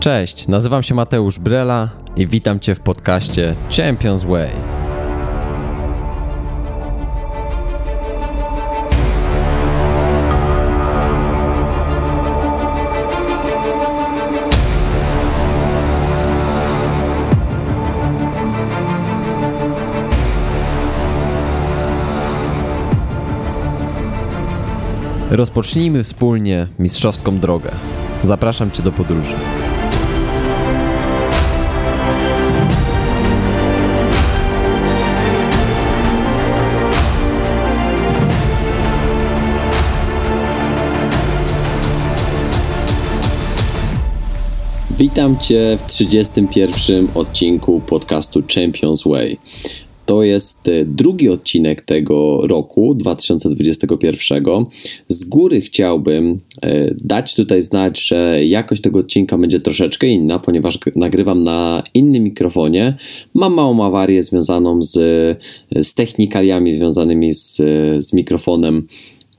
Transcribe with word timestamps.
Cześć, 0.00 0.48
nazywam 0.48 0.82
się 0.82 0.94
Mateusz 0.94 1.38
Brela 1.38 1.90
i 2.16 2.26
witam 2.26 2.60
Cię 2.60 2.74
w 2.74 2.80
podcaście 2.80 3.56
Champions 3.76 4.24
Way. 4.24 4.75
Rozpocznijmy 25.36 26.04
wspólnie 26.04 26.68
mistrzowską 26.78 27.38
drogę. 27.38 27.70
Zapraszam 28.24 28.70
Cię 28.70 28.82
do 28.82 28.92
podróży. 28.92 29.34
Witam 44.98 45.38
Cię 45.38 45.78
w 45.86 45.90
31 45.90 47.08
odcinku 47.14 47.80
podcastu 47.80 48.42
Champions 48.54 49.04
Way. 49.04 49.38
To 50.06 50.22
jest 50.22 50.68
e, 50.68 50.84
drugi 50.84 51.28
odcinek 51.28 51.84
tego 51.84 52.46
roku 52.46 52.94
2021. 52.94 54.44
Z 55.08 55.24
góry 55.24 55.60
chciałbym 55.60 56.40
e, 56.62 56.94
dać 56.94 57.34
tutaj 57.34 57.62
znać, 57.62 58.00
że 58.00 58.44
jakość 58.44 58.82
tego 58.82 58.98
odcinka 58.98 59.38
będzie 59.38 59.60
troszeczkę 59.60 60.06
inna, 60.06 60.38
ponieważ 60.38 60.78
nagrywam 60.96 61.44
na 61.44 61.82
innym 61.94 62.22
mikrofonie. 62.22 62.96
Mam 63.34 63.54
małą 63.54 63.84
awarię 63.84 64.22
związaną 64.22 64.82
z, 64.82 64.92
z 65.82 65.94
technikaliami 65.94 66.72
związanymi 66.72 67.32
z, 67.32 67.56
z 67.98 68.12
mikrofonem 68.12 68.86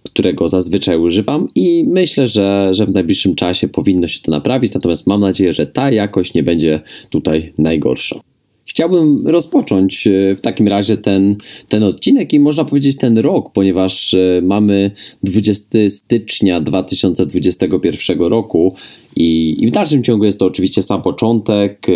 którego 0.03 0.47
zazwyczaj 0.47 0.97
używam 0.97 1.47
i 1.56 1.86
myślę, 1.88 2.28
że, 2.28 2.69
że 2.72 2.86
w 2.86 2.94
najbliższym 2.94 3.36
czasie 3.36 3.67
powinno 3.67 4.08
się 4.08 4.19
to 4.22 4.31
naprawić, 4.31 4.73
natomiast 4.73 5.08
mam 5.08 5.22
nadzieję, 5.22 5.53
że 5.53 5.66
ta 5.66 5.91
jakość 5.91 6.34
nie 6.34 6.44
będzie 6.44 6.81
tutaj 7.09 7.53
najgorsza. 7.58 8.19
Chciałbym 8.67 9.27
rozpocząć 9.27 10.07
e, 10.07 10.35
w 10.35 10.41
takim 10.41 10.67
razie 10.67 10.97
ten, 10.97 11.35
ten 11.69 11.83
odcinek 11.83 12.33
i 12.33 12.39
można 12.39 12.65
powiedzieć 12.65 12.97
ten 12.97 13.17
rok, 13.17 13.51
ponieważ 13.53 14.13
e, 14.13 14.41
mamy 14.43 14.91
20 15.23 15.69
stycznia 15.89 16.61
2021 16.61 18.19
roku 18.19 18.75
i, 19.15 19.55
i 19.59 19.67
w 19.67 19.71
dalszym 19.71 20.03
ciągu 20.03 20.25
jest 20.25 20.39
to 20.39 20.45
oczywiście 20.45 20.83
sam 20.83 21.01
początek, 21.01 21.88
e, 21.89 21.93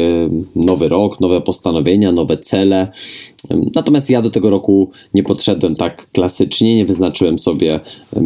nowy 0.55 0.87
rok, 0.87 1.19
nowe 1.19 1.41
postanowienia, 1.41 2.11
nowe 2.11 2.37
cele. 2.37 2.91
Natomiast 3.75 4.09
ja 4.09 4.21
do 4.21 4.29
tego 4.29 4.49
roku 4.49 4.91
nie 5.13 5.23
podszedłem 5.23 5.75
tak 5.75 6.11
klasycznie, 6.11 6.75
nie 6.75 6.85
wyznaczyłem 6.85 7.39
sobie 7.39 7.79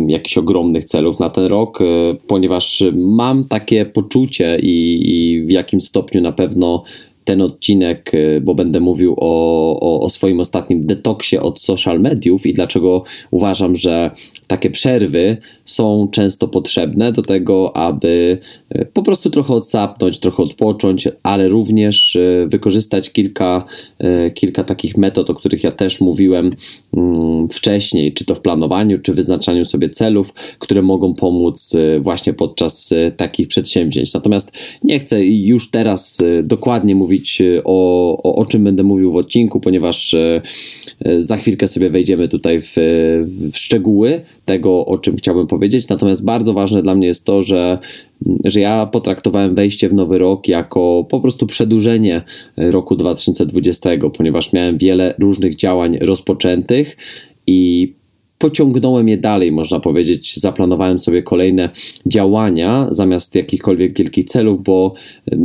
jakichś 0.08 0.38
ogromnych 0.38 0.86
celów 0.86 1.20
na 1.20 1.30
ten 1.30 1.46
rok, 1.46 1.80
ponieważ 2.28 2.84
mam 2.94 3.44
takie 3.44 3.86
poczucie 3.86 4.60
i, 4.60 5.02
i 5.06 5.46
w 5.46 5.50
jakim 5.50 5.82
stopniu 5.82 6.22
na 6.22 6.32
pewno 6.32 6.84
ten 7.26 7.42
odcinek, 7.42 8.14
y, 8.14 8.42
bo 8.42 8.56
będę 8.56 8.80
mówił 8.80 9.16
o, 9.18 9.80
o, 9.80 10.02
o, 10.02 10.10
swoim 10.10 10.40
ostatnim 10.40 10.86
detoksie 10.86 11.38
od 11.38 11.62
social 11.62 12.00
mediów 12.00 12.46
i 12.46 12.54
dlaczego 12.54 13.04
uważam, 13.32 13.76
że 13.76 14.12
takie 14.48 14.70
przerwy 14.70 15.38
są 15.66 16.08
często 16.12 16.48
potrzebne 16.48 17.12
do 17.12 17.22
tego, 17.22 17.78
aby 17.78 18.38
e, 18.70 18.86
po 18.86 19.04
prostu 19.04 19.30
trochę 19.30 19.54
odsapnąć, 19.54 20.20
trochę 20.20 20.44
odpocząć, 20.44 21.08
ale 21.24 21.48
również 21.48 22.16
e, 22.16 22.46
wykorzystać 22.48 23.12
kilka, 23.12 23.66
e, 24.00 24.32
kilka 24.32 24.64
takich 24.64 24.98
metod, 24.98 25.30
o 25.30 25.34
których 25.34 25.64
ja 25.64 25.72
też 25.72 26.02
mówiłem 26.02 26.52
mm, 26.94 27.48
wcześniej, 27.50 28.14
czy 28.14 28.26
to 28.26 28.36
w 28.36 28.42
planowaniu, 28.42 29.00
czy 29.00 29.14
wyznaczaniu 29.14 29.66
sobie 29.66 29.90
celów, 29.90 30.34
które 30.60 30.82
mogą 30.82 31.14
pomóc 31.14 31.74
właśnie 32.00 32.34
podczas 32.34 32.94
takich 33.18 33.48
przedsięwzięć. 33.48 34.14
Natomiast 34.14 34.52
nie 34.84 35.00
chcę 35.00 35.26
już 35.26 35.72
teraz 35.72 36.24
dokładnie 36.44 36.96
mówić 36.96 37.42
o, 37.64 38.18
o, 38.24 38.36
o 38.36 38.46
czym 38.46 38.64
będę 38.64 38.84
mówił 38.84 39.12
w 39.12 39.16
odcinku, 39.16 39.60
ponieważ 39.60 40.16
za 41.18 41.38
chwilkę 41.38 41.68
sobie 41.68 41.90
wejdziemy 41.90 42.28
tutaj 42.28 42.62
w, 42.62 42.74
w 43.54 43.58
szczegóły 43.58 44.22
tego, 44.46 44.86
o 44.86 44.98
czym 44.98 45.18
chciałbym 45.18 45.48
powiedzieć. 45.48 45.55
Natomiast 45.90 46.26
bardzo 46.26 46.54
ważne 46.54 46.82
dla 46.82 46.96
mnie 46.96 47.08
jest 47.08 47.26
to, 47.26 47.42
że, 47.42 47.80
że 48.46 48.60
ja 48.60 48.86
potraktowałem 48.86 49.56
wejście 49.56 49.90
w 49.90 49.94
nowy 49.94 50.18
rok 50.18 50.48
jako 50.48 51.08
po 51.10 51.20
prostu 51.20 51.48
przedłużenie 51.48 52.22
roku 52.58 52.96
2020, 52.96 53.90
ponieważ 54.18 54.54
miałem 54.54 54.78
wiele 54.78 55.16
różnych 55.20 55.56
działań 55.56 55.98
rozpoczętych 56.02 56.98
i 57.48 57.94
pociągnąłem 58.46 59.10
je 59.10 59.18
dalej, 59.18 59.52
można 59.52 59.80
powiedzieć. 59.80 60.38
Zaplanowałem 60.38 61.00
sobie 61.00 61.24
kolejne 61.24 61.70
działania 62.06 62.88
zamiast 62.92 63.36
jakichkolwiek 63.36 63.98
wielkich 63.98 64.26
celów, 64.26 64.64
bo 64.64 64.94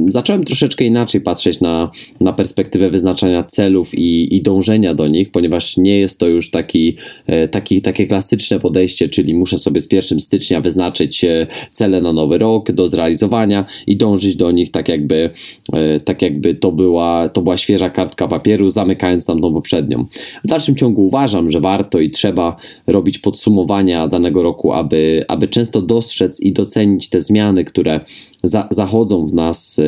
zacząłem 0.09 0.45
troszeczkę 0.45 0.85
inaczej 0.85 1.21
patrzeć 1.21 1.61
na, 1.61 1.91
na 2.21 2.33
perspektywę 2.33 2.91
wyznaczania 2.91 3.45
celów 3.45 3.95
i, 3.95 4.37
i 4.37 4.43
dążenia 4.43 4.95
do 4.95 5.09
nich, 5.09 5.31
ponieważ 5.31 5.77
nie 5.77 5.99
jest 5.99 6.19
to 6.19 6.27
już 6.27 6.51
taki, 6.51 6.97
e, 7.27 7.49
taki, 7.49 7.83
takie 7.83 8.07
klasyczne 8.07 8.61
podejście, 8.61 9.09
czyli 9.09 9.35
muszę 9.35 9.59
sobie 9.59 9.81
z 9.81 9.93
1 9.93 10.21
stycznia 10.21 10.61
wyznaczyć 10.61 11.25
e, 11.25 11.47
cele 11.73 12.01
na 12.01 12.13
nowy 12.13 12.39
rok 12.39 12.73
do 12.73 12.89
zrealizowania 12.89 13.65
i 13.87 13.97
dążyć 13.97 14.37
do 14.37 14.51
nich 14.51 14.71
tak 14.71 14.89
jakby, 14.89 15.31
e, 15.73 16.01
tak 16.01 16.23
jakby 16.23 16.55
to, 16.55 16.73
była, 16.73 17.29
to 17.29 17.43
była 17.43 17.57
świeża 17.57 17.91
kartka 17.91 18.29
papieru, 18.29 18.69
zamykając 18.69 19.27
tam 19.27 19.41
tą 19.41 19.53
poprzednią. 19.53 20.07
W 20.45 20.49
dalszym 20.49 20.77
ciągu 20.77 21.05
uważam, 21.05 21.51
że 21.51 21.61
warto 21.61 22.01
i 22.01 22.11
trzeba 22.11 22.57
robić 22.93 23.19
podsumowania 23.19 24.07
danego 24.07 24.43
roku, 24.43 24.73
aby, 24.73 25.25
aby 25.29 25.49
często 25.49 25.83
dostrzec 25.83 26.41
i 26.41 26.53
docenić 26.53 27.09
te 27.09 27.21
zmiany, 27.21 27.65
które 27.65 28.01
za, 28.43 28.69
zachodzą 28.71 29.27
w 29.27 29.35
nas 29.35 29.81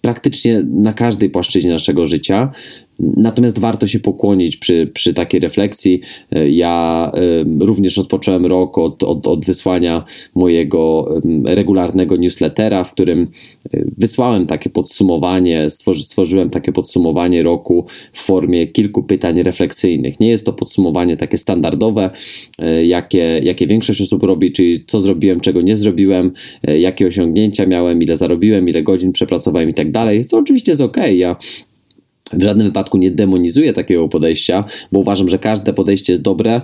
praktycznie 0.00 0.62
na 0.70 0.92
każdej 0.92 1.30
płaszczyźnie 1.30 1.70
naszego 1.70 2.06
życia. 2.06 2.52
Natomiast 2.98 3.60
warto 3.60 3.86
się 3.86 4.00
pokłonić 4.00 4.56
przy, 4.56 4.90
przy 4.94 5.14
takiej 5.14 5.40
refleksji. 5.40 6.00
Ja 6.50 7.12
również 7.60 7.96
rozpocząłem 7.96 8.46
rok 8.46 8.78
od, 8.78 9.02
od, 9.02 9.26
od 9.26 9.44
wysłania 9.44 10.04
mojego 10.34 11.14
regularnego 11.44 12.16
newslettera, 12.16 12.84
w 12.84 12.92
którym 12.92 13.28
wysłałem 13.98 14.46
takie 14.46 14.70
podsumowanie, 14.70 15.70
stworzy, 15.70 16.02
stworzyłem 16.02 16.50
takie 16.50 16.72
podsumowanie 16.72 17.42
roku 17.42 17.86
w 18.12 18.22
formie 18.22 18.66
kilku 18.66 19.02
pytań 19.02 19.42
refleksyjnych. 19.42 20.20
Nie 20.20 20.28
jest 20.28 20.46
to 20.46 20.52
podsumowanie 20.52 21.16
takie 21.16 21.38
standardowe, 21.38 22.10
e, 22.58 22.86
jakie, 22.86 23.40
jakie 23.42 23.66
większość 23.66 24.02
osób 24.02 24.22
robi, 24.22 24.52
czyli 24.52 24.84
co 24.86 25.00
zrobiłem, 25.00 25.40
czego 25.40 25.62
nie 25.62 25.76
zrobiłem, 25.76 26.32
e, 26.62 26.78
jakie 26.78 27.06
osiągnięcia 27.06 27.66
miałem, 27.66 28.02
ile 28.02 28.16
zarobiłem, 28.16 28.68
ile 28.68 28.82
godzin 28.82 29.12
przepracowałem 29.12 29.68
i 29.68 29.74
tak 29.74 29.90
dalej, 29.90 30.24
co 30.24 30.38
oczywiście 30.38 30.72
jest 30.72 30.82
ok. 30.82 30.96
Ja 31.14 31.36
w 32.32 32.42
żadnym 32.42 32.66
wypadku 32.66 32.98
nie 32.98 33.10
demonizuję 33.10 33.72
takiego 33.72 34.08
podejścia, 34.08 34.64
bo 34.92 35.00
uważam, 35.00 35.28
że 35.28 35.38
każde 35.38 35.72
podejście 35.72 36.12
jest 36.12 36.22
dobre, 36.22 36.60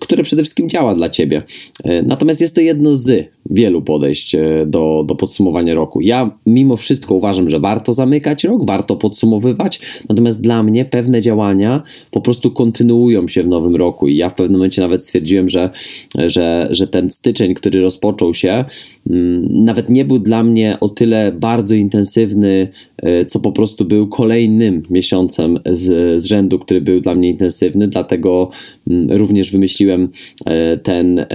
które 0.00 0.22
przede 0.22 0.42
wszystkim 0.42 0.68
działa 0.68 0.94
dla 0.94 1.08
ciebie. 1.08 1.42
E, 1.84 2.02
natomiast 2.02 2.40
jest 2.40 2.54
to 2.54 2.60
jedno 2.60 2.94
z 2.94 3.30
wielu 3.50 3.82
podejść 3.82 4.34
e, 4.34 4.64
do, 4.66 5.04
do 5.06 5.14
podsumowania 5.14 5.74
roku. 5.74 6.00
Ja 6.00 6.38
mimo 6.46 6.76
wszystko 6.76 7.14
uważam, 7.14 7.50
że 7.50 7.60
warto 7.60 7.92
zamykać 7.92 8.44
rok, 8.44 8.66
warto 8.66 8.96
podsumowywać, 8.96 9.80
natomiast 10.08 10.40
dla 10.40 10.62
mnie 10.62 10.84
pewne 10.84 11.20
działania 11.20 11.82
po 12.10 12.20
prostu 12.20 12.50
kontynuują 12.50 13.28
się 13.28 13.42
w 13.42 13.48
nowym 13.48 13.76
roku 13.76 14.08
i 14.08 14.16
ja 14.16 14.28
w 14.28 14.34
pewnym 14.34 14.58
momencie 14.58 14.82
nawet 14.82 15.02
stwierdziłem, 15.02 15.48
że, 15.48 15.70
że, 16.18 16.68
że 16.70 16.88
ten 16.88 17.10
styczeń, 17.10 17.54
który 17.54 17.80
rozpoczął 17.80 18.34
się, 18.34 18.64
nawet 19.06 19.88
nie 19.88 20.04
był 20.04 20.18
dla 20.18 20.42
mnie 20.42 20.76
o 20.80 20.88
tyle 20.88 21.32
bardzo 21.32 21.74
intensywny, 21.74 22.68
e, 22.96 23.26
co 23.26 23.40
po 23.40 23.52
prostu 23.52 23.84
był 23.84 24.08
kolejnym 24.08 24.82
miesiącem 24.90 25.58
z, 25.66 26.22
z 26.22 26.26
rzędu, 26.26 26.58
który 26.58 26.80
był 26.80 27.00
dla 27.00 27.14
mnie 27.14 27.28
intensywny, 27.28 27.88
dlatego 27.88 28.50
mm, 28.90 29.12
również 29.12 29.52
wymyśliłem 29.52 30.08
e, 30.46 30.76
ten, 30.76 31.26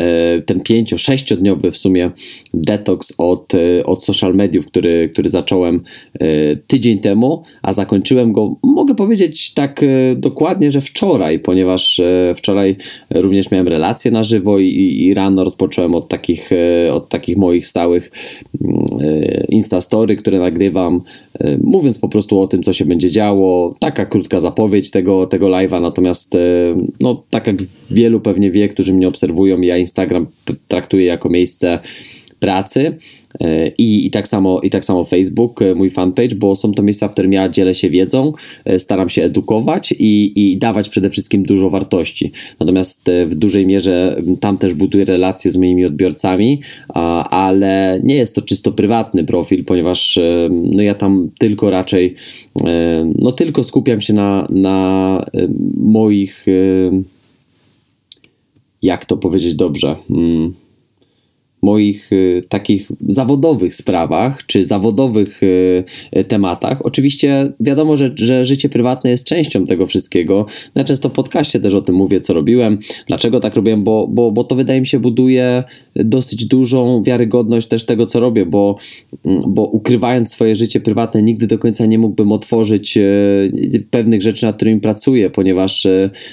ten 0.46 0.62
pięcio, 0.62 0.98
sześciodniowy 0.98 1.72
w 1.72 1.78
sumie 1.78 2.12
detoks 2.62 3.14
od, 3.18 3.56
e, 3.56 3.84
od 3.84 4.04
social 4.04 4.36
mediów, 4.36 4.68
który, 4.68 5.10
który 5.14 5.30
zacząłem 5.30 5.82
e, 6.20 6.56
tydzień 6.56 7.00
temu, 7.00 7.44
a 7.62 7.74
zakończyłem 7.74 8.34
go, 8.34 8.56
mogę 8.64 8.96
powiedzieć 8.96 9.54
tak 9.54 9.84
e, 9.84 10.16
dokładnie, 10.16 10.72
że 10.72 10.82
wczoraj, 10.82 11.40
ponieważ 11.40 12.02
wczoraj 12.36 12.76
również 13.10 13.52
miałem 13.52 13.68
relacje 13.68 14.12
na 14.12 14.24
żywo 14.24 14.60
i, 14.60 14.98
i 15.00 15.14
rano 15.14 15.44
rozpocząłem 15.44 15.96
od 15.96 16.08
takich, 16.08 16.50
od 16.92 17.10
takich 17.10 17.38
moich 17.38 17.68
stałych 17.68 18.12
mm, 18.62 18.86
instastory, 19.50 20.16
które 20.16 20.40
nagrywam, 20.40 21.02
mówiąc 21.62 21.98
po 21.98 22.10
prostu 22.10 22.40
o 22.40 22.48
tym, 22.48 22.64
co 22.64 22.74
się 22.74 22.86
będzie 22.86 23.12
działo. 23.12 23.76
Taka 23.80 24.06
krótka 24.06 24.40
zapowiedź 24.40 24.92
tego, 24.92 25.28
tego 25.28 25.48
live'a, 25.48 25.82
natomiast 25.82 26.38
no, 27.00 27.24
tak 27.30 27.48
jak 27.48 27.56
wielu 27.92 28.20
pewnie 28.20 28.52
wie, 28.52 28.70
którzy 28.70 28.94
mnie 28.94 29.08
obserwują, 29.08 29.62
ja 29.62 29.78
Instagram 29.78 30.28
traktuję 30.68 31.06
jako 31.06 31.30
miejsce 31.30 31.80
pracy. 32.40 32.98
E, 33.42 33.68
I, 33.78 34.06
I, 34.06 34.12
tak 34.12 34.28
samo, 34.28 34.62
I 34.62 34.70
tak 34.70 34.86
samo 34.86 35.04
Facebook, 35.04 35.62
e, 35.62 35.76
mój 35.76 35.90
fanpage, 35.90 36.36
bo 36.36 36.56
są 36.56 36.72
to 36.72 36.84
miejsca, 36.84 37.08
w 37.08 37.12
którym 37.12 37.34
ja 37.34 37.50
dzielę 37.50 37.76
się 37.76 37.90
wiedzą, 37.90 38.34
e, 38.66 38.80
staram 38.80 39.10
się 39.10 39.24
edukować 39.24 39.92
i, 39.92 40.34
i 40.36 40.58
dawać 40.58 40.90
przede 40.90 41.10
wszystkim 41.10 41.44
dużo 41.44 41.70
wartości. 41.70 42.32
Natomiast 42.60 43.12
w 43.26 43.36
dużej 43.36 43.68
mierze 43.68 44.18
tam 44.42 44.58
też 44.58 44.74
buduję 44.74 45.06
relacje 45.06 45.52
z 45.52 45.58
moimi 45.58 45.86
odbiorcami, 45.86 46.62
ale 47.30 48.00
nie 48.04 48.16
jest 48.16 48.36
to 48.36 48.42
czysto 48.42 48.72
prywatny 48.72 49.24
profil, 49.24 49.66
ponieważ 49.66 50.20
no 50.50 50.82
ja 50.82 50.96
tam 50.96 51.30
tylko 51.40 51.70
raczej, 51.70 52.16
no 53.16 53.32
tylko 53.32 53.64
skupiam 53.64 54.02
się 54.02 54.14
na, 54.14 54.48
na 54.50 55.26
moich, 55.78 56.46
jak 58.82 59.06
to 59.06 59.18
powiedzieć 59.18 59.56
dobrze, 59.56 59.96
hmm 60.08 60.67
moich 61.62 62.14
y, 62.14 62.44
takich 62.50 62.88
zawodowych 63.08 63.76
sprawach 63.76 64.46
czy 64.46 64.66
zawodowych 64.66 65.44
y, 65.44 65.84
y, 66.18 66.24
tematach. 66.24 66.86
Oczywiście 66.86 67.54
wiadomo, 67.60 67.98
że, 67.98 68.12
że 68.16 68.46
życie 68.46 68.70
prywatne 68.70 69.10
jest 69.10 69.28
częścią 69.28 69.66
tego 69.66 69.86
wszystkiego. 69.86 70.46
Ja 70.76 70.84
często 70.84 71.10
w 71.10 71.12
podcaście 71.12 71.60
też 71.60 71.74
o 71.74 71.82
tym 71.82 71.96
mówię, 71.96 72.20
co 72.20 72.34
robiłem, 72.34 72.80
dlaczego 73.08 73.40
tak 73.40 73.56
robiłem, 73.56 73.84
bo, 73.84 74.08
bo, 74.08 74.32
bo 74.32 74.44
to 74.44 74.56
wydaje 74.56 74.80
mi 74.80 74.88
się 74.88 75.00
buduje 75.00 75.64
dosyć 75.96 76.46
dużą 76.46 77.04
wiarygodność 77.04 77.68
też 77.68 77.86
tego, 77.86 78.06
co 78.06 78.20
robię, 78.20 78.46
bo, 78.46 78.78
mm, 79.26 79.42
bo 79.48 79.66
ukrywając 79.66 80.34
swoje 80.34 80.56
życie 80.56 80.80
prywatne, 80.80 81.24
nigdy 81.24 81.48
do 81.48 81.60
końca 81.60 81.86
nie 81.86 82.00
mógłbym 82.00 82.32
otworzyć 82.32 82.98
pewnych 83.92 84.22
rzeczy, 84.22 84.46
nad 84.46 84.56
którymi 84.56 84.82
pracuję, 84.82 85.30
ponieważ 85.30 85.88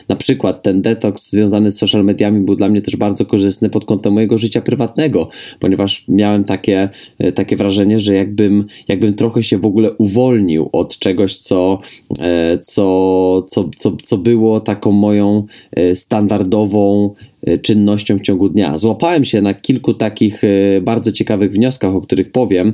na 0.09 0.17
przykład 0.17 0.62
ten 0.62 0.82
detoks 0.82 1.31
związany 1.31 1.71
z 1.71 1.79
social 1.79 2.05
mediami 2.05 2.41
był 2.41 2.56
dla 2.56 2.69
mnie 2.69 2.82
też 2.82 2.97
bardzo 2.97 3.26
korzystny 3.26 3.71
pod 3.71 3.85
kątem 3.85 4.12
mojego 4.12 4.38
życia 4.38 4.61
prywatnego 4.61 5.13
ponieważ 5.61 6.05
miałem 6.08 6.44
takie, 6.44 6.88
e, 7.19 7.32
takie 7.32 7.56
wrażenie, 7.56 7.99
że 7.99 8.14
jakbym, 8.14 8.66
jakbym 8.88 9.14
trochę 9.14 9.43
się 9.43 9.58
w 9.58 9.66
ogóle 9.66 9.93
uwolnił 9.93 10.69
od 10.72 10.99
czegoś, 10.99 11.38
co, 11.38 11.81
e, 12.20 12.58
co, 12.58 13.44
co, 13.49 13.70
co, 13.76 13.96
co 14.02 14.19
było 14.19 14.61
taką 14.61 14.93
moją 14.93 15.46
e, 15.72 15.94
standardową 15.94 17.14
czynnością 17.62 18.19
w 18.19 18.22
ciągu 18.22 18.49
dnia. 18.49 18.78
Złapałem 18.78 19.25
się 19.25 19.43
na 19.43 19.55
kilku 19.55 19.94
takich 19.94 20.43
bardzo 20.82 21.12
ciekawych 21.12 21.52
wnioskach, 21.52 21.94
o 21.94 22.00
których 22.00 22.32
powiem 22.32 22.72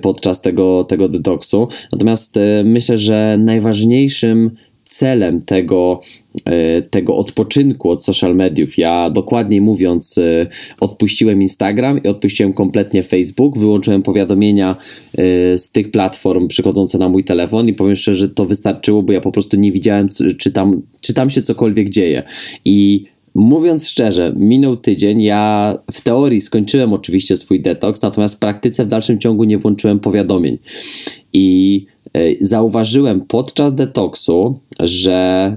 podczas 0.00 0.40
tego, 0.40 0.84
tego 0.84 1.08
detoksu. 1.08 1.68
Natomiast 1.92 2.38
myślę, 2.64 2.98
że 2.98 3.38
najważniejszym 3.40 4.50
celem 4.84 5.42
tego, 5.42 6.00
tego 6.90 7.14
odpoczynku 7.16 7.90
od 7.90 8.04
social 8.04 8.36
mediów. 8.36 8.78
Ja 8.78 9.10
dokładniej 9.10 9.60
mówiąc, 9.60 10.18
e, 10.18 10.46
odpuściłem 10.80 11.42
Instagram 11.42 12.02
i 12.02 12.08
odpuściłem 12.08 12.52
kompletnie 12.52 13.02
Facebook, 13.02 13.58
wyłączyłem 13.58 14.02
powiadomienia 14.02 14.76
e, 15.18 15.58
z 15.58 15.72
tych 15.72 15.90
platform 15.90 16.48
przychodzące 16.48 16.98
na 16.98 17.08
mój 17.08 17.24
telefon 17.24 17.68
i 17.68 17.74
powiem 17.74 17.96
szczerze, 17.96 18.18
że 18.18 18.28
to 18.28 18.44
wystarczyło, 18.44 19.02
bo 19.02 19.12
ja 19.12 19.20
po 19.20 19.32
prostu 19.32 19.56
nie 19.56 19.72
widziałem, 19.72 20.08
czy 20.38 20.52
tam, 20.52 20.82
czy 21.00 21.14
tam 21.14 21.30
się 21.30 21.42
cokolwiek 21.42 21.90
dzieje. 21.90 22.22
I 22.64 23.04
Mówiąc 23.34 23.88
szczerze, 23.88 24.32
minął 24.36 24.76
tydzień. 24.76 25.22
Ja 25.22 25.78
w 25.92 26.02
teorii 26.02 26.40
skończyłem 26.40 26.92
oczywiście 26.92 27.36
swój 27.36 27.60
detoks, 27.60 28.02
natomiast 28.02 28.36
w 28.36 28.38
praktyce 28.38 28.84
w 28.84 28.88
dalszym 28.88 29.18
ciągu 29.18 29.44
nie 29.44 29.58
włączyłem 29.58 30.00
powiadomień. 30.00 30.58
I 31.32 31.86
zauważyłem 32.40 33.20
podczas 33.20 33.74
detoksu, 33.74 34.58
że 34.80 35.56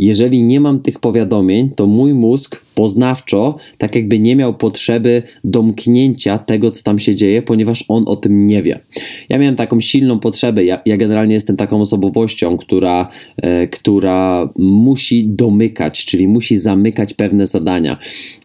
jeżeli 0.00 0.44
nie 0.44 0.60
mam 0.60 0.80
tych 0.80 1.00
powiadomień, 1.00 1.70
to 1.76 1.86
mój 1.86 2.14
mózg 2.14 2.56
poznawczo 2.74 3.56
tak 3.78 3.94
jakby 3.94 4.18
nie 4.18 4.36
miał 4.36 4.54
potrzeby 4.54 5.22
domknięcia 5.44 6.38
tego, 6.38 6.70
co 6.70 6.82
tam 6.82 6.98
się 6.98 7.14
dzieje, 7.14 7.42
ponieważ 7.42 7.84
on 7.88 8.04
o 8.06 8.16
tym 8.16 8.46
nie 8.46 8.62
wie. 8.62 8.80
Ja 9.28 9.38
miałem 9.38 9.56
taką 9.56 9.80
silną 9.80 10.18
potrzebę, 10.18 10.64
ja, 10.64 10.80
ja 10.86 10.96
generalnie 10.96 11.34
jestem 11.34 11.56
taką 11.56 11.80
osobowością, 11.80 12.56
która, 12.56 13.08
e, 13.36 13.68
która 13.68 14.48
musi 14.58 15.28
domykać, 15.28 16.04
czyli 16.04 16.28
musi 16.28 16.56
zamykać 16.56 17.14
pewne 17.14 17.46
zadania. 17.46 17.98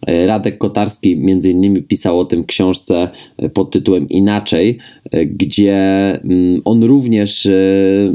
E, 0.07 0.27
Radek 0.27 0.57
Kotarski 0.57 1.17
między 1.17 1.51
innymi 1.51 1.83
pisał 1.83 2.19
o 2.19 2.25
tym 2.25 2.43
w 2.43 2.45
książce 2.45 3.09
e, 3.37 3.49
pod 3.49 3.71
tytułem 3.71 4.09
Inaczej, 4.09 4.77
e, 5.11 5.25
gdzie 5.25 5.75
mm, 6.23 6.61
on 6.65 6.83
również 6.83 7.45
e, 7.45 7.51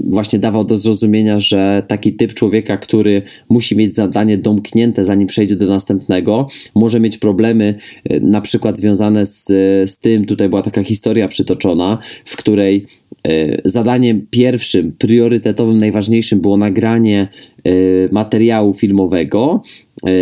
właśnie 0.05 0.39
dawał 0.39 0.65
do 0.65 0.77
zrozumienia, 0.77 1.41
że 1.41 1.83
taki 1.89 2.13
typ 2.13 2.35
człowieka, 2.35 2.77
który 2.77 3.23
musi 3.49 3.77
mieć 3.77 3.95
zadanie 3.95 4.39
domknięte 4.39 5.05
zanim 5.05 5.29
przejdzie 5.29 5.57
do 5.57 5.67
następnego. 5.67 6.49
Może 6.75 7.01
mieć 7.01 7.19
problemy 7.19 7.75
e, 8.05 8.21
na 8.21 8.41
przykład 8.41 8.79
związane 8.79 9.27
z, 9.27 9.47
z 9.91 10.01
tym, 10.01 10.25
tutaj 10.25 10.49
była 10.49 10.63
taka 10.63 10.83
historia 10.85 11.29
przytoczona, 11.29 11.99
w 12.25 12.37
której 12.37 12.87
e, 13.29 13.63
zadaniem 13.65 14.27
pierwszym, 14.31 14.93
priorytetowym, 14.93 15.79
najważniejszym 15.79 16.41
było 16.41 16.57
nagranie 16.57 17.29
e, 17.65 17.71
materiału 18.11 18.73
filmowego, 18.73 19.63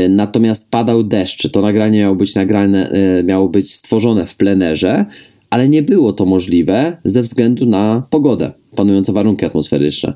natomiast 0.08 0.70
padał 0.70 1.04
deszcz. 1.04 1.50
To 1.50 1.61
nagranie 1.61 1.99
miało 1.99 2.16
być 2.16 2.34
nagrane, 2.34 2.93
miało 3.25 3.49
być 3.49 3.75
stworzone 3.75 4.26
w 4.26 4.37
plenerze, 4.37 5.06
ale 5.50 5.69
nie 5.69 5.82
było 5.82 6.12
to 6.12 6.25
możliwe 6.26 6.96
ze 7.04 7.22
względu 7.22 7.66
na 7.66 8.06
pogodę 8.11 8.52
panujące 8.78 9.12
warunki 9.12 9.44
atmosferyczne. 9.44 10.12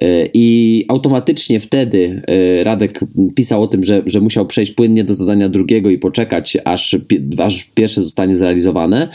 E, 0.00 0.28
I 0.34 0.84
automatycznie 0.88 1.60
wtedy 1.60 2.22
e, 2.26 2.64
Radek 2.64 3.00
pisał 3.34 3.62
o 3.62 3.66
tym, 3.66 3.84
że, 3.84 4.02
że 4.06 4.20
musiał 4.20 4.46
przejść 4.46 4.72
płynnie 4.72 5.04
do 5.04 5.14
zadania 5.14 5.48
drugiego 5.48 5.90
i 5.90 5.98
poczekać, 5.98 6.56
aż, 6.64 6.96
aż 7.38 7.64
pierwsze 7.74 8.02
zostanie 8.02 8.36
zrealizowane. 8.36 9.08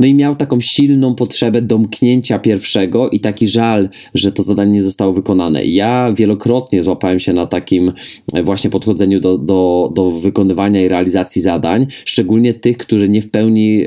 No 0.00 0.06
i 0.06 0.14
miał 0.14 0.36
taką 0.36 0.60
silną 0.60 1.14
potrzebę 1.14 1.62
domknięcia 1.62 2.38
pierwszego 2.38 3.10
i 3.10 3.20
taki 3.20 3.48
żal, 3.48 3.88
że 4.14 4.32
to 4.32 4.42
zadanie 4.42 4.72
nie 4.72 4.82
zostało 4.82 5.12
wykonane. 5.12 5.64
Ja 5.64 6.12
wielokrotnie 6.12 6.82
złapałem 6.82 7.20
się 7.20 7.32
na 7.32 7.46
takim 7.46 7.92
właśnie 8.44 8.70
podchodzeniu 8.70 9.20
do, 9.20 9.38
do, 9.38 9.92
do 9.94 10.10
wykonywania 10.10 10.84
i 10.84 10.88
realizacji 10.88 11.42
zadań, 11.42 11.86
szczególnie 12.04 12.54
tych, 12.54 12.76
które 12.76 13.08
nie 13.08 13.22
w 13.22 13.30
pełni 13.30 13.82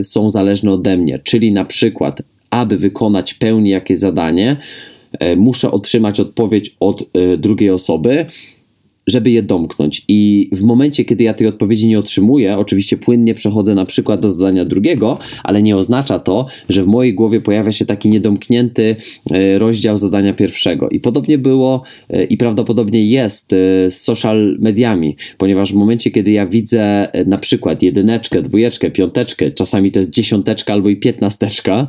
y, 0.00 0.04
są 0.04 0.28
zależne 0.28 0.70
ode 0.70 0.96
mnie, 0.96 1.18
czyli 1.18 1.52
na 1.52 1.64
przykład 1.64 2.22
aby 2.52 2.78
wykonać 2.78 3.34
pełni 3.34 3.70
jakieś 3.70 3.98
zadanie, 3.98 4.56
e, 5.18 5.36
muszę 5.36 5.70
otrzymać 5.70 6.20
odpowiedź 6.20 6.76
od 6.80 7.02
e, 7.02 7.36
drugiej 7.36 7.70
osoby, 7.70 8.26
żeby 9.06 9.30
je 9.30 9.42
domknąć. 9.42 10.04
I 10.08 10.48
w 10.52 10.62
momencie, 10.62 11.04
kiedy 11.04 11.24
ja 11.24 11.34
tej 11.34 11.46
odpowiedzi 11.46 11.88
nie 11.88 11.98
otrzymuję, 11.98 12.58
oczywiście 12.58 12.96
płynnie 12.96 13.34
przechodzę 13.34 13.74
na 13.74 13.84
przykład 13.84 14.20
do 14.20 14.30
zadania 14.30 14.64
drugiego, 14.64 15.18
ale 15.44 15.62
nie 15.62 15.76
oznacza 15.76 16.18
to, 16.18 16.46
że 16.68 16.82
w 16.82 16.86
mojej 16.86 17.14
głowie 17.14 17.40
pojawia 17.40 17.72
się 17.72 17.86
taki 17.86 18.08
niedomknięty 18.08 18.96
e, 19.32 19.58
rozdział 19.58 19.98
zadania 19.98 20.34
pierwszego. 20.34 20.88
I 20.88 21.00
podobnie 21.00 21.38
było 21.38 21.82
e, 22.10 22.24
i 22.24 22.36
prawdopodobnie 22.36 23.06
jest 23.06 23.52
e, 23.52 23.56
z 23.90 24.00
social 24.00 24.56
mediami, 24.58 25.16
ponieważ 25.38 25.72
w 25.72 25.76
momencie, 25.76 26.10
kiedy 26.10 26.30
ja 26.30 26.46
widzę 26.46 27.08
na 27.26 27.38
przykład 27.38 27.82
jedyneczkę, 27.82 28.42
dwójeczkę, 28.42 28.90
piąteczkę, 28.90 29.50
czasami 29.50 29.92
to 29.92 29.98
jest 29.98 30.10
dziesiąteczka 30.10 30.72
albo 30.72 30.88
i 30.88 30.96
piętnasteczka 30.96 31.86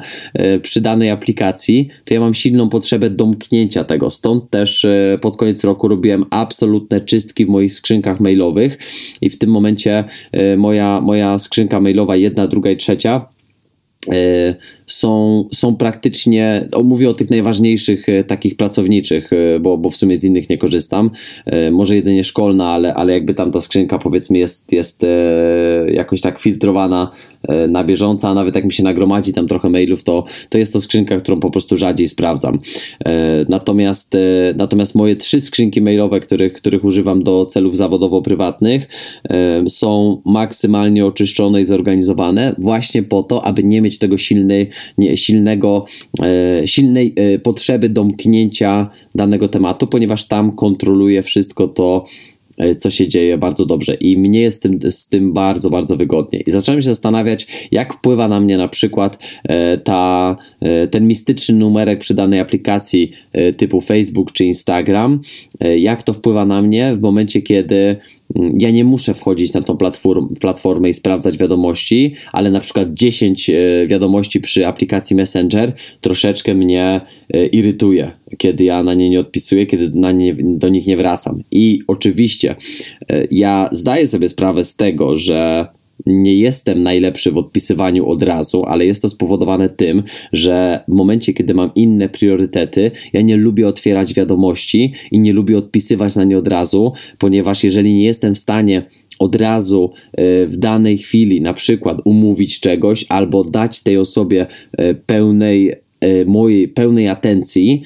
przy 0.61 0.81
danej 0.81 1.09
aplikacji, 1.09 1.88
to 2.05 2.13
ja 2.13 2.19
mam 2.19 2.33
silną 2.33 2.69
potrzebę 2.69 3.09
domknięcia 3.09 3.83
tego. 3.83 4.09
Stąd 4.09 4.49
też 4.49 4.85
pod 5.21 5.38
koniec 5.38 5.63
roku 5.63 5.88
robiłem 5.88 6.25
absolutne 6.29 7.02
czystki 7.03 7.45
w 7.45 7.50
moich 7.50 7.74
skrzynkach 7.74 8.19
mailowych. 8.19 8.77
I 9.22 9.29
w 9.29 9.39
tym 9.39 9.50
momencie 9.50 10.03
e, 10.31 10.57
moja, 10.57 11.01
moja 11.01 11.38
skrzynka 11.38 11.79
mailowa, 11.79 12.15
jedna, 12.15 12.48
druga 12.48 12.72
i 12.72 12.77
trzecia, 12.77 13.25
e, 14.12 14.55
są, 14.93 15.43
są 15.53 15.75
praktycznie, 15.75 16.67
o, 16.71 16.83
mówię 16.83 17.09
o 17.09 17.13
tych 17.13 17.29
najważniejszych 17.29 18.09
e, 18.09 18.23
takich 18.23 18.57
pracowniczych, 18.57 19.29
bo, 19.62 19.77
bo 19.77 19.91
w 19.91 19.95
sumie 19.95 20.17
z 20.17 20.23
innych 20.23 20.50
nie 20.50 20.57
korzystam, 20.57 21.12
może 21.71 21.95
jedynie 21.95 22.23
szkolna, 22.23 22.67
ale, 22.67 22.93
ale 22.93 23.13
jakby 23.13 23.33
tam 23.33 23.51
ta 23.51 23.62
skrzynka 23.62 24.00
powiedzmy 24.00 24.38
jest, 24.38 24.71
jest 24.71 25.01
jakoś 25.88 26.21
tak 26.21 26.39
filtrowana 26.39 27.12
E, 27.47 27.67
na 27.67 27.83
bieżąco, 27.83 28.27
a 28.27 28.33
nawet 28.33 28.55
jak 28.55 28.65
mi 28.65 28.73
się 28.73 28.83
nagromadzi 28.83 29.33
tam 29.33 29.47
trochę 29.47 29.69
mailów, 29.69 30.03
to, 30.03 30.25
to 30.50 30.57
jest 30.57 30.73
to 30.73 30.81
skrzynka, 30.81 31.17
którą 31.17 31.39
po 31.39 31.51
prostu 31.51 31.77
rzadziej 31.77 32.07
sprawdzam. 32.07 32.59
E, 33.05 33.45
natomiast, 33.50 34.15
e, 34.15 34.19
natomiast 34.57 34.95
moje 34.95 35.15
trzy 35.15 35.41
skrzynki 35.41 35.81
mailowe, 35.81 36.19
których, 36.19 36.53
których 36.53 36.85
używam 36.85 37.23
do 37.23 37.45
celów 37.45 37.77
zawodowo-prywatnych, 37.77 38.88
są 39.67 40.21
maksymalnie 40.25 41.05
oczyszczone 41.05 41.62
i 41.62 41.65
zorganizowane 41.65 42.55
właśnie 42.57 43.03
po 43.03 43.23
to, 43.23 43.45
aby 43.45 43.63
nie 43.63 43.81
mieć 43.81 44.00
tego 44.00 44.17
nie, 44.17 44.67
silnego, 45.15 45.85
silnej 46.65 47.15
potrzeby 47.43 47.89
domknięcia 47.89 48.89
danego 49.15 49.49
tematu, 49.49 49.87
ponieważ 49.87 50.27
tam 50.27 50.51
kontroluję 50.51 51.23
wszystko 51.23 51.67
to, 51.67 52.05
E, 52.57 52.75
co 52.75 52.89
się 52.89 53.07
dzieje 53.07 53.37
bardzo 53.37 53.65
dobrze 53.65 53.93
i 53.93 54.17
mnie 54.17 54.41
jest 54.41 54.57
z 54.57 54.59
tym, 54.59 54.79
z 54.91 55.09
tym 55.09 55.33
bardzo, 55.33 55.69
bardzo 55.69 55.95
wygodnie. 55.95 56.39
I 56.39 56.51
zacząłem 56.51 56.81
się 56.81 56.85
zastanawiać, 56.85 57.47
jak 57.71 57.93
wpływa 57.93 58.27
na 58.27 58.39
mnie 58.39 58.57
na 58.57 58.67
przykład 58.67 59.23
e, 59.43 59.77
ta, 59.77 60.35
e, 60.61 60.87
ten 60.87 61.07
mistyczny 61.07 61.55
numerek 61.55 61.99
przy 61.99 62.13
danej 62.13 62.39
aplikacji 62.39 63.11
typu 63.57 63.81
Facebook 63.81 64.31
czy 64.31 64.45
Instagram, 64.45 65.21
jak 65.77 66.03
to 66.03 66.13
wpływa 66.13 66.45
na 66.45 66.61
mnie 66.61 66.95
w 66.95 67.01
momencie, 67.01 67.41
kiedy 67.41 67.97
ja 68.35 68.71
nie 68.71 68.83
muszę 68.83 69.13
wchodzić 69.13 69.53
na 69.53 69.61
tą 69.61 69.77
platform, 69.77 70.35
platformę 70.35 70.89
i 70.89 70.93
sprawdzać 70.93 71.37
wiadomości, 71.37 72.13
ale 72.31 72.51
na 72.51 72.59
przykład 72.59 72.93
10 72.93 73.49
e, 73.49 73.53
wiadomości 73.87 74.39
przy 74.39 74.67
aplikacji 74.67 75.15
Messenger 75.15 75.73
troszeczkę 76.01 76.55
mnie 76.55 77.01
e, 77.33 77.45
irytuje, 77.45 78.11
kiedy 78.37 78.63
ja 78.63 78.83
na 78.83 78.93
nie 78.93 79.09
nie 79.09 79.19
odpisuję, 79.19 79.65
kiedy 79.65 79.99
na 79.99 80.11
nie, 80.11 80.35
do 80.39 80.69
nich 80.69 80.87
nie 80.87 80.97
wracam. 80.97 81.43
I 81.51 81.79
oczywiście 81.87 82.55
e, 83.09 83.27
ja 83.31 83.69
zdaję 83.71 84.07
sobie 84.07 84.29
sprawę 84.29 84.63
z 84.63 84.75
tego, 84.75 85.15
że 85.15 85.67
nie 86.05 86.36
jestem 86.36 86.83
najlepszy 86.83 87.31
w 87.31 87.38
odpisywaniu 87.38 88.05
od 88.05 88.24
razu, 88.24 88.63
ale 88.65 88.86
jest 88.86 89.01
to 89.01 89.10
spowodowane 89.10 89.69
tym, 89.69 90.03
że 90.33 90.83
w 90.88 90.91
momencie, 90.91 91.33
kiedy 91.33 91.53
mam 91.53 91.72
inne 91.75 92.10
priorytety, 92.10 92.91
ja 93.13 93.22
nie 93.22 93.38
lubię 93.38 93.67
otwierać 93.67 94.13
wiadomości 94.13 94.93
i 95.12 95.19
nie 95.19 95.33
lubię 95.33 95.57
odpisywać 95.57 96.15
na 96.15 96.24
nie 96.24 96.38
od 96.38 96.48
razu, 96.48 96.93
ponieważ 97.17 97.63
jeżeli 97.63 97.93
nie 97.93 98.05
jestem 98.05 98.36
w 98.36 98.38
stanie 98.38 98.83
od 99.19 99.36
razu 99.36 99.91
e, 100.13 100.45
w 100.48 100.57
danej 100.57 100.98
chwili 100.98 101.41
na 101.41 101.53
przykład 101.53 101.98
umówić 102.05 102.60
czegoś 102.60 103.05
albo 103.10 103.43
dać 103.43 103.83
tej 103.83 103.98
osobie 103.98 104.48
e, 104.77 104.93
pełnej 104.93 105.82
mojej 106.25 106.67
pełnej 106.67 107.07
atencji, 107.07 107.81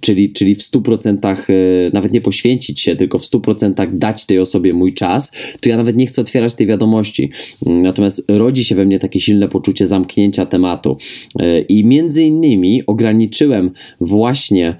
czyli, 0.00 0.32
czyli 0.32 0.54
w 0.54 0.58
100% 0.58 1.36
e, 1.50 1.54
nawet 1.92 2.12
nie 2.12 2.20
poświęcić 2.20 2.80
się, 2.80 2.96
tylko 2.96 3.18
w 3.18 3.22
100% 3.22 3.96
dać 3.96 4.26
tej 4.26 4.38
osobie 4.38 4.74
mój 4.74 4.94
czas, 4.94 5.32
to 5.60 5.68
ja 5.68 5.76
nawet 5.76 5.96
nie 5.96 6.06
chcę 6.06 6.22
otwierać 6.22 6.54
tej 6.54 6.66
wiadomości. 6.66 7.30
Natomiast 7.66 8.24
rodzi 8.28 8.64
się 8.64 8.74
we 8.74 8.84
mnie 8.84 8.98
takie 8.98 9.20
silne 9.20 9.48
poczucie 9.48 9.86
zamknięcia 9.86 10.46
tematu. 10.46 10.96
E, 11.38 11.60
I 11.60 11.84
między 11.84 12.22
innymi 12.22 12.86
ograniczyłem 12.86 13.70
właśnie 14.00 14.76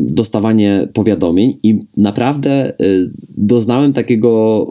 dostawanie 0.00 0.88
powiadomień 0.92 1.56
i 1.62 1.78
naprawdę 1.96 2.72
doznałem 3.36 3.92
takiego 3.92 4.66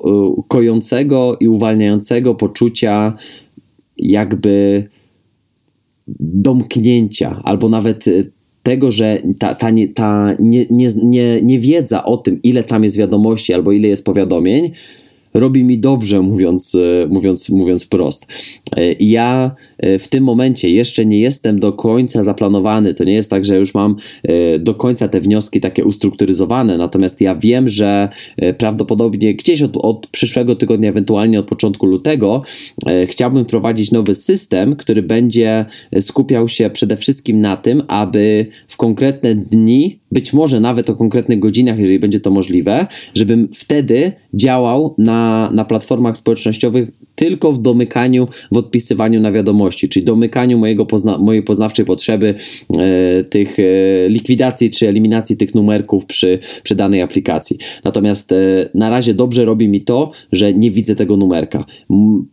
kojącego 0.47 1.37
i 1.39 1.47
uwalniającego 1.47 2.35
poczucia 2.35 3.13
jakby 3.97 4.83
domknięcia, 6.19 7.41
albo 7.43 7.69
nawet 7.69 8.07
y, 8.07 8.31
tego, 8.63 8.91
że 8.91 9.21
ta, 9.39 9.55
ta, 9.55 9.69
nie, 9.69 9.87
ta 9.87 10.35
nie, 10.39 10.65
nie, 10.69 10.87
nie, 11.03 11.41
niewiedza 11.41 12.03
o 12.03 12.17
tym, 12.17 12.39
ile 12.43 12.63
tam 12.63 12.83
jest 12.83 12.97
wiadomości 12.97 13.53
albo 13.53 13.71
ile 13.71 13.87
jest 13.87 14.05
powiadomień, 14.05 14.71
robi 15.33 15.63
mi 15.63 15.79
dobrze, 15.79 16.21
mówiąc, 16.21 16.75
e, 16.75 17.07
mówiąc, 17.07 17.49
mówiąc 17.49 17.83
wprost. 17.83 18.27
E, 18.77 18.93
ja 18.99 19.55
e, 19.77 19.99
w 19.99 20.07
tym 20.07 20.23
momencie 20.23 20.69
jeszcze 20.69 21.05
nie 21.05 21.19
jestem 21.19 21.59
do 21.59 21.73
końca 21.73 22.23
zaplanowany. 22.23 22.93
To 22.93 23.03
nie 23.03 23.13
jest 23.13 23.29
tak, 23.29 23.45
że 23.45 23.57
już 23.57 23.73
mam 23.73 23.95
do 24.59 24.75
końca 24.75 25.07
te 25.07 25.21
wnioski 25.21 25.61
takie 25.61 25.85
ustrukturyzowane, 25.85 26.77
natomiast 26.77 27.21
ja 27.21 27.35
wiem, 27.35 27.69
że 27.69 28.09
prawdopodobnie 28.57 29.35
gdzieś 29.35 29.61
od, 29.61 29.77
od 29.77 30.07
przyszłego 30.07 30.55
tygodnia, 30.55 30.89
ewentualnie 30.89 31.39
od 31.39 31.45
początku 31.45 31.85
lutego, 31.85 32.43
chciałbym 33.05 33.45
prowadzić 33.45 33.91
nowy 33.91 34.15
system, 34.15 34.75
który 34.75 35.01
będzie 35.01 35.65
skupiał 35.99 36.49
się 36.49 36.69
przede 36.69 36.97
wszystkim 36.97 37.41
na 37.41 37.57
tym, 37.57 37.83
aby 37.87 38.45
w 38.67 38.77
konkretne 38.77 39.35
dni 39.35 39.99
być 40.13 40.33
może 40.33 40.59
nawet 40.59 40.89
o 40.89 40.95
konkretnych 40.95 41.39
godzinach, 41.39 41.79
jeżeli 41.79 41.99
będzie 41.99 42.19
to 42.19 42.31
możliwe, 42.31 42.87
żebym 43.15 43.49
wtedy 43.55 44.11
działał 44.33 44.95
na, 44.97 45.22
na 45.53 45.65
platformach 45.65 46.17
społecznościowych 46.17 46.91
tylko 47.15 47.53
w 47.53 47.61
domykaniu, 47.61 48.27
w 48.51 48.57
odpisywaniu 48.57 49.21
na 49.21 49.31
wiadomości, 49.31 49.89
czyli 49.89 50.05
domykaniu 50.05 50.57
mojego 50.57 50.85
pozna 50.85 51.17
mojej 51.17 51.43
poznawczej 51.43 51.85
potrzeby 51.85 52.35
e, 52.77 53.23
tych 53.23 53.59
e, 53.59 53.63
likwidacji 54.07 54.69
czy 54.69 54.87
eliminacji 54.87 55.37
tych 55.37 55.55
numerków 55.55 56.05
przy, 56.05 56.39
przy 56.63 56.75
danej 56.75 57.01
aplikacji. 57.01 57.57
Natomiast 57.83 58.31
e, 58.31 58.69
na 58.73 58.89
razie 58.89 59.13
dobrze 59.13 59.45
robi 59.45 59.67
mi 59.67 59.81
to, 59.81 60.11
że 60.31 60.53
nie 60.53 60.71
widzę 60.71 60.95
tego 60.95 61.17
numerka. 61.17 61.65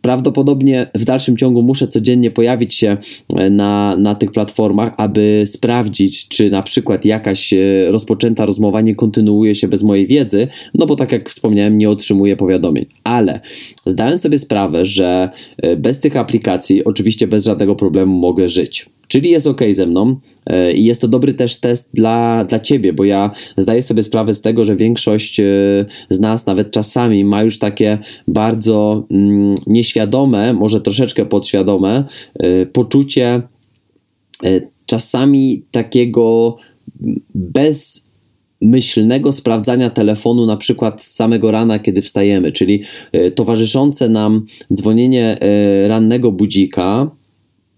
Prawdopodobnie 0.01 0.91
w 0.95 1.03
dalszym 1.03 1.37
ciągu 1.37 1.63
muszę 1.63 1.87
codziennie 1.87 2.31
pojawić 2.31 2.73
się 2.73 2.97
e, 3.35 3.49
na, 3.49 3.95
na 3.97 4.15
tych 4.15 4.31
platformach, 4.31 4.93
aby 4.97 5.43
sprawdzić, 5.45 6.27
czy 6.27 6.49
na 6.49 6.63
przykład 6.63 7.05
jakaś 7.05 7.53
e, 7.53 7.57
rozpoczęta 7.91 8.45
rozmowa 8.45 8.81
nie 8.81 8.95
kontynuuje 8.95 9.55
się 9.55 9.67
bez 9.67 9.83
mojej 9.83 10.07
wiedzy, 10.07 10.47
no 10.73 10.85
bo 10.85 10.95
tak 10.95 11.11
jak 11.11 11.29
wspomniałem, 11.29 11.77
nie 11.77 11.89
otrzymuję 11.89 12.35
powiadomień. 12.37 12.80
Ale 13.03 13.39
zdałem 13.85 14.17
sobie 14.17 14.39
sprawę, 14.39 14.85
że 14.85 15.29
e, 15.57 15.75
bez 15.75 15.99
tych 15.99 16.17
aplikacji, 16.17 16.83
oczywiście 16.83 17.27
bez 17.27 17.45
żadnego 17.45 17.75
problemu 17.75 18.19
mogę 18.19 18.49
żyć. 18.49 18.89
Czyli 19.07 19.29
jest 19.29 19.47
ok 19.47 19.61
ze 19.71 19.87
mną 19.87 20.19
e, 20.45 20.73
i 20.73 20.85
jest 20.85 21.01
to 21.01 21.07
dobry 21.07 21.33
też 21.33 21.59
test 21.59 21.89
dla, 21.93 22.45
dla 22.45 22.59
ciebie, 22.59 22.93
bo 22.93 23.03
ja 23.03 23.31
zdaję 23.57 23.81
sobie 23.81 24.03
sprawę 24.03 24.33
z 24.33 24.41
tego, 24.41 24.65
że 24.65 24.75
większość 24.75 25.39
e, 25.39 25.43
z 26.09 26.19
nas 26.19 26.45
nawet 26.45 26.71
czasami 26.71 27.25
ma 27.25 27.43
już 27.43 27.59
takie 27.59 27.97
bardzo 28.27 29.05
mm, 29.11 29.55
nieświadome, 29.67 30.53
może 30.53 30.81
troszeczkę 30.81 31.25
podświadome 31.25 32.03
poczucie 32.73 33.41
czasami 34.85 35.63
takiego 35.71 36.57
bez 37.35 38.05
myślnego 38.61 39.31
sprawdzania 39.31 39.89
telefonu 39.89 40.45
na 40.45 40.57
przykład 40.57 41.03
z 41.03 41.15
samego 41.15 41.51
rana, 41.51 41.79
kiedy 41.79 42.01
wstajemy, 42.01 42.51
czyli 42.51 42.83
e, 43.11 43.31
towarzyszące 43.31 44.09
nam 44.09 44.45
dzwonienie 44.73 45.37
e, 45.41 45.87
rannego 45.87 46.31
budzika, 46.31 47.11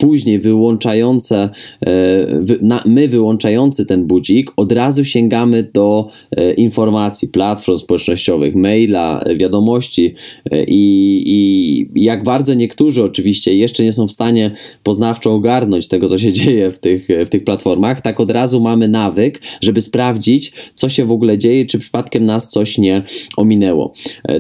później 0.03 0.39
wyłączające, 0.39 1.50
e, 1.86 2.81
my 2.86 3.07
wyłączający 3.07 3.86
ten 3.86 4.05
budzik, 4.05 4.51
od 4.57 4.72
razu 4.72 5.05
sięgamy 5.05 5.69
do 5.74 6.10
e, 6.31 6.53
informacji, 6.53 7.27
platform 7.27 7.77
społecznościowych, 7.77 8.55
maila, 8.55 9.25
wiadomości 9.38 10.13
e, 10.51 10.63
i, 10.63 11.24
i 11.25 12.03
jak 12.03 12.24
bardzo 12.24 12.53
niektórzy 12.53 13.03
oczywiście 13.03 13.55
jeszcze 13.55 13.83
nie 13.83 13.93
są 13.93 14.07
w 14.07 14.12
stanie 14.12 14.51
poznawczo 14.83 15.33
ogarnąć 15.33 15.88
tego, 15.88 16.10
co 16.10 16.17
się 16.17 16.33
dzieje 16.39 16.72
w 16.72 16.79
tych, 16.79 17.07
w 17.25 17.29
tych 17.29 17.43
platformach, 17.43 18.01
tak 18.01 18.19
od 18.19 18.31
razu 18.31 18.62
mamy 18.62 18.88
nawyk, 18.88 19.41
żeby 19.62 19.81
sprawdzić, 19.81 20.53
co 20.75 20.89
się 20.89 21.05
w 21.05 21.12
ogóle 21.12 21.38
dzieje, 21.38 21.65
czy 21.65 21.79
przypadkiem 21.79 22.25
nas 22.25 22.50
coś 22.50 22.77
nie 22.77 23.03
ominęło. 23.38 23.93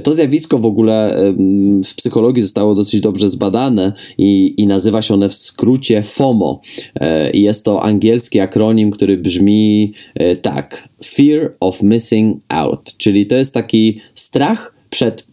To 0.03 0.13
zjawisko 0.13 0.59
w 0.59 0.65
ogóle 0.65 1.23
w 1.83 1.95
psychologii 1.95 2.43
zostało 2.43 2.75
dosyć 2.75 3.01
dobrze 3.01 3.29
zbadane 3.29 3.93
i, 4.17 4.53
i 4.57 4.67
nazywa 4.67 5.01
się 5.01 5.13
one 5.13 5.29
w 5.29 5.52
skrócie 5.53 6.03
FOMO. 6.03 6.61
E, 6.95 7.31
jest 7.31 7.65
to 7.65 7.83
angielski 7.83 8.39
akronim, 8.39 8.91
który 8.91 9.17
brzmi 9.17 9.93
e, 10.15 10.35
tak: 10.35 10.89
Fear 11.05 11.53
of 11.59 11.81
Missing 11.83 12.37
Out, 12.49 12.97
czyli 12.97 13.27
to 13.27 13.35
jest 13.35 13.53
taki 13.53 14.01
strach 14.15 14.75
przed 14.89 15.25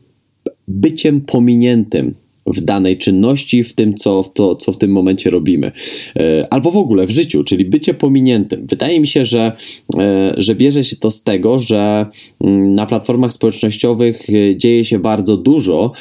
byciem 0.68 1.20
pominiętym 1.20 2.14
w 2.52 2.60
danej 2.60 2.98
czynności, 2.98 3.64
w 3.64 3.74
tym, 3.74 3.94
co, 3.94 4.22
to, 4.34 4.56
co 4.56 4.72
w 4.72 4.78
tym 4.78 4.90
momencie 4.90 5.30
robimy. 5.30 5.72
E, 6.16 6.46
albo 6.50 6.70
w 6.70 6.76
ogóle 6.76 7.06
w 7.06 7.10
życiu, 7.10 7.44
czyli 7.44 7.64
bycie 7.64 7.94
pominiętym. 7.94 8.66
Wydaje 8.66 9.00
mi 9.00 9.06
się, 9.06 9.24
że, 9.24 9.52
e, 9.98 10.34
że 10.36 10.54
bierze 10.54 10.84
się 10.84 10.96
to 10.96 11.10
z 11.10 11.22
tego, 11.22 11.58
że 11.58 12.06
mm, 12.40 12.74
na 12.74 12.86
platformach 12.86 13.32
społecznościowych 13.32 14.26
e, 14.30 14.56
dzieje 14.56 14.84
się 14.84 14.98
bardzo 14.98 15.36
dużo 15.36 15.92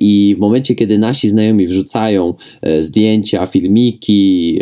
i 0.00 0.34
w 0.36 0.40
momencie, 0.40 0.74
kiedy 0.74 0.98
nasi 0.98 1.28
znajomi 1.28 1.66
wrzucają 1.66 2.34
zdjęcia, 2.80 3.46
filmiki, 3.46 4.60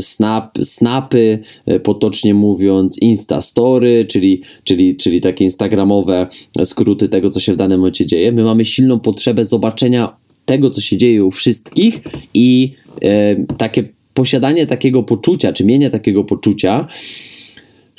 snap, 0.00 0.58
snapy, 0.62 1.38
potocznie 1.82 2.34
mówiąc, 2.34 2.98
instastory, 2.98 4.04
czyli, 4.04 4.42
czyli, 4.64 4.96
czyli 4.96 5.20
takie 5.20 5.44
instagramowe 5.44 6.26
skróty 6.64 7.08
tego, 7.08 7.30
co 7.30 7.40
się 7.40 7.52
w 7.52 7.56
danym 7.56 7.78
momencie 7.78 8.06
dzieje, 8.06 8.32
my 8.32 8.44
mamy 8.44 8.64
silną 8.64 9.00
potrzebę 9.00 9.44
zobaczenia 9.44 10.21
tego, 10.44 10.70
co 10.70 10.80
się 10.80 10.96
dzieje 10.96 11.24
u 11.24 11.30
wszystkich 11.30 12.00
i 12.34 12.74
e, 13.02 13.36
takie 13.56 13.84
posiadanie 14.14 14.66
takiego 14.66 15.02
poczucia, 15.02 15.52
czy 15.52 15.64
mienie 15.64 15.90
takiego 15.90 16.24
poczucia, 16.24 16.88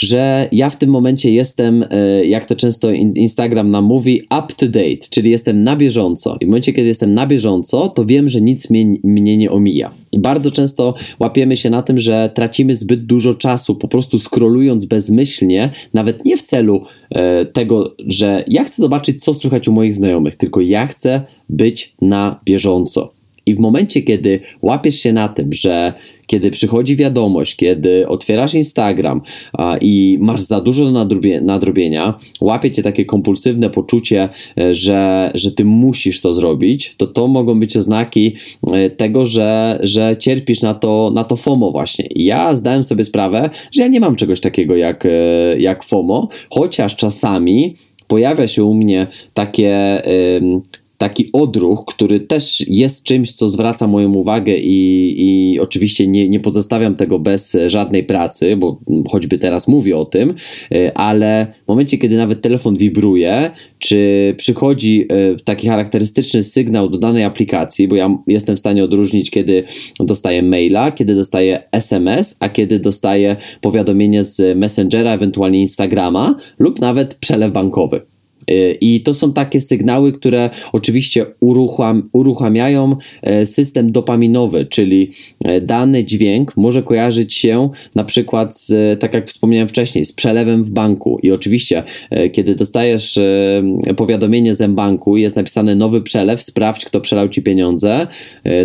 że 0.03 0.49
ja 0.51 0.69
w 0.69 0.77
tym 0.77 0.89
momencie 0.89 1.33
jestem, 1.33 1.85
e, 1.89 2.25
jak 2.25 2.45
to 2.45 2.55
często 2.55 2.91
Instagram 2.91 3.71
nam 3.71 3.85
mówi, 3.85 4.21
up 4.21 4.53
to 4.57 4.67
date, 4.67 5.09
czyli 5.09 5.31
jestem 5.31 5.63
na 5.63 5.75
bieżąco. 5.75 6.37
I 6.41 6.45
w 6.45 6.47
momencie, 6.47 6.73
kiedy 6.73 6.87
jestem 6.87 7.13
na 7.13 7.27
bieżąco, 7.27 7.89
to 7.89 8.05
wiem, 8.05 8.29
że 8.29 8.41
nic 8.41 8.69
mnie, 8.69 8.85
mnie 9.03 9.37
nie 9.37 9.51
omija. 9.51 9.91
I 10.11 10.19
bardzo 10.19 10.51
często 10.51 10.95
łapiemy 11.19 11.55
się 11.55 11.69
na 11.69 11.81
tym, 11.81 11.99
że 11.99 12.31
tracimy 12.35 12.75
zbyt 12.75 13.05
dużo 13.05 13.33
czasu, 13.33 13.75
po 13.75 13.87
prostu 13.87 14.19
scrollując 14.19 14.85
bezmyślnie, 14.85 15.69
nawet 15.93 16.25
nie 16.25 16.37
w 16.37 16.43
celu 16.43 16.83
e, 17.09 17.45
tego, 17.45 17.95
że 18.07 18.43
ja 18.47 18.63
chcę 18.63 18.81
zobaczyć, 18.81 19.23
co 19.23 19.33
słychać 19.33 19.67
u 19.67 19.71
moich 19.71 19.93
znajomych, 19.93 20.35
tylko 20.35 20.61
ja 20.61 20.87
chcę 20.87 21.21
być 21.49 21.93
na 22.01 22.39
bieżąco. 22.45 23.13
I 23.45 23.55
w 23.55 23.59
momencie, 23.59 24.01
kiedy 24.01 24.39
łapiesz 24.61 24.95
się 24.95 25.13
na 25.13 25.29
tym, 25.29 25.53
że 25.53 25.93
kiedy 26.27 26.51
przychodzi 26.51 26.95
wiadomość, 26.95 27.55
kiedy 27.55 28.07
otwierasz 28.07 28.53
Instagram 28.53 29.21
i 29.81 30.17
masz 30.21 30.41
za 30.41 30.61
dużo 30.61 30.91
nadrobie, 30.91 31.41
nadrobienia, 31.41 32.13
łapie 32.41 32.71
cię 32.71 32.83
takie 32.83 33.05
kompulsywne 33.05 33.69
poczucie, 33.69 34.29
e, 34.57 34.73
że, 34.73 35.31
że 35.35 35.51
ty 35.51 35.65
musisz 35.65 36.21
to 36.21 36.33
zrobić, 36.33 36.95
to 36.97 37.07
to 37.07 37.27
mogą 37.27 37.59
być 37.59 37.77
oznaki 37.77 38.35
e, 38.71 38.89
tego, 38.89 39.25
że, 39.25 39.79
że 39.83 40.15
cierpisz 40.19 40.61
na 40.61 40.73
to, 40.73 41.11
na 41.13 41.23
to 41.23 41.35
FOMO 41.35 41.71
właśnie. 41.71 42.05
I 42.05 42.25
ja 42.25 42.55
zdałem 42.55 42.83
sobie 42.83 43.03
sprawę, 43.03 43.49
że 43.71 43.81
ja 43.81 43.87
nie 43.87 43.99
mam 43.99 44.15
czegoś 44.15 44.41
takiego 44.41 44.75
jak, 44.75 45.05
e, 45.05 45.09
jak 45.59 45.83
FOMO, 45.83 46.29
chociaż 46.49 46.95
czasami 46.95 47.75
pojawia 48.07 48.47
się 48.47 48.63
u 48.63 48.73
mnie 48.73 49.07
takie 49.33 50.01
taki 51.03 51.29
odruch, 51.33 51.85
który 51.85 52.19
też 52.19 52.63
jest 52.67 53.03
czymś, 53.03 53.33
co 53.33 53.49
zwraca 53.49 53.87
moją 53.87 54.13
uwagę 54.13 54.57
i, 54.57 55.15
i 55.17 55.59
oczywiście 55.59 56.07
nie, 56.07 56.29
nie 56.29 56.39
pozostawiam 56.39 56.95
tego 56.95 57.19
bez 57.19 57.57
żadnej 57.67 58.03
pracy, 58.03 58.57
bo 58.57 58.79
choćby 59.11 59.37
teraz 59.37 59.67
mówię 59.67 59.97
o 59.97 60.05
tym, 60.05 60.33
e, 60.71 60.97
ale 60.97 61.47
w 61.65 61.67
momencie, 61.67 61.97
kiedy 61.97 62.17
nawet 62.17 62.41
telefon 62.41 62.75
wibruje, 62.75 63.51
czy 63.79 64.33
przychodzi 64.37 65.05
e, 65.09 65.35
taki 65.43 65.67
charakterystyczny 65.67 66.43
sygnał 66.43 66.89
do 66.89 66.97
danej 66.97 67.23
aplikacji, 67.23 67.87
bo 67.87 67.95
ja 67.95 68.17
jestem 68.27 68.55
w 68.55 68.59
stanie 68.59 68.83
odróżnić, 68.83 69.31
kiedy 69.31 69.63
dostaję 69.99 70.43
maila, 70.43 70.91
kiedy 70.91 71.15
dostaję 71.15 71.63
SMS, 71.71 72.37
a 72.39 72.49
kiedy 72.49 72.79
dostaję 72.79 73.35
powiadomienie 73.61 74.23
z 74.23 74.57
Messengera, 74.57 75.11
ewentualnie 75.11 75.59
Instagrama 75.59 76.35
lub 76.59 76.81
nawet 76.81 77.15
przelew 77.15 77.51
bankowy. 77.51 78.12
Y, 78.51 78.77
I 78.81 79.01
to 79.01 79.13
są 79.13 79.33
takie 79.33 79.61
sygnały, 79.61 80.11
które 80.11 80.49
oczywiście 80.73 81.25
urucham, 81.39 82.09
uruchamiają 82.13 82.95
e, 83.21 83.45
system 83.45 83.91
dopaminowy, 83.91 84.65
czyli 84.65 85.11
e, 85.45 85.61
dany 85.61 86.03
dźwięk 86.03 86.57
może 86.57 86.83
kojarzyć 86.83 87.33
się 87.33 87.69
na 87.95 88.03
przykład 88.03 88.57
z, 88.57 88.99
tak 88.99 89.13
jak 89.13 89.27
wspomniałem 89.27 89.67
wcześniej, 89.67 90.05
z 90.05 90.13
przelewem 90.13 90.63
w 90.63 90.71
banku. 90.71 91.19
I 91.23 91.31
oczywiście, 91.31 91.83
e, 92.09 92.29
kiedy 92.29 92.55
dostajesz 92.55 93.19
powiadomienie 93.97 94.53
z 94.53 94.71
banku, 94.71 95.17
jest 95.17 95.35
napisane 95.35 95.75
nowy 95.75 96.01
przelew, 96.01 96.41
sprawdź, 96.41 96.85
kto 96.85 97.01
przelał 97.01 97.29
ci 97.29 97.41
pieniądze, 97.41 98.07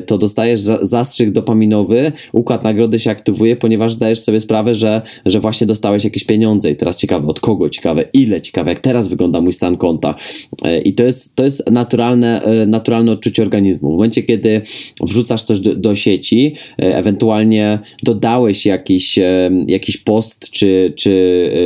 to 0.07 0.19
dostajesz 0.19 0.61
zastrzyk 0.61 1.31
dopaminowy, 1.31 2.13
układ 2.33 2.65
nagrody 2.65 2.99
się 2.99 3.11
aktywuje, 3.11 3.57
ponieważ 3.57 3.93
zdajesz 3.93 4.21
sobie 4.21 4.41
sprawę, 4.41 4.75
że, 4.75 5.03
że 5.27 5.41
właśnie 5.41 5.67
dostałeś 5.67 6.05
jakieś 6.05 6.25
pieniądze. 6.25 6.71
I 6.71 6.77
teraz 6.77 6.99
ciekawe 6.99 7.27
od 7.27 7.41
kogo, 7.41 7.71
ciekawe 7.71 8.05
ile, 8.13 8.41
ciekawe 8.41 8.71
jak 8.71 8.81
teraz 8.81 9.09
wygląda 9.09 9.41
mój 9.41 9.53
stan 9.53 9.68
stan 9.69 9.77
konta. 9.77 10.15
E, 10.65 10.81
I 10.81 10.93
to 10.93 11.05
jest, 11.05 11.35
to 11.35 11.45
jest 11.45 11.71
naturalne, 11.71 12.43
e, 12.43 12.67
naturalne 12.67 13.13
odczucie 13.13 13.43
organizmu. 13.43 13.89
W 13.89 13.93
momencie, 13.93 14.23
kiedy 14.23 14.63
wrzucasz 15.03 15.43
coś 15.43 15.61
do, 15.61 15.75
do 15.75 15.97
sieci, 15.97 16.55
e, 16.79 16.97
ewentualnie 16.97 17.79
dodałeś 18.03 18.67
jakiś, 18.67 19.19
jakiś 19.67 19.97
post 19.97 20.51
czy, 20.51 20.93
czy 20.97 21.11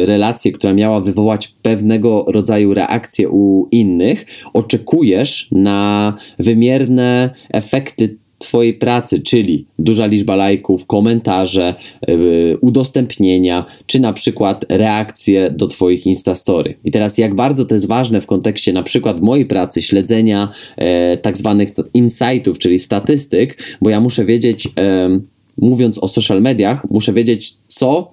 relację, 0.06 0.52
która 0.52 0.74
miała 0.74 1.00
wywołać 1.00 1.48
pewnego 1.62 2.24
rodzaju 2.28 2.74
reakcję 2.74 3.28
u 3.28 3.68
innych, 3.70 4.26
oczekujesz 4.52 5.48
na 5.52 6.14
wymierne 6.38 7.30
efekty 7.52 8.21
Twojej 8.42 8.74
pracy, 8.74 9.20
czyli 9.20 9.66
duża 9.78 10.06
liczba 10.06 10.36
lajków, 10.36 10.86
komentarze, 10.86 11.74
yy, 12.08 12.58
udostępnienia, 12.60 13.64
czy 13.86 14.00
na 14.00 14.12
przykład 14.12 14.64
reakcje 14.68 15.50
do 15.50 15.66
Twoich 15.66 16.06
Instastory. 16.06 16.74
I 16.84 16.90
teraz, 16.90 17.18
jak 17.18 17.34
bardzo 17.34 17.64
to 17.64 17.74
jest 17.74 17.86
ważne 17.86 18.20
w 18.20 18.26
kontekście 18.26 18.72
na 18.72 18.82
przykład 18.82 19.20
mojej 19.20 19.46
pracy, 19.46 19.82
śledzenia 19.82 20.52
e, 20.76 21.16
tak 21.16 21.38
zwanych 21.38 21.68
insightów, 21.94 22.58
czyli 22.58 22.78
statystyk, 22.78 23.76
bo 23.80 23.90
ja 23.90 24.00
muszę 24.00 24.24
wiedzieć, 24.24 24.68
e, 24.78 25.20
mówiąc 25.58 25.98
o 25.98 26.08
social 26.08 26.42
mediach, 26.42 26.90
muszę 26.90 27.12
wiedzieć, 27.12 27.54
co 27.68 28.12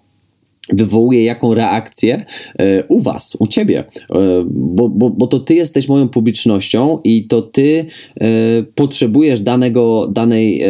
wywołuje 0.73 1.23
jaką 1.23 1.53
reakcję 1.53 2.25
e, 2.59 2.83
u 2.83 3.01
Was, 3.01 3.37
u 3.39 3.47
Ciebie, 3.47 3.79
e, 3.79 4.15
bo, 4.49 4.89
bo, 4.89 5.09
bo 5.09 5.27
to 5.27 5.39
Ty 5.39 5.55
jesteś 5.55 5.87
moją 5.87 6.09
publicznością 6.09 6.99
i 7.03 7.27
to 7.27 7.41
Ty 7.41 7.85
e, 8.21 8.27
potrzebujesz 8.75 9.41
danego, 9.41 10.07
danej, 10.11 10.63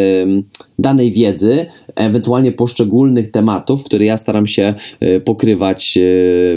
danej 0.79 1.12
wiedzy, 1.13 1.65
ewentualnie 1.96 2.51
poszczególnych 2.51 3.32
tematów, 3.32 3.84
które 3.84 4.06
ja 4.06 4.18
staram 4.18 4.48
się 4.48 4.74
pokrywać 5.25 5.98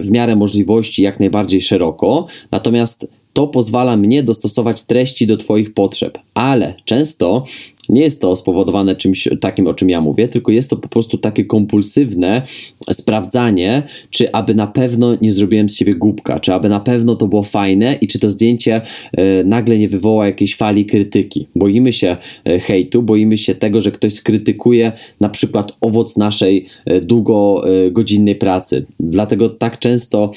w 0.01 0.11
miarę 0.11 0.37
możliwości 0.37 1.03
jak 1.03 1.21
najbardziej 1.21 1.63
szeroko, 1.63 2.27
natomiast 2.51 3.07
to 3.33 3.47
pozwala 3.47 3.97
mnie 3.97 4.23
dostosować 4.23 4.83
treści 4.83 5.27
do 5.27 5.37
Twoich 5.37 5.75
potrzeb, 5.75 6.19
ale 6.35 6.75
często 6.85 7.45
nie 7.89 8.01
jest 8.01 8.21
to 8.21 8.37
spowodowane 8.37 8.97
czymś 8.97 9.29
takim, 9.41 9.67
o 9.67 9.75
czym 9.75 9.91
ja 9.91 10.01
mówię, 10.01 10.29
tylko 10.29 10.53
jest 10.53 10.71
to 10.71 10.77
po 10.77 10.89
prostu 10.89 11.19
takie 11.19 11.45
kompulsywne 11.45 12.43
sprawdzanie, 12.93 13.83
czy 14.11 14.33
aby 14.33 14.55
na 14.55 14.67
pewno 14.67 15.17
nie 15.23 15.33
zrobiłem 15.33 15.69
z 15.69 15.75
siebie 15.75 15.95
głupka, 15.95 16.41
czy 16.41 16.55
aby 16.55 16.69
na 16.69 16.81
pewno 16.81 17.17
to 17.17 17.29
było 17.29 17.43
fajne 17.43 17.99
i 18.01 18.07
czy 18.07 18.21
to 18.21 18.31
zdjęcie 18.31 18.81
e, 19.13 19.45
nagle 19.45 19.79
nie 19.79 19.89
wywoła 19.89 20.27
jakiejś 20.27 20.57
fali 20.57 20.87
krytyki. 20.87 21.47
Boimy 21.57 21.93
się 21.93 22.17
e, 22.45 22.61
hejtu, 22.61 23.03
boimy 23.03 23.39
się 23.39 23.55
tego, 23.55 23.81
że 23.81 23.93
ktoś 23.93 24.13
skrytykuje 24.13 24.93
na 25.21 25.29
przykład 25.29 25.73
owoc 25.81 26.17
naszej 26.17 26.67
e, 26.85 27.01
długogodzinnej 27.01 28.37
pracy. 28.37 28.87
Dlatego 29.01 29.49
tak 29.49 29.79
często, 29.79 30.31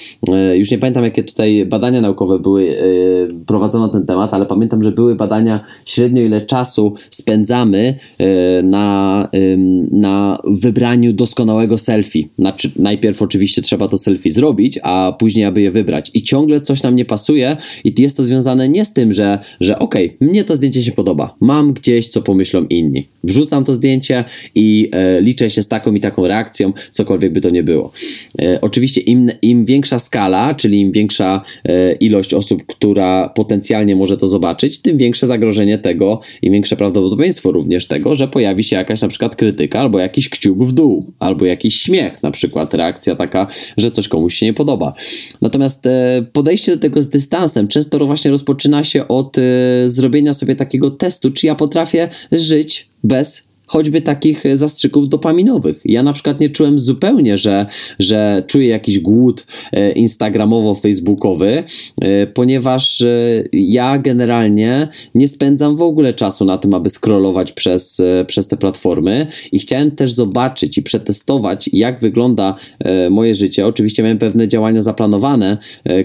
już 0.53 0.71
nie 0.71 0.77
pamiętam 0.77 1.03
jakie 1.03 1.23
tutaj 1.23 1.65
badania 1.65 2.01
naukowe 2.01 2.39
były 2.39 2.77
prowadzone 3.45 3.87
na 3.87 3.93
ten 3.93 4.05
temat, 4.05 4.33
ale 4.33 4.45
pamiętam, 4.45 4.83
że 4.83 4.91
były 4.91 5.15
badania 5.15 5.59
średnio 5.85 6.21
ile 6.21 6.41
czasu 6.41 6.93
spędzamy 7.09 7.34
spędzamy 7.35 7.95
e, 8.19 8.61
na, 8.63 9.29
na 9.91 10.39
wybraniu 10.47 11.13
doskonałego 11.13 11.77
selfie. 11.77 12.27
Znaczy, 12.37 12.71
najpierw 12.75 13.21
oczywiście 13.21 13.61
trzeba 13.61 13.87
to 13.87 13.97
selfie 13.97 14.31
zrobić, 14.31 14.79
a 14.83 15.15
później 15.19 15.45
aby 15.45 15.61
je 15.61 15.71
wybrać. 15.71 16.11
I 16.13 16.23
ciągle 16.23 16.61
coś 16.61 16.83
nam 16.83 16.95
nie 16.95 17.05
pasuje 17.05 17.57
i 17.83 17.93
jest 17.97 18.17
to 18.17 18.23
związane 18.23 18.69
nie 18.69 18.85
z 18.85 18.93
tym, 18.93 19.11
że, 19.11 19.39
że 19.61 19.79
okej, 19.79 20.05
okay, 20.05 20.27
mnie 20.27 20.43
to 20.43 20.55
zdjęcie 20.55 20.83
się 20.83 20.91
podoba, 20.91 21.35
mam 21.41 21.73
gdzieś, 21.73 22.07
co 22.07 22.21
pomyślą 22.21 22.65
inni. 22.69 23.07
Wrzucam 23.23 23.63
to 23.63 23.73
zdjęcie 23.73 24.23
i 24.55 24.89
e, 24.91 25.21
liczę 25.21 25.49
się 25.49 25.63
z 25.63 25.67
taką 25.67 25.93
i 25.93 25.99
taką 25.99 26.27
reakcją, 26.27 26.73
cokolwiek 26.91 27.33
by 27.33 27.41
to 27.41 27.49
nie 27.49 27.63
było. 27.63 27.91
E, 28.41 28.61
oczywiście 28.61 29.01
im, 29.01 29.29
im 29.41 29.65
większa 29.65 29.99
skala, 29.99 30.53
czyli 30.53 30.81
im 30.81 30.91
większa 30.91 31.41
ilość 31.99 32.33
osób, 32.33 32.65
która 32.65 33.29
potencjalnie 33.29 33.95
może 33.95 34.17
to 34.17 34.27
zobaczyć, 34.27 34.81
tym 34.81 34.97
większe 34.97 35.27
zagrożenie 35.27 35.77
tego 35.77 36.21
i 36.41 36.51
większe 36.51 36.75
prawdopodobieństwo 36.75 37.24
prawdopodobieństwo 37.25 37.51
również 37.51 37.87
tego, 37.87 38.15
że 38.15 38.27
pojawi 38.27 38.63
się 38.63 38.75
jakaś 38.75 39.01
na 39.01 39.07
przykład 39.07 39.35
krytyka, 39.35 39.79
albo 39.79 39.99
jakiś 39.99 40.29
kciuk 40.29 40.63
w 40.63 40.73
dół, 40.73 41.13
albo 41.19 41.45
jakiś 41.45 41.75
śmiech, 41.75 42.23
na 42.23 42.31
przykład 42.31 42.73
reakcja 42.73 43.15
taka, 43.15 43.47
że 43.77 43.91
coś 43.91 44.07
komuś 44.07 44.35
się 44.35 44.45
nie 44.45 44.53
podoba. 44.53 44.93
Natomiast 45.41 45.87
e, 45.87 46.25
podejście 46.33 46.75
do 46.75 46.81
tego 46.81 47.01
z 47.01 47.09
dystansem 47.09 47.67
często 47.67 48.05
właśnie 48.05 48.31
rozpoczyna 48.31 48.83
się 48.83 49.07
od 49.07 49.37
e, 49.37 49.41
zrobienia 49.85 50.33
sobie 50.33 50.55
takiego 50.55 50.91
testu, 50.91 51.31
czy 51.31 51.47
ja 51.47 51.55
potrafię 51.55 52.09
żyć 52.31 52.89
bez 53.03 53.47
choćby 53.67 54.01
takich 54.01 54.43
zastrzyków 54.53 55.09
dopaminowych. 55.09 55.81
Ja 55.85 56.03
na 56.03 56.13
przykład 56.13 56.39
nie 56.39 56.49
czułem 56.49 56.79
zupełnie, 56.79 57.37
że, 57.37 57.65
że 57.99 58.43
czuję 58.47 58.67
jakiś 58.67 58.99
głód 58.99 59.45
e, 59.71 59.91
instagramowo-facebookowy, 59.91 61.63
e, 62.01 62.27
ponieważ 62.27 63.01
e, 63.01 63.43
ja 63.53 63.97
generalnie 63.97 64.87
nie 65.15 65.27
spędzam 65.27 65.77
w 65.77 65.81
ogóle 65.81 66.13
czasu 66.13 66.45
na 66.45 66.57
tym, 66.57 66.73
aby 66.73 66.89
scrollować 66.89 67.51
przez, 67.51 68.01
przez 68.27 68.47
te 68.47 68.57
platformy 68.57 69.27
i 69.51 69.59
chciałem 69.59 69.91
też 69.91 70.11
zobaczyć 70.11 70.77
i 70.77 70.83
przetestować, 70.83 71.69
jak 71.73 71.99
wygląda 71.99 72.55
moje 73.09 73.35
życie. 73.35 73.65
Oczywiście 73.65 74.03
miałem 74.03 74.17
pewne 74.17 74.47
działania 74.47 74.81
zaplanowane, 74.81 75.57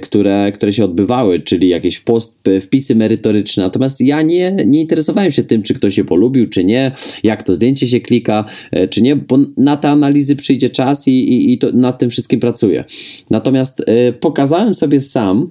które, 0.03 0.53
które 0.53 0.73
się 0.73 0.85
odbywały, 0.85 1.41
czyli 1.41 1.69
jakieś 1.69 2.01
post, 2.01 2.39
wpisy 2.61 2.95
merytoryczne, 2.95 3.63
natomiast 3.63 4.01
ja 4.01 4.23
nie, 4.23 4.57
nie 4.67 4.81
interesowałem 4.81 5.31
się 5.31 5.45
tym, 5.45 5.63
czy 5.63 5.75
ktoś 5.75 5.95
się 5.95 6.05
polubił, 6.05 6.49
czy 6.49 6.65
nie, 6.65 6.93
jak 7.23 7.43
to 7.43 7.50
to 7.51 7.55
zdjęcie 7.55 7.87
się 7.87 8.01
klika, 8.01 8.45
e, 8.71 8.89
czy 8.89 9.03
nie, 9.03 9.17
bo 9.17 9.39
na 9.57 9.77
te 9.77 9.89
analizy 9.89 10.37
przyjdzie 10.37 10.69
czas 10.69 11.09
i, 11.09 11.11
i, 11.11 11.53
i 11.53 11.59
to, 11.59 11.73
nad 11.73 11.99
tym 11.99 12.11
wszystkim 12.11 12.41
pracuję. 12.41 12.85
Natomiast 13.31 13.81
y, 13.81 14.13
pokazałem 14.13 14.75
sobie 14.75 15.01
sam, 15.01 15.51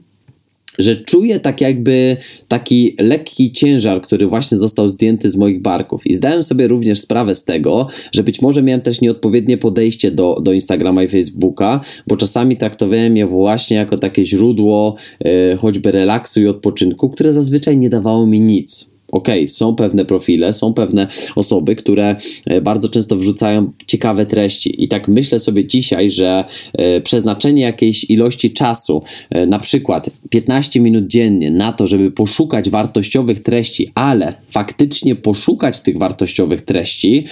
że 0.80 0.96
czuję 0.96 1.40
tak 1.40 1.62
jakby 1.62 2.18
taki 2.48 2.96
lekki 3.00 3.52
ciężar, 3.52 4.02
który 4.02 4.28
właśnie 4.28 4.58
został 4.58 4.90
zdjęty 4.90 5.30
z 5.30 5.38
moich 5.38 5.62
barków. 5.62 6.08
I 6.08 6.14
zdałem 6.14 6.44
sobie 6.44 6.68
również 6.68 7.00
sprawę 7.00 7.36
z 7.36 7.44
tego, 7.44 7.88
że 8.12 8.24
być 8.24 8.42
może 8.42 8.64
miałem 8.64 8.82
też 8.82 9.02
nieodpowiednie 9.02 9.58
podejście 9.58 10.12
do, 10.12 10.38
do 10.44 10.54
Instagrama 10.54 11.04
i 11.04 11.08
Facebooka, 11.08 11.82
bo 12.08 12.18
czasami 12.18 12.58
traktowałem 12.58 13.18
je 13.18 13.28
właśnie 13.28 13.78
jako 13.78 13.98
takie 13.98 14.26
źródło 14.26 14.96
yy, 15.26 15.58
choćby 15.58 15.92
relaksu 15.92 16.42
i 16.42 16.48
odpoczynku, 16.48 17.10
które 17.10 17.34
zazwyczaj 17.34 17.78
nie 17.78 17.90
dawało 17.90 18.28
mi 18.28 18.42
nic. 18.42 18.89
Okej, 19.12 19.40
okay, 19.40 19.48
są 19.48 19.76
pewne 19.76 20.06
profile, 20.06 20.54
są 20.54 20.74
pewne 20.74 21.08
osoby, 21.36 21.76
które 21.76 22.16
e, 22.46 22.62
bardzo 22.62 22.90
często 22.90 23.16
wrzucają 23.16 23.72
ciekawe 23.88 24.26
treści, 24.26 24.84
i 24.84 24.88
tak 24.88 25.08
myślę 25.08 25.40
sobie 25.40 25.68
dzisiaj, 25.68 26.10
że 26.10 26.46
e, 26.74 27.02
przeznaczenie 27.02 27.62
jakiejś 27.62 28.10
ilości 28.10 28.52
czasu, 28.52 29.04
e, 29.30 29.46
na 29.46 29.60
przykład 29.60 30.10
15 30.30 30.80
minut 30.80 31.08
dziennie, 31.08 31.52
na 31.52 31.72
to, 31.72 31.88
żeby 31.88 32.12
poszukać 32.12 32.70
wartościowych 32.70 33.40
treści, 33.44 33.90
ale 33.96 34.34
faktycznie 34.50 35.16
poszukać 35.16 35.82
tych 35.82 35.98
wartościowych 35.98 36.62
treści, 36.62 37.26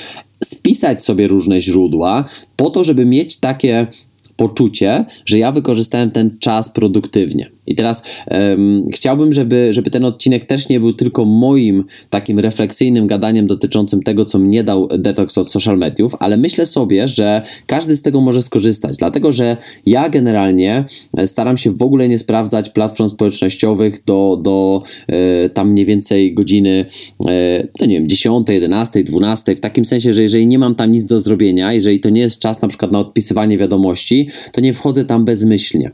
spisać 0.43 1.03
sobie 1.03 1.27
różne 1.27 1.61
źródła, 1.61 2.25
po 2.55 2.69
to, 2.69 2.83
żeby 2.83 3.05
mieć 3.05 3.39
takie 3.39 3.87
poczucie, 4.35 5.05
że 5.25 5.39
ja 5.39 5.51
wykorzystałem 5.51 6.11
ten 6.11 6.37
czas 6.39 6.69
produktywnie. 6.69 7.56
I 7.67 7.75
teraz 7.75 8.03
um, 8.31 8.85
chciałbym, 8.93 9.33
żeby, 9.33 9.73
żeby 9.73 9.91
ten 9.91 10.05
odcinek 10.05 10.45
też 10.45 10.69
nie 10.69 10.79
był 10.79 10.93
tylko 10.93 11.25
moim 11.25 11.83
takim 12.09 12.39
refleksyjnym 12.39 13.07
gadaniem 13.07 13.47
dotyczącym 13.47 14.03
tego, 14.03 14.25
co 14.25 14.39
mnie 14.39 14.63
dał 14.63 14.87
detoks 14.87 15.37
od 15.37 15.51
social 15.51 15.77
mediów, 15.77 16.15
ale 16.19 16.37
myślę 16.37 16.65
sobie, 16.65 17.07
że 17.07 17.41
każdy 17.65 17.95
z 17.95 18.01
tego 18.01 18.21
może 18.21 18.41
skorzystać, 18.41 18.97
dlatego 18.97 19.31
że 19.31 19.57
ja 19.85 20.09
generalnie 20.09 20.85
staram 21.25 21.57
się 21.57 21.71
w 21.71 21.81
ogóle 21.81 22.09
nie 22.09 22.17
sprawdzać 22.17 22.69
platform 22.69 23.09
społecznościowych 23.09 24.03
do, 24.05 24.39
do 24.43 24.83
e, 25.07 25.49
tam 25.49 25.71
mniej 25.71 25.85
więcej 25.85 26.33
godziny, 26.33 26.85
e, 27.27 27.67
no 27.79 27.85
nie 27.85 27.99
wiem, 27.99 28.09
10, 28.09 28.49
11, 28.49 29.03
12, 29.03 29.55
w 29.55 29.59
takim 29.59 29.85
sensie, 29.85 30.13
że 30.13 30.21
jeżeli 30.21 30.47
nie 30.47 30.59
mam 30.59 30.75
tam 30.75 30.91
nic 30.91 31.05
do 31.05 31.19
zrobienia, 31.19 31.73
jeżeli 31.73 31.99
to 31.99 32.09
nie 32.09 32.21
jest 32.21 32.41
czas 32.41 32.61
na 32.61 32.67
przykład 32.67 32.91
na 32.91 32.99
odpisywanie 32.99 33.57
wiadomości, 33.57 34.29
to 34.51 34.61
nie 34.61 34.73
wchodzę 34.73 35.05
tam 35.05 35.25
bezmyślnie. 35.25 35.91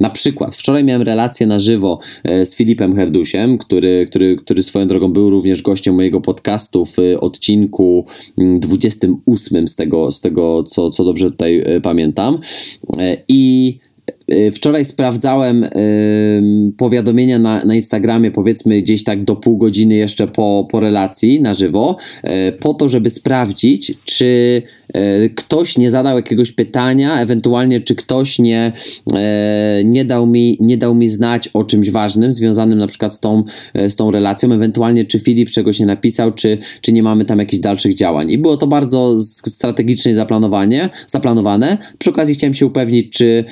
Na 0.00 0.10
przykład 0.10 0.54
wczoraj 0.54 0.84
miałem 0.84 1.02
relację 1.02 1.15
na 1.46 1.58
żywo 1.58 1.98
e, 2.24 2.46
z 2.46 2.56
Filipem 2.56 2.96
Herdusiem, 2.96 3.58
który, 3.58 4.06
który, 4.10 4.36
który 4.36 4.62
swoją 4.62 4.88
drogą 4.88 5.12
był 5.12 5.30
również 5.30 5.62
gościem 5.62 5.94
mojego 5.94 6.20
podcastu 6.20 6.84
w 6.84 6.96
odcinku 7.20 8.06
28 8.38 9.56
mm, 9.56 9.68
z 9.68 9.74
tego, 9.74 10.12
z 10.12 10.20
tego 10.20 10.62
co, 10.62 10.90
co 10.90 11.04
dobrze 11.04 11.30
tutaj 11.30 11.62
e, 11.66 11.80
pamiętam. 11.80 12.38
E, 12.98 13.16
I 13.28 13.78
Wczoraj 14.52 14.84
sprawdzałem 14.84 15.64
y, 15.64 16.72
powiadomienia 16.76 17.38
na, 17.38 17.64
na 17.64 17.74
Instagramie, 17.74 18.30
powiedzmy 18.30 18.82
gdzieś 18.82 19.04
tak 19.04 19.24
do 19.24 19.36
pół 19.36 19.56
godziny 19.56 19.94
jeszcze 19.94 20.28
po, 20.28 20.68
po 20.70 20.80
relacji 20.80 21.40
na 21.40 21.54
żywo, 21.54 21.96
y, 22.24 22.52
po 22.52 22.74
to, 22.74 22.88
żeby 22.88 23.10
sprawdzić, 23.10 23.94
czy 24.04 24.62
E, 24.94 25.28
ktoś 25.28 25.78
nie 25.78 25.90
zadał 25.90 26.16
jakiegoś 26.16 26.52
pytania, 26.52 27.20
ewentualnie 27.20 27.80
czy 27.80 27.94
ktoś 27.94 28.38
nie, 28.38 28.72
nie, 29.84 30.04
dał 30.04 30.26
mi, 30.26 30.56
nie 30.60 30.78
dał 30.78 30.94
mi 30.94 31.08
znać 31.08 31.48
o 31.48 31.64
czymś 31.64 31.90
ważnym, 31.90 32.32
związanym 32.32 32.78
na 32.78 32.86
przykład 32.86 33.14
z 33.14 33.20
tą, 33.20 33.44
z 33.88 33.96
tą 33.96 34.10
relacją, 34.10 34.52
ewentualnie 34.52 35.04
czy 35.04 35.18
Filip 35.18 35.50
czegoś 35.50 35.80
nie 35.80 35.86
napisał, 35.86 36.32
czy, 36.32 36.58
czy 36.80 36.92
nie 36.92 37.02
mamy 37.02 37.24
tam 37.24 37.38
jakichś 37.38 37.60
dalszych 37.60 37.94
działań. 37.94 38.30
I 38.30 38.38
było 38.38 38.56
to 38.56 38.66
bardzo 38.66 39.18
strategicznie 39.18 40.14
zaplanowanie, 40.14 40.88
zaplanowane. 41.06 41.78
Przy 41.98 42.10
okazji 42.10 42.34
chciałem 42.34 42.54
się 42.54 42.66
upewnić, 42.66 43.12
czy, 43.12 43.44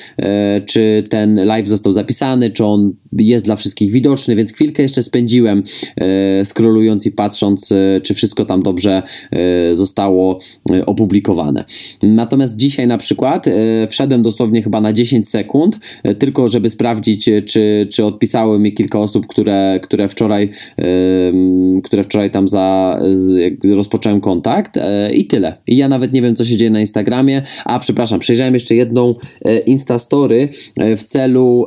czy 0.66 1.04
ten 1.10 1.44
live 1.44 1.68
został 1.68 1.92
zapisany, 1.92 2.50
czy 2.50 2.64
on 2.64 2.92
jest 3.22 3.44
dla 3.44 3.56
wszystkich 3.56 3.92
widoczny, 3.92 4.36
więc 4.36 4.52
chwilkę 4.52 4.82
jeszcze 4.82 5.02
spędziłem 5.02 5.62
e, 5.96 6.44
scrollując 6.44 7.06
i 7.06 7.12
patrząc, 7.12 7.72
e, 7.72 8.00
czy 8.00 8.14
wszystko 8.14 8.44
tam 8.44 8.62
dobrze 8.62 9.02
e, 9.30 9.74
zostało 9.74 10.40
opublikowane. 10.86 11.64
Natomiast 12.02 12.56
dzisiaj 12.56 12.86
na 12.86 12.98
przykład 12.98 13.46
wszedłem 13.88 14.22
dosłownie 14.22 14.62
chyba 14.62 14.80
na 14.80 14.92
10 14.92 15.28
sekund, 15.28 15.78
tylko 16.18 16.48
żeby 16.48 16.70
sprawdzić, 16.70 17.30
czy, 17.46 17.86
czy 17.90 18.04
odpisały 18.04 18.58
mi 18.58 18.74
kilka 18.74 18.98
osób, 18.98 19.26
które, 19.26 19.80
które 19.82 20.08
wczoraj 20.08 20.50
które 21.84 22.02
wczoraj 22.02 22.30
tam 22.30 22.48
za, 22.48 22.98
rozpocząłem 23.70 24.20
kontakt 24.20 24.78
i 25.14 25.26
tyle. 25.26 25.56
I 25.66 25.76
ja 25.76 25.88
nawet 25.88 26.12
nie 26.12 26.22
wiem, 26.22 26.36
co 26.36 26.44
się 26.44 26.56
dzieje 26.56 26.70
na 26.70 26.80
Instagramie. 26.80 27.42
A 27.64 27.78
przepraszam, 27.78 28.20
przejrzałem 28.20 28.54
jeszcze 28.54 28.74
jedną 28.74 29.14
Instastory 29.66 30.48
w 30.96 31.02
celu, 31.02 31.66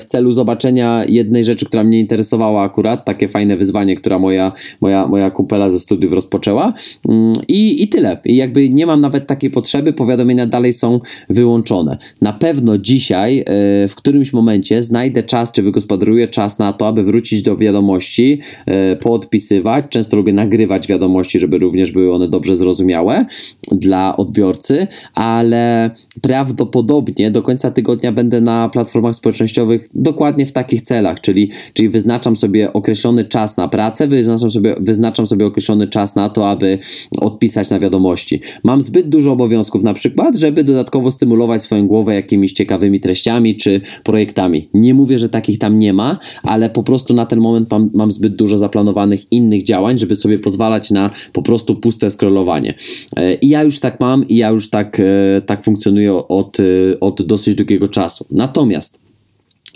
w 0.00 0.04
celu 0.06 0.32
zobaczenia 0.32 1.04
jednej 1.08 1.44
rzeczy, 1.44 1.66
która 1.66 1.84
mnie 1.84 2.00
interesowała 2.00 2.62
akurat, 2.62 3.04
takie 3.04 3.28
fajne 3.28 3.56
wyzwanie, 3.56 3.96
która 3.96 4.18
moja, 4.18 4.52
moja, 4.80 5.06
moja 5.06 5.30
kumpela 5.30 5.70
ze 5.70 5.78
studiów 5.78 6.12
rozpoczęła 6.12 6.72
mm, 7.08 7.32
i, 7.48 7.82
i 7.82 7.88
tyle. 7.88 8.18
I 8.24 8.36
jakby 8.36 8.68
nie 8.70 8.86
mam 8.86 9.00
nawet 9.00 9.26
takiej 9.26 9.50
potrzeby, 9.50 9.92
powiadomienia 9.92 10.46
dalej 10.46 10.72
są 10.72 11.00
wyłączone. 11.30 11.98
Na 12.22 12.32
pewno 12.32 12.78
dzisiaj 12.78 13.38
e, 13.38 13.44
w 13.88 13.94
którymś 13.94 14.32
momencie 14.32 14.82
znajdę 14.82 15.22
czas, 15.22 15.52
czy 15.52 15.62
wygospodaruję 15.62 16.28
czas 16.28 16.58
na 16.58 16.72
to, 16.72 16.86
aby 16.86 17.04
wrócić 17.04 17.42
do 17.42 17.56
wiadomości, 17.56 18.40
e, 18.66 18.96
poodpisywać. 18.96 19.84
Często 19.88 20.16
lubię 20.16 20.32
nagrywać 20.32 20.86
wiadomości, 20.86 21.38
żeby 21.38 21.58
również 21.58 21.92
były 21.92 22.14
one 22.14 22.28
dobrze 22.28 22.56
zrozumiałe 22.56 23.26
dla 23.72 24.16
odbiorcy, 24.16 24.86
ale 25.14 25.90
prawdopodobnie 26.22 27.30
do 27.30 27.42
końca 27.42 27.70
tygodnia 27.70 28.12
będę 28.12 28.25
na 28.40 28.68
platformach 28.68 29.14
społecznościowych 29.14 29.86
dokładnie 29.94 30.46
w 30.46 30.52
takich 30.52 30.66
takich 30.66 30.82
celach, 30.82 31.20
czyli, 31.20 31.50
czyli 31.72 31.88
wyznaczam 31.88 32.36
sobie 32.36 32.72
określony 32.72 33.24
czas 33.24 33.56
na 33.56 33.68
pracę, 33.68 34.08
wyznaczam 34.08 34.50
sobie, 34.50 34.76
wyznaczam 34.80 35.26
sobie 35.26 35.46
określony 35.46 35.86
czas 35.86 36.14
na 36.14 36.28
to, 36.28 36.48
aby 36.48 36.78
odpisać 37.20 37.70
na 37.70 37.78
wiadomości. 37.78 38.40
Mam 38.64 38.82
zbyt 38.82 39.08
dużo 39.08 39.32
obowiązków 39.32 39.82
na 39.82 39.94
przykład, 39.94 40.36
żeby 40.36 40.64
dodatkowo 40.64 41.10
stymulować 41.10 41.62
swoją 41.62 41.86
głowę 41.86 42.14
jakimiś 42.14 42.52
ciekawymi 42.52 43.00
treściami 43.00 43.56
czy 43.56 43.80
projektami. 44.04 44.68
Nie 44.74 44.94
mówię, 44.94 45.18
że 45.18 45.28
takich 45.28 45.58
tam 45.58 45.78
nie 45.78 45.92
ma, 45.92 46.18
ale 46.42 46.70
po 46.70 46.82
prostu 46.82 47.14
na 47.14 47.26
ten 47.26 47.40
moment 47.40 47.70
mam, 47.70 47.90
mam 47.94 48.10
zbyt 48.10 48.36
dużo 48.36 48.58
zaplanowanych 48.58 49.32
innych 49.32 49.62
działań, 49.62 49.98
żeby 49.98 50.16
sobie 50.16 50.38
pozwalać 50.38 50.90
na 50.90 51.10
po 51.32 51.42
prostu 51.42 51.76
puste 51.76 52.10
scrollowanie. 52.10 52.74
E, 53.16 53.34
I 53.34 53.48
ja 53.48 53.62
już 53.62 53.80
tak 53.80 54.00
mam 54.00 54.28
i 54.28 54.36
ja 54.36 54.48
już 54.48 54.70
tak, 54.70 55.00
e, 55.00 55.42
tak 55.46 55.64
funkcjonuję 55.64 56.12
od, 56.14 56.60
e, 56.60 57.00
od 57.00 57.22
dosyć 57.22 57.54
długiego 57.54 57.88
czasu. 57.88 58.15
Natomiast 58.30 59.06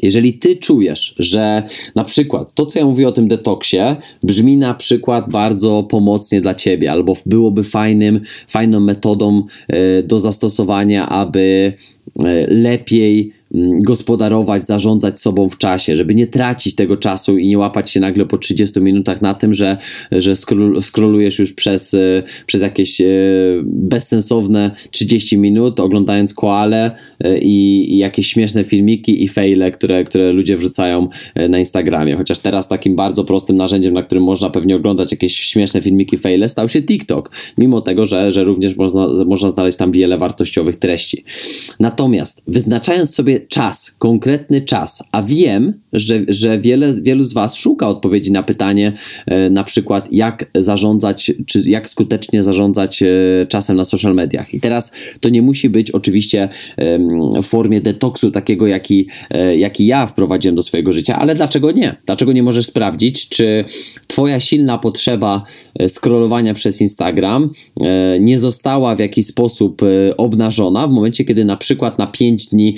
jeżeli 0.02 0.32
ty 0.32 0.56
czujesz, 0.56 1.14
że 1.18 1.62
na 1.94 2.04
przykład 2.04 2.54
to, 2.54 2.66
co 2.66 2.78
ja 2.78 2.84
mówię 2.84 3.08
o 3.08 3.12
tym 3.12 3.28
detoksie, 3.28 3.78
brzmi 4.22 4.56
na 4.56 4.74
przykład 4.74 5.30
bardzo 5.30 5.82
pomocnie 5.82 6.40
dla 6.40 6.54
ciebie, 6.54 6.92
albo 6.92 7.14
byłoby 7.26 7.64
fajnym, 7.64 8.20
fajną 8.48 8.80
metodą 8.80 9.42
y, 9.72 10.02
do 10.02 10.18
zastosowania, 10.18 11.08
aby 11.08 11.40
y, 11.40 12.22
lepiej 12.48 13.32
gospodarować, 13.80 14.64
zarządzać 14.64 15.20
sobą 15.20 15.48
w 15.48 15.58
czasie, 15.58 15.96
żeby 15.96 16.14
nie 16.14 16.26
tracić 16.26 16.74
tego 16.74 16.96
czasu 16.96 17.38
i 17.38 17.48
nie 17.48 17.58
łapać 17.58 17.90
się 17.90 18.00
nagle 18.00 18.26
po 18.26 18.38
30 18.38 18.80
minutach 18.80 19.22
na 19.22 19.34
tym, 19.34 19.54
że, 19.54 19.76
że 20.12 20.34
scrollujesz 20.80 21.38
już 21.38 21.52
przez, 21.52 21.94
e, 21.94 22.22
przez 22.46 22.62
jakieś 22.62 23.00
e, 23.00 23.06
bezsensowne 23.64 24.70
30 24.90 25.38
minut, 25.38 25.80
oglądając 25.80 26.34
koale 26.34 26.90
e, 27.24 27.38
i, 27.38 27.92
i 27.94 27.98
jakieś 27.98 28.26
śmieszne 28.26 28.64
filmiki 28.64 29.24
i 29.24 29.28
fejle, 29.28 29.70
które, 29.70 30.04
które 30.04 30.32
ludzie 30.32 30.56
wrzucają 30.56 31.08
na 31.48 31.58
Instagramie. 31.58 32.16
Chociaż 32.16 32.38
teraz 32.38 32.68
takim 32.68 32.96
bardzo 32.96 33.24
prostym 33.24 33.56
narzędziem, 33.56 33.94
na 33.94 34.02
którym 34.02 34.24
można 34.24 34.50
pewnie 34.50 34.76
oglądać 34.76 35.10
jakieś 35.10 35.36
śmieszne 35.36 35.80
filmiki, 35.80 36.16
fejle, 36.16 36.48
stał 36.48 36.68
się 36.68 36.82
TikTok. 36.82 37.30
Mimo 37.58 37.80
tego, 37.80 38.06
że, 38.06 38.30
że 38.30 38.44
również 38.44 38.76
można, 38.76 39.06
można 39.26 39.50
znaleźć 39.50 39.78
tam 39.78 39.92
wiele 39.92 40.18
wartościowych 40.18 40.76
treści. 40.76 41.24
Natomiast 41.80 42.42
wyznaczając 42.46 43.14
sobie 43.14 43.39
czas, 43.48 43.94
konkretny 43.98 44.60
czas, 44.60 45.02
a 45.12 45.22
wiem, 45.22 45.80
że, 45.92 46.20
że 46.28 46.58
wiele, 46.58 46.92
wielu 47.02 47.24
z 47.24 47.32
Was 47.32 47.54
szuka 47.54 47.88
odpowiedzi 47.88 48.32
na 48.32 48.42
pytanie, 48.42 48.92
e, 49.26 49.50
na 49.50 49.64
przykład 49.64 50.12
jak 50.12 50.50
zarządzać, 50.54 51.32
czy 51.46 51.70
jak 51.70 51.88
skutecznie 51.88 52.42
zarządzać 52.42 53.02
e, 53.02 53.06
czasem 53.48 53.76
na 53.76 53.84
social 53.84 54.14
mediach. 54.14 54.54
I 54.54 54.60
teraz 54.60 54.92
to 55.20 55.28
nie 55.28 55.42
musi 55.42 55.70
być 55.70 55.90
oczywiście 55.90 56.48
w 57.42 57.46
formie 57.46 57.80
detoksu 57.80 58.30
takiego, 58.30 58.66
jaki, 58.66 59.08
e, 59.30 59.56
jaki 59.56 59.86
ja 59.86 60.06
wprowadziłem 60.06 60.56
do 60.56 60.62
swojego 60.62 60.92
życia, 60.92 61.16
ale 61.16 61.34
dlaczego 61.34 61.72
nie? 61.72 61.96
Dlaczego 62.06 62.32
nie 62.32 62.42
możesz 62.42 62.66
sprawdzić, 62.66 63.28
czy 63.28 63.64
Twoja 64.06 64.40
silna 64.40 64.78
potrzeba 64.78 65.42
scrollowania 65.88 66.54
przez 66.54 66.80
Instagram 66.80 67.50
nie 68.20 68.38
została 68.38 68.96
w 68.96 68.98
jakiś 68.98 69.26
sposób 69.26 69.82
obnażona 70.16 70.86
w 70.86 70.90
momencie, 70.90 71.24
kiedy 71.24 71.44
na 71.44 71.56
przykład 71.56 71.98
na 71.98 72.06
5 72.06 72.46
dni 72.46 72.76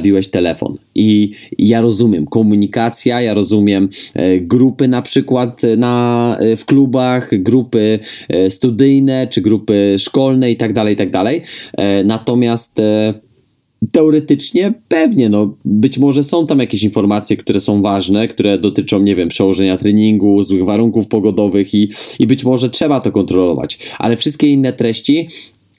odstawiłeś 0.00 0.28
telefon. 0.28 0.76
I 0.94 1.32
ja 1.58 1.80
rozumiem, 1.80 2.26
komu 2.26 2.50
komunikacja, 2.50 3.20
ja 3.20 3.34
rozumiem 3.34 3.88
e, 4.14 4.40
grupy 4.40 4.88
na 4.88 5.02
przykład 5.02 5.62
na, 5.76 6.36
e, 6.40 6.56
w 6.56 6.64
klubach, 6.64 7.42
grupy 7.42 7.98
e, 8.28 8.50
studyjne 8.50 9.26
czy 9.30 9.40
grupy 9.40 9.96
szkolne 9.98 10.50
i 10.50 10.56
tak 10.56 10.72
dalej, 10.72 10.94
i 10.94 10.96
tak 10.96 11.10
dalej. 11.10 11.42
Natomiast 12.04 12.80
teoretycznie 13.92 14.74
pewnie, 14.88 15.28
no 15.28 15.54
być 15.64 15.98
może 15.98 16.24
są 16.24 16.46
tam 16.46 16.58
jakieś 16.58 16.82
informacje, 16.82 17.36
które 17.36 17.60
są 17.60 17.82
ważne, 17.82 18.28
które 18.28 18.58
dotyczą, 18.58 19.02
nie 19.02 19.16
wiem, 19.16 19.28
przełożenia 19.28 19.76
treningu, 19.76 20.44
złych 20.44 20.64
warunków 20.64 21.06
pogodowych 21.06 21.74
i, 21.74 21.90
i 22.18 22.26
być 22.26 22.44
może 22.44 22.70
trzeba 22.70 23.00
to 23.00 23.12
kontrolować, 23.12 23.78
ale 23.98 24.16
wszystkie 24.16 24.46
inne 24.46 24.72
treści 24.72 25.28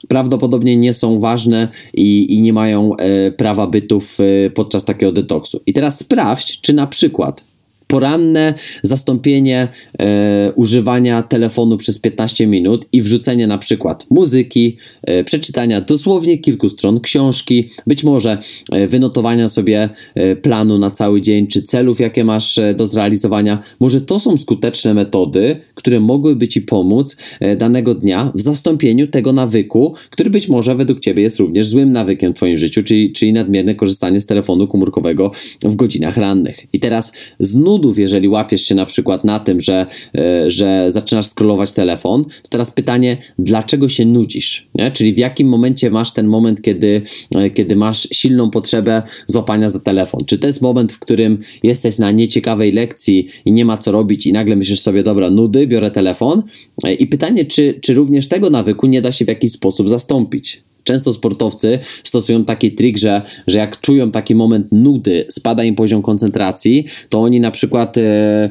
prawdopodobnie 0.08 0.76
nie 0.76 0.92
są 0.92 1.18
ważne 1.18 1.68
i, 1.94 2.34
i 2.34 2.42
nie 2.42 2.52
mają 2.52 2.96
e, 2.96 3.32
prawa 3.32 3.66
bytów 3.66 4.18
e, 4.20 4.50
podczas 4.50 4.84
takiego 4.84 5.12
detoksu. 5.12 5.60
I 5.66 5.72
teraz 5.72 5.98
sprawdź, 5.98 6.60
czy 6.60 6.72
na 6.72 6.86
przykład 6.86 7.51
poranne 7.92 8.54
zastąpienie 8.82 9.68
e, 9.98 10.52
używania 10.56 11.22
telefonu 11.22 11.76
przez 11.76 11.98
15 11.98 12.46
minut 12.46 12.86
i 12.92 13.02
wrzucenie 13.02 13.46
na 13.46 13.58
przykład 13.58 14.06
muzyki, 14.10 14.76
e, 15.02 15.24
przeczytania 15.24 15.80
dosłownie 15.80 16.38
kilku 16.38 16.68
stron 16.68 17.00
książki, 17.00 17.68
być 17.86 18.04
może 18.04 18.38
e, 18.72 18.88
wynotowania 18.88 19.48
sobie 19.48 19.88
e, 20.14 20.36
planu 20.36 20.78
na 20.78 20.90
cały 20.90 21.20
dzień 21.20 21.46
czy 21.46 21.62
celów, 21.62 22.00
jakie 22.00 22.24
masz 22.24 22.58
e, 22.58 22.74
do 22.74 22.86
zrealizowania. 22.86 23.62
Może 23.80 24.00
to 24.00 24.18
są 24.18 24.36
skuteczne 24.36 24.94
metody, 24.94 25.60
które 25.74 26.00
mogłyby 26.00 26.48
Ci 26.48 26.60
pomóc 26.60 27.16
e, 27.40 27.56
danego 27.56 27.94
dnia 27.94 28.32
w 28.34 28.40
zastąpieniu 28.40 29.06
tego 29.06 29.32
nawyku, 29.32 29.94
który 30.10 30.30
być 30.30 30.48
może 30.48 30.74
według 30.74 31.00
Ciebie 31.00 31.22
jest 31.22 31.38
również 31.38 31.66
złym 31.66 31.92
nawykiem 31.92 32.32
w 32.32 32.36
Twoim 32.36 32.56
życiu, 32.56 32.82
czyli, 32.82 33.12
czyli 33.12 33.32
nadmierne 33.32 33.74
korzystanie 33.74 34.20
z 34.20 34.26
telefonu 34.26 34.66
komórkowego 34.66 35.30
w 35.64 35.76
godzinach 35.76 36.16
rannych. 36.16 36.66
I 36.72 36.80
teraz 36.80 37.12
z 37.40 37.54
nudów, 37.82 37.98
jeżeli 37.98 38.28
łapiesz 38.28 38.62
się 38.62 38.74
na 38.74 38.86
przykład 38.86 39.24
na 39.24 39.40
tym, 39.40 39.60
że, 39.60 39.86
e, 40.16 40.50
że 40.50 40.90
zaczynasz 40.90 41.26
scrollować 41.26 41.72
telefon, 41.72 42.24
to 42.24 42.48
teraz 42.50 42.70
pytanie, 42.70 43.16
dlaczego 43.38 43.88
się 43.88 44.04
nudzisz? 44.04 44.68
Nie? 44.74 44.90
Czyli 44.90 45.14
w 45.14 45.18
jakim 45.18 45.48
momencie 45.48 45.90
masz 45.90 46.12
ten 46.12 46.26
moment, 46.26 46.62
kiedy, 46.62 47.02
e, 47.34 47.50
kiedy 47.50 47.76
masz 47.76 48.08
silną 48.12 48.50
potrzebę 48.50 49.02
złapania 49.26 49.68
za 49.68 49.80
telefon? 49.80 50.24
Czy 50.26 50.38
to 50.38 50.46
jest 50.46 50.62
moment, 50.62 50.92
w 50.92 50.98
którym 50.98 51.38
jesteś 51.62 51.98
na 51.98 52.10
nieciekawej 52.10 52.72
lekcji 52.72 53.28
i 53.44 53.52
nie 53.52 53.64
ma 53.64 53.78
co 53.78 53.92
robić 53.92 54.26
i 54.26 54.32
nagle 54.32 54.56
myślisz 54.56 54.80
sobie, 54.80 55.02
dobra, 55.02 55.30
nudy, 55.30 55.66
biorę 55.66 55.90
telefon? 55.90 56.42
E, 56.84 56.94
I 56.94 57.06
pytanie, 57.06 57.44
czy, 57.44 57.78
czy 57.80 57.94
również 57.94 58.28
tego 58.28 58.50
nawyku 58.50 58.86
nie 58.86 59.02
da 59.02 59.12
się 59.12 59.24
w 59.24 59.28
jakiś 59.28 59.52
sposób 59.52 59.88
zastąpić? 59.88 60.62
Często 60.84 61.12
sportowcy 61.12 61.78
stosują 62.02 62.44
taki 62.44 62.72
trik, 62.72 62.98
że, 62.98 63.22
że 63.46 63.58
jak 63.58 63.80
czują 63.80 64.10
taki 64.10 64.34
moment 64.34 64.66
nudy, 64.72 65.24
spada 65.28 65.64
im 65.64 65.74
poziom 65.74 66.02
koncentracji, 66.02 66.84
to 67.08 67.20
oni 67.20 67.40
na 67.40 67.50
przykład 67.50 67.98
e, 67.98 68.50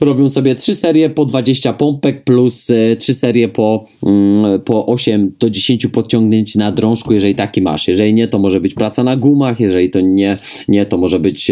robią 0.00 0.28
sobie 0.28 0.54
trzy 0.54 0.74
serie 0.74 1.10
po 1.10 1.24
20 1.24 1.72
pompek 1.72 2.24
plus 2.24 2.70
e, 2.70 2.96
trzy 2.96 3.14
serie 3.14 3.48
po, 3.48 3.84
mm, 4.06 4.60
po 4.60 4.86
8 4.86 5.32
do 5.38 5.50
10 5.50 5.86
podciągnięć 5.86 6.54
na 6.54 6.72
drążku, 6.72 7.12
jeżeli 7.12 7.34
taki 7.34 7.62
masz. 7.62 7.88
Jeżeli 7.88 8.14
nie, 8.14 8.28
to 8.28 8.38
może 8.38 8.60
być 8.60 8.74
praca 8.74 9.04
na 9.04 9.16
gumach, 9.16 9.60
jeżeli 9.60 9.90
to 9.90 10.00
nie, 10.00 10.38
nie 10.68 10.86
to 10.86 10.98
może 10.98 11.20
być. 11.20 11.50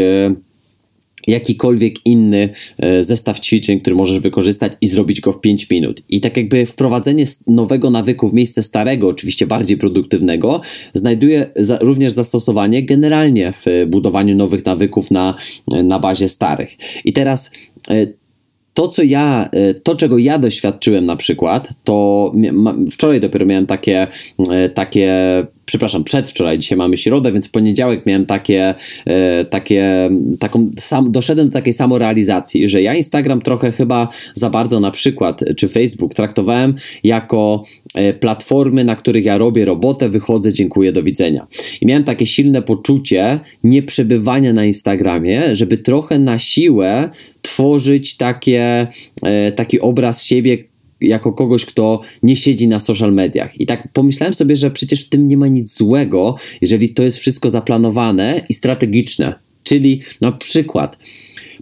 Jakikolwiek 1.27 2.07
inny 2.07 2.49
e, 2.79 3.03
zestaw 3.03 3.41
ćwiczeń, 3.41 3.81
który 3.81 3.97
możesz 3.97 4.19
wykorzystać 4.19 4.73
i 4.81 4.87
zrobić 4.87 5.21
go 5.21 5.33
w 5.33 5.41
5 5.41 5.71
minut. 5.71 6.03
I 6.09 6.21
tak 6.21 6.37
jakby 6.37 6.67
wprowadzenie 6.67 7.25
nowego 7.47 7.91
nawyku 7.91 8.29
w 8.29 8.35
miejsce 8.35 8.63
starego, 8.63 9.09
oczywiście 9.09 9.47
bardziej 9.47 9.77
produktywnego, 9.77 10.61
znajduje 10.95 11.47
również 11.81 12.13
zastosowanie 12.13 12.83
generalnie 12.83 13.53
w 13.53 13.69
e, 13.69 13.87
budowaniu 13.87 14.37
nowych 14.37 14.67
nawyków 14.67 15.11
na, 15.11 15.35
e, 15.73 15.83
na 15.83 15.99
bazie 15.99 16.29
starych. 16.29 16.71
I 17.05 17.13
teraz 17.13 17.51
to, 18.75 18.89
co 18.89 19.03
ja, 19.03 19.51
to, 19.83 19.97
czego 19.97 20.19
ja 20.19 20.39
doświadczyłem 20.39 21.07
na 21.07 21.17
przykład, 21.17 21.69
to 21.85 22.33
wczoraj 22.91 23.21
dopiero 23.21 23.47
miałem 23.47 23.67
takie, 23.67 24.07
takie 24.75 25.47
przepraszam, 25.67 26.05
przedwczoraj, 26.05 26.59
dzisiaj 26.59 26.79
mamy 26.79 26.97
środę, 26.97 27.33
więc 27.33 27.49
w 27.49 27.51
poniedziałek 27.51 28.07
miałem 28.07 28.27
takie, 28.27 28.75
e, 29.07 29.45
takie 29.45 30.11
taką, 30.41 30.71
sam, 30.79 31.13
doszedłem 31.13 31.49
do 31.49 31.53
takiej 31.53 31.73
samorealizacji, 31.73 32.69
że 32.69 32.83
ja 32.83 32.95
Instagram 32.95 33.43
trochę 33.43 33.73
chyba 33.73 34.09
za 34.35 34.51
bardzo 34.51 34.81
na 34.81 34.91
przykład, 34.91 35.45
czy 35.57 35.69
Facebook 35.69 36.15
traktowałem 36.15 36.75
jako 37.05 37.63
e, 37.95 38.13
platformy, 38.13 38.85
na 38.85 38.97
których 38.97 39.25
ja 39.25 39.39
robię 39.39 39.65
robotę, 39.65 40.09
wychodzę, 40.09 40.53
dziękuję, 40.53 40.93
do 40.93 41.03
widzenia. 41.03 41.47
I 41.81 41.87
miałem 41.87 42.05
takie 42.05 42.27
silne 42.27 42.63
poczucie 42.63 43.41
nieprzebywania 43.65 44.53
na 44.53 44.65
Instagramie, 44.65 45.55
żeby 45.55 45.79
trochę 45.79 46.19
na 46.19 46.39
siłę 46.39 47.11
tworzyć 47.41 48.17
takie, 48.17 48.87
e, 49.23 49.53
taki 49.53 49.81
obraz 49.81 50.25
siebie, 50.25 50.59
jako 51.01 51.33
kogoś, 51.33 51.67
kto 51.67 52.01
nie 52.23 52.37
siedzi 52.37 52.69
na 52.69 52.81
social 52.81 53.13
mediach. 53.13 53.61
I 53.61 53.67
tak 53.67 53.89
pomyślałem 53.93 54.35
sobie, 54.35 54.57
że 54.57 54.71
przecież 54.71 55.05
w 55.05 55.09
tym 55.09 55.27
nie 55.27 55.37
ma 55.37 55.47
nic 55.47 55.77
złego, 55.77 56.37
jeżeli 56.61 56.89
to 56.89 57.03
jest 57.03 57.19
wszystko 57.19 57.51
zaplanowane 57.51 58.43
i 58.49 58.55
strategiczne. 58.55 59.35
Czyli 59.63 60.01
na 60.21 60.33
przykład 60.33 60.99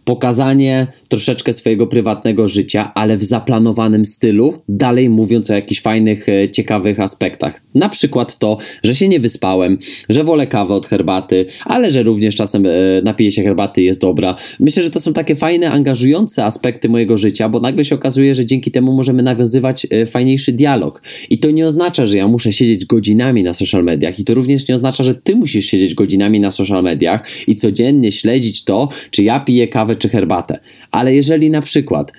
pokazanie 0.04 0.86
troszeczkę 1.08 1.52
swojego 1.52 1.86
prywatnego 1.86 2.48
życia, 2.48 2.92
ale 2.94 3.16
w 3.16 3.24
zaplanowanym 3.24 4.04
stylu, 4.04 4.54
dalej 4.68 5.10
mówiąc 5.10 5.50
o 5.50 5.54
jakichś 5.54 5.80
fajnych, 5.80 6.28
e, 6.28 6.48
ciekawych 6.50 7.00
aspektach. 7.00 7.62
Na 7.74 7.88
przykład 7.88 8.38
to, 8.38 8.58
że 8.82 8.94
się 8.94 9.08
nie 9.08 9.20
wyspałem, 9.20 9.78
że 10.08 10.24
wolę 10.24 10.46
kawę 10.46 10.74
od 10.74 10.86
herbaty, 10.86 11.46
ale 11.64 11.90
że 11.90 12.02
również 12.02 12.36
czasem 12.36 12.66
e, 12.66 12.70
napiję 13.04 13.32
się 13.32 13.42
herbaty 13.42 13.82
jest 13.82 14.00
dobra. 14.00 14.36
Myślę, 14.60 14.82
że 14.82 14.90
to 14.90 15.00
są 15.00 15.12
takie 15.12 15.36
fajne, 15.36 15.70
angażujące 15.70 16.44
aspekty 16.44 16.88
mojego 16.88 17.16
życia, 17.16 17.48
bo 17.48 17.60
nagle 17.60 17.84
się 17.84 17.94
okazuje, 17.94 18.34
że 18.34 18.46
dzięki 18.46 18.70
temu 18.70 18.92
możemy 18.92 19.22
nawiązywać 19.22 19.86
e, 19.90 20.06
fajniejszy 20.06 20.52
dialog. 20.52 21.02
I 21.30 21.38
to 21.38 21.50
nie 21.50 21.66
oznacza, 21.66 22.06
że 22.06 22.16
ja 22.16 22.28
muszę 22.28 22.52
siedzieć 22.52 22.86
godzinami 22.86 23.42
na 23.42 23.54
social 23.54 23.84
mediach 23.84 24.18
i 24.18 24.24
to 24.24 24.34
również 24.34 24.68
nie 24.68 24.74
oznacza, 24.74 25.04
że 25.04 25.14
ty 25.14 25.36
musisz 25.36 25.66
siedzieć 25.66 25.94
godzinami 25.94 26.40
na 26.40 26.50
social 26.50 26.82
mediach 26.82 27.48
i 27.48 27.56
codziennie 27.56 28.12
śledzić 28.12 28.64
to, 28.64 28.88
czy 29.10 29.22
ja 29.22 29.40
piję 29.40 29.68
kawę, 29.68 29.91
czy 29.96 30.08
herbatę. 30.08 30.58
Ale 30.90 31.14
jeżeli 31.14 31.50
na 31.50 31.62
przykład 31.62 32.12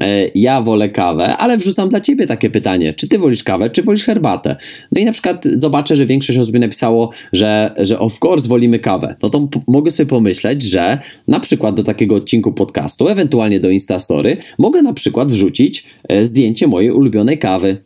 e, 0.00 0.26
ja 0.34 0.62
wolę 0.62 0.88
kawę, 0.88 1.36
ale 1.36 1.56
wrzucam 1.56 1.88
dla 1.88 2.00
ciebie 2.00 2.26
takie 2.26 2.50
pytanie, 2.50 2.94
czy 2.94 3.08
ty 3.08 3.18
wolisz 3.18 3.44
kawę, 3.44 3.70
czy 3.70 3.82
wolisz 3.82 4.04
herbatę? 4.04 4.56
No 4.92 5.00
i 5.00 5.04
na 5.04 5.12
przykład 5.12 5.44
zobaczę, 5.52 5.96
że 5.96 6.06
większość 6.06 6.38
osób 6.38 6.54
napisało, 6.58 7.10
że, 7.32 7.74
że 7.78 7.98
of 7.98 8.18
course 8.24 8.48
wolimy 8.48 8.78
kawę. 8.78 9.16
No 9.22 9.30
to 9.30 9.48
mogę 9.68 9.90
sobie 9.90 10.06
pomyśleć, 10.06 10.62
że 10.62 10.98
na 11.28 11.40
przykład 11.40 11.74
do 11.74 11.82
takiego 11.82 12.14
odcinku 12.14 12.52
podcastu, 12.52 13.08
ewentualnie 13.08 13.60
do 13.60 13.70
Instastory, 13.70 14.36
mogę 14.58 14.82
na 14.82 14.92
przykład 14.92 15.32
wrzucić 15.32 15.86
e, 16.08 16.24
zdjęcie 16.24 16.66
mojej 16.66 16.90
ulubionej 16.90 17.38
kawy 17.38 17.76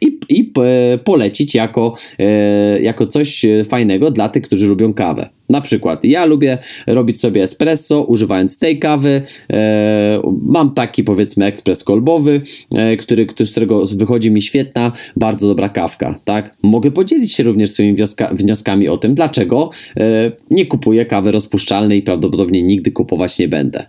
i, 0.00 0.18
i 0.28 0.44
p- 0.44 0.98
polecić 1.04 1.54
jako, 1.54 1.94
e, 2.18 2.80
jako 2.82 3.06
coś 3.06 3.44
e, 3.44 3.64
fajnego 3.64 4.10
dla 4.10 4.28
tych, 4.28 4.42
którzy 4.42 4.66
lubią 4.66 4.94
kawę. 4.94 5.28
Na 5.52 5.60
przykład 5.60 6.04
ja 6.04 6.24
lubię 6.24 6.58
robić 6.86 7.20
sobie 7.20 7.42
espresso 7.42 8.02
używając 8.02 8.58
tej 8.58 8.78
kawy. 8.78 9.22
E, 9.52 10.20
mam 10.42 10.74
taki 10.74 11.04
powiedzmy 11.04 11.44
ekspres 11.44 11.84
kolbowy, 11.84 12.42
e, 12.74 12.96
który, 12.96 13.26
który, 13.26 13.46
z 13.46 13.50
którego 13.50 13.84
wychodzi 13.86 14.30
mi 14.30 14.42
świetna, 14.42 14.92
bardzo 15.16 15.48
dobra 15.48 15.68
kawka. 15.68 16.18
Tak? 16.24 16.56
Mogę 16.62 16.90
podzielić 16.90 17.32
się 17.32 17.42
również 17.42 17.70
swoimi 17.70 17.94
wioska, 17.94 18.34
wnioskami 18.34 18.88
o 18.88 18.98
tym, 18.98 19.14
dlaczego 19.14 19.70
e, 19.96 20.32
nie 20.50 20.66
kupuję 20.66 21.06
kawy 21.06 21.32
rozpuszczalnej 21.32 21.98
i 21.98 22.02
prawdopodobnie 22.02 22.62
nigdy 22.62 22.92
kupować 22.92 23.38
nie 23.38 23.48
będę. 23.48 23.86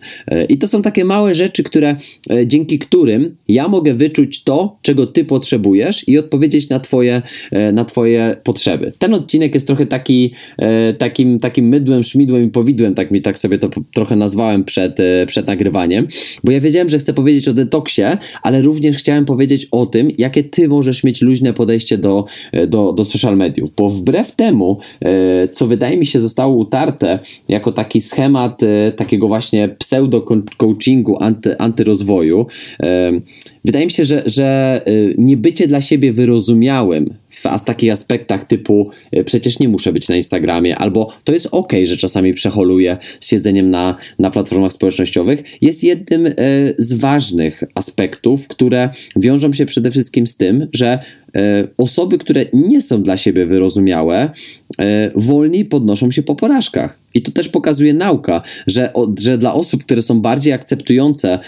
I 0.49 0.57
to 0.57 0.67
są 0.67 0.81
takie 0.81 1.05
małe 1.05 1.35
rzeczy, 1.35 1.63
które 1.63 1.95
dzięki 2.45 2.79
którym 2.79 3.35
ja 3.47 3.67
mogę 3.67 3.93
wyczuć 3.93 4.43
to, 4.43 4.77
czego 4.81 5.05
ty 5.05 5.25
potrzebujesz 5.25 6.07
i 6.07 6.17
odpowiedzieć 6.17 6.69
na 6.69 6.79
twoje, 6.79 7.21
na 7.73 7.85
twoje 7.85 8.37
potrzeby. 8.43 8.91
Ten 8.99 9.13
odcinek 9.13 9.53
jest 9.53 9.67
trochę 9.67 9.85
taki, 9.85 10.31
e, 10.57 10.93
takim, 10.93 11.39
takim 11.53 11.69
mydłem, 11.69 12.03
szmidłem 12.03 12.45
i 12.45 12.49
powidłem, 12.49 12.95
tak 12.95 13.11
mi 13.11 13.21
tak 13.21 13.39
sobie 13.39 13.57
to 13.57 13.69
trochę 13.93 14.15
nazwałem 14.15 14.63
przed, 14.63 14.99
e, 14.99 15.25
przed 15.25 15.47
nagrywaniem, 15.47 16.07
bo 16.43 16.51
ja 16.51 16.59
wiedziałem, 16.59 16.89
że 16.89 16.99
chcę 16.99 17.13
powiedzieć 17.13 17.47
o 17.47 17.53
detoksie, 17.53 18.01
ale 18.43 18.61
również 18.61 18.97
chciałem 18.97 19.25
powiedzieć 19.25 19.67
o 19.71 19.85
tym, 19.85 20.07
jakie 20.17 20.43
ty 20.43 20.67
możesz 20.67 21.03
mieć 21.03 21.21
luźne 21.21 21.53
podejście 21.53 21.97
do, 21.97 22.25
e, 22.51 22.67
do, 22.67 22.93
do 22.93 23.03
social 23.03 23.37
mediów, 23.37 23.69
bo 23.77 23.89
wbrew 23.89 24.35
temu, 24.35 24.79
e, 25.01 25.47
co 25.47 25.67
wydaje 25.67 25.97
mi 25.97 26.05
się 26.05 26.19
zostało 26.19 26.55
utarte 26.55 27.19
jako 27.47 27.71
taki 27.71 28.01
schemat 28.01 28.61
takiego 28.95 29.27
właśnie 29.27 29.75
pseudo-coachingu 29.79 31.17
anty, 31.19 31.57
antyrozwoju, 31.57 32.47
wydaje 33.65 33.85
mi 33.85 33.91
się, 33.91 34.05
że, 34.05 34.23
że 34.25 34.81
e, 34.85 34.91
niebycie 35.17 35.67
dla 35.67 35.81
siebie 35.81 36.11
wyrozumiałym 36.11 37.13
w 37.43 37.63
takich 37.65 37.91
aspektach 37.91 38.45
typu 38.45 38.89
e, 39.11 39.23
przecież 39.23 39.59
nie 39.59 39.67
muszę 39.67 39.93
być 39.93 40.09
na 40.09 40.15
Instagramie, 40.15 40.77
albo 40.77 41.13
to 41.23 41.33
jest 41.33 41.47
ok, 41.51 41.73
że 41.83 41.97
czasami 41.97 42.33
przeholuję 42.33 42.97
z 43.19 43.29
siedzeniem 43.29 43.69
na, 43.69 43.95
na 44.19 44.31
platformach 44.31 44.71
społecznościowych, 44.71 45.43
jest 45.61 45.83
jednym 45.83 46.25
e, 46.27 46.33
z 46.77 46.93
ważnych 46.93 47.63
aspektów, 47.75 48.47
które 48.47 48.89
wiążą 49.15 49.53
się 49.53 49.65
przede 49.65 49.91
wszystkim 49.91 50.27
z 50.27 50.37
tym, 50.37 50.67
że 50.73 50.99
osoby, 51.77 52.17
które 52.17 52.45
nie 52.53 52.81
są 52.81 53.03
dla 53.03 53.17
siebie 53.17 53.45
wyrozumiałe, 53.45 54.31
e, 54.79 55.11
wolniej 55.15 55.65
podnoszą 55.65 56.11
się 56.11 56.23
po 56.23 56.35
porażkach. 56.35 56.99
I 57.13 57.21
to 57.21 57.31
też 57.31 57.49
pokazuje 57.49 57.93
nauka, 57.93 58.41
że, 58.67 58.93
że 59.19 59.37
dla 59.37 59.53
osób, 59.53 59.83
które 59.83 60.01
są 60.01 60.21
bardziej 60.21 60.53
akceptujące 60.53 61.33
e, 61.33 61.39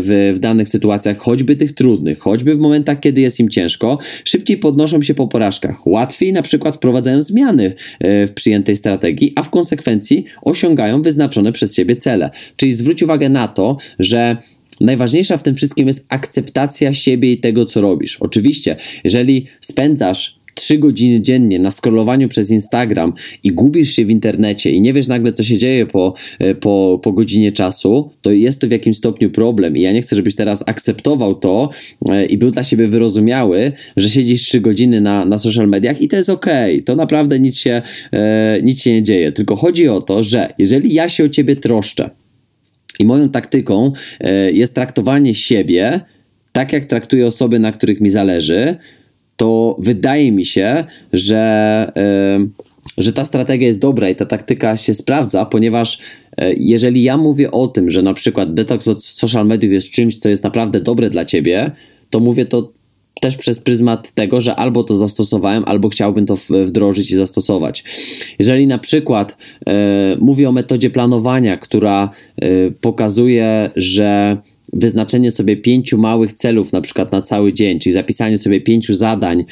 w, 0.00 0.32
w 0.34 0.38
danych 0.38 0.68
sytuacjach, 0.68 1.16
choćby 1.16 1.56
tych 1.56 1.72
trudnych, 1.72 2.18
choćby 2.18 2.54
w 2.54 2.58
momentach, 2.58 3.00
kiedy 3.00 3.20
jest 3.20 3.40
im 3.40 3.48
ciężko, 3.48 3.98
szybciej 4.24 4.56
podnoszą 4.56 5.02
się 5.02 5.14
po 5.14 5.28
porażkach. 5.28 5.86
Łatwiej 5.86 6.32
na 6.32 6.42
przykład 6.42 6.76
wprowadzają 6.76 7.20
zmiany 7.22 7.74
e, 8.00 8.26
w 8.26 8.32
przyjętej 8.32 8.76
strategii, 8.76 9.32
a 9.36 9.42
w 9.42 9.50
konsekwencji 9.50 10.24
osiągają 10.42 11.02
wyznaczone 11.02 11.52
przez 11.52 11.74
siebie 11.74 11.96
cele. 11.96 12.30
Czyli 12.56 12.72
zwróć 12.72 13.02
uwagę 13.02 13.28
na 13.28 13.48
to, 13.48 13.76
że 13.98 14.36
Najważniejsza 14.80 15.36
w 15.36 15.42
tym 15.42 15.56
wszystkim 15.56 15.86
jest 15.86 16.06
akceptacja 16.08 16.94
siebie 16.94 17.32
i 17.32 17.38
tego, 17.38 17.64
co 17.64 17.80
robisz. 17.80 18.16
Oczywiście, 18.16 18.76
jeżeli 19.04 19.46
spędzasz 19.60 20.38
3 20.54 20.78
godziny 20.78 21.20
dziennie 21.20 21.58
na 21.58 21.70
scrollowaniu 21.70 22.28
przez 22.28 22.50
Instagram 22.50 23.12
i 23.42 23.52
gubisz 23.52 23.90
się 23.90 24.04
w 24.04 24.10
internecie 24.10 24.70
i 24.70 24.80
nie 24.80 24.92
wiesz 24.92 25.08
nagle, 25.08 25.32
co 25.32 25.44
się 25.44 25.58
dzieje 25.58 25.86
po, 25.86 26.14
e, 26.38 26.54
po, 26.54 27.00
po 27.02 27.12
godzinie 27.12 27.52
czasu, 27.52 28.10
to 28.22 28.30
jest 28.30 28.60
to 28.60 28.66
w 28.66 28.70
jakimś 28.70 28.96
stopniu 28.96 29.30
problem. 29.30 29.76
I 29.76 29.80
ja 29.80 29.92
nie 29.92 30.02
chcę, 30.02 30.16
żebyś 30.16 30.34
teraz 30.34 30.64
akceptował 30.66 31.34
to 31.34 31.70
e, 32.08 32.26
i 32.26 32.38
był 32.38 32.50
dla 32.50 32.64
siebie 32.64 32.88
wyrozumiały, 32.88 33.72
że 33.96 34.08
siedzisz 34.08 34.42
3 34.42 34.60
godziny 34.60 35.00
na, 35.00 35.24
na 35.24 35.38
social 35.38 35.68
mediach 35.68 36.00
i 36.00 36.08
to 36.08 36.16
jest 36.16 36.30
ok. 36.30 36.46
To 36.84 36.96
naprawdę 36.96 37.40
nic 37.40 37.56
się, 37.56 37.82
e, 38.12 38.60
nic 38.62 38.82
się 38.82 38.92
nie 38.92 39.02
dzieje. 39.02 39.32
Tylko 39.32 39.56
chodzi 39.56 39.88
o 39.88 40.00
to, 40.00 40.22
że 40.22 40.54
jeżeli 40.58 40.94
ja 40.94 41.08
się 41.08 41.24
o 41.24 41.28
ciebie 41.28 41.56
troszczę, 41.56 42.10
i 42.98 43.04
moją 43.04 43.28
taktyką 43.28 43.92
e, 44.20 44.50
jest 44.50 44.74
traktowanie 44.74 45.34
siebie 45.34 46.00
tak, 46.52 46.72
jak 46.72 46.84
traktuję 46.84 47.26
osoby, 47.26 47.58
na 47.58 47.72
których 47.72 48.00
mi 48.00 48.10
zależy, 48.10 48.76
to 49.36 49.76
wydaje 49.78 50.32
mi 50.32 50.44
się, 50.44 50.84
że, 51.12 51.42
e, 51.96 52.46
że 52.98 53.12
ta 53.12 53.24
strategia 53.24 53.66
jest 53.66 53.80
dobra 53.80 54.08
i 54.08 54.16
ta 54.16 54.26
taktyka 54.26 54.76
się 54.76 54.94
sprawdza, 54.94 55.44
ponieważ 55.44 55.98
e, 56.36 56.54
jeżeli 56.54 57.02
ja 57.02 57.16
mówię 57.16 57.50
o 57.50 57.68
tym, 57.68 57.90
że 57.90 58.02
na 58.02 58.14
przykład 58.14 58.54
detoks 58.54 58.88
od 58.88 59.04
social 59.04 59.46
mediów 59.46 59.72
jest 59.72 59.90
czymś, 59.90 60.16
co 60.16 60.28
jest 60.28 60.44
naprawdę 60.44 60.80
dobre 60.80 61.10
dla 61.10 61.24
ciebie, 61.24 61.70
to 62.10 62.20
mówię 62.20 62.46
to 62.46 62.72
też 63.20 63.36
przez 63.36 63.58
pryzmat 63.58 64.12
tego, 64.12 64.40
że 64.40 64.56
albo 64.56 64.84
to 64.84 64.96
zastosowałem, 64.96 65.64
albo 65.66 65.88
chciałbym 65.88 66.26
to 66.26 66.36
wdrożyć 66.64 67.10
i 67.10 67.14
zastosować. 67.14 67.84
Jeżeli 68.38 68.66
na 68.66 68.78
przykład 68.78 69.36
e, 69.66 70.16
mówię 70.20 70.48
o 70.48 70.52
metodzie 70.52 70.90
planowania, 70.90 71.56
która 71.56 72.10
e, 72.36 72.70
pokazuje, 72.70 73.70
że 73.76 74.36
wyznaczenie 74.74 75.30
sobie 75.30 75.56
pięciu 75.56 75.98
małych 75.98 76.32
celów, 76.32 76.72
na 76.72 76.80
przykład 76.80 77.12
na 77.12 77.22
cały 77.22 77.52
dzień, 77.52 77.78
czyli 77.78 77.92
zapisanie 77.92 78.38
sobie 78.38 78.60
pięciu 78.60 78.94
zadań, 78.94 79.40
e, 79.40 79.44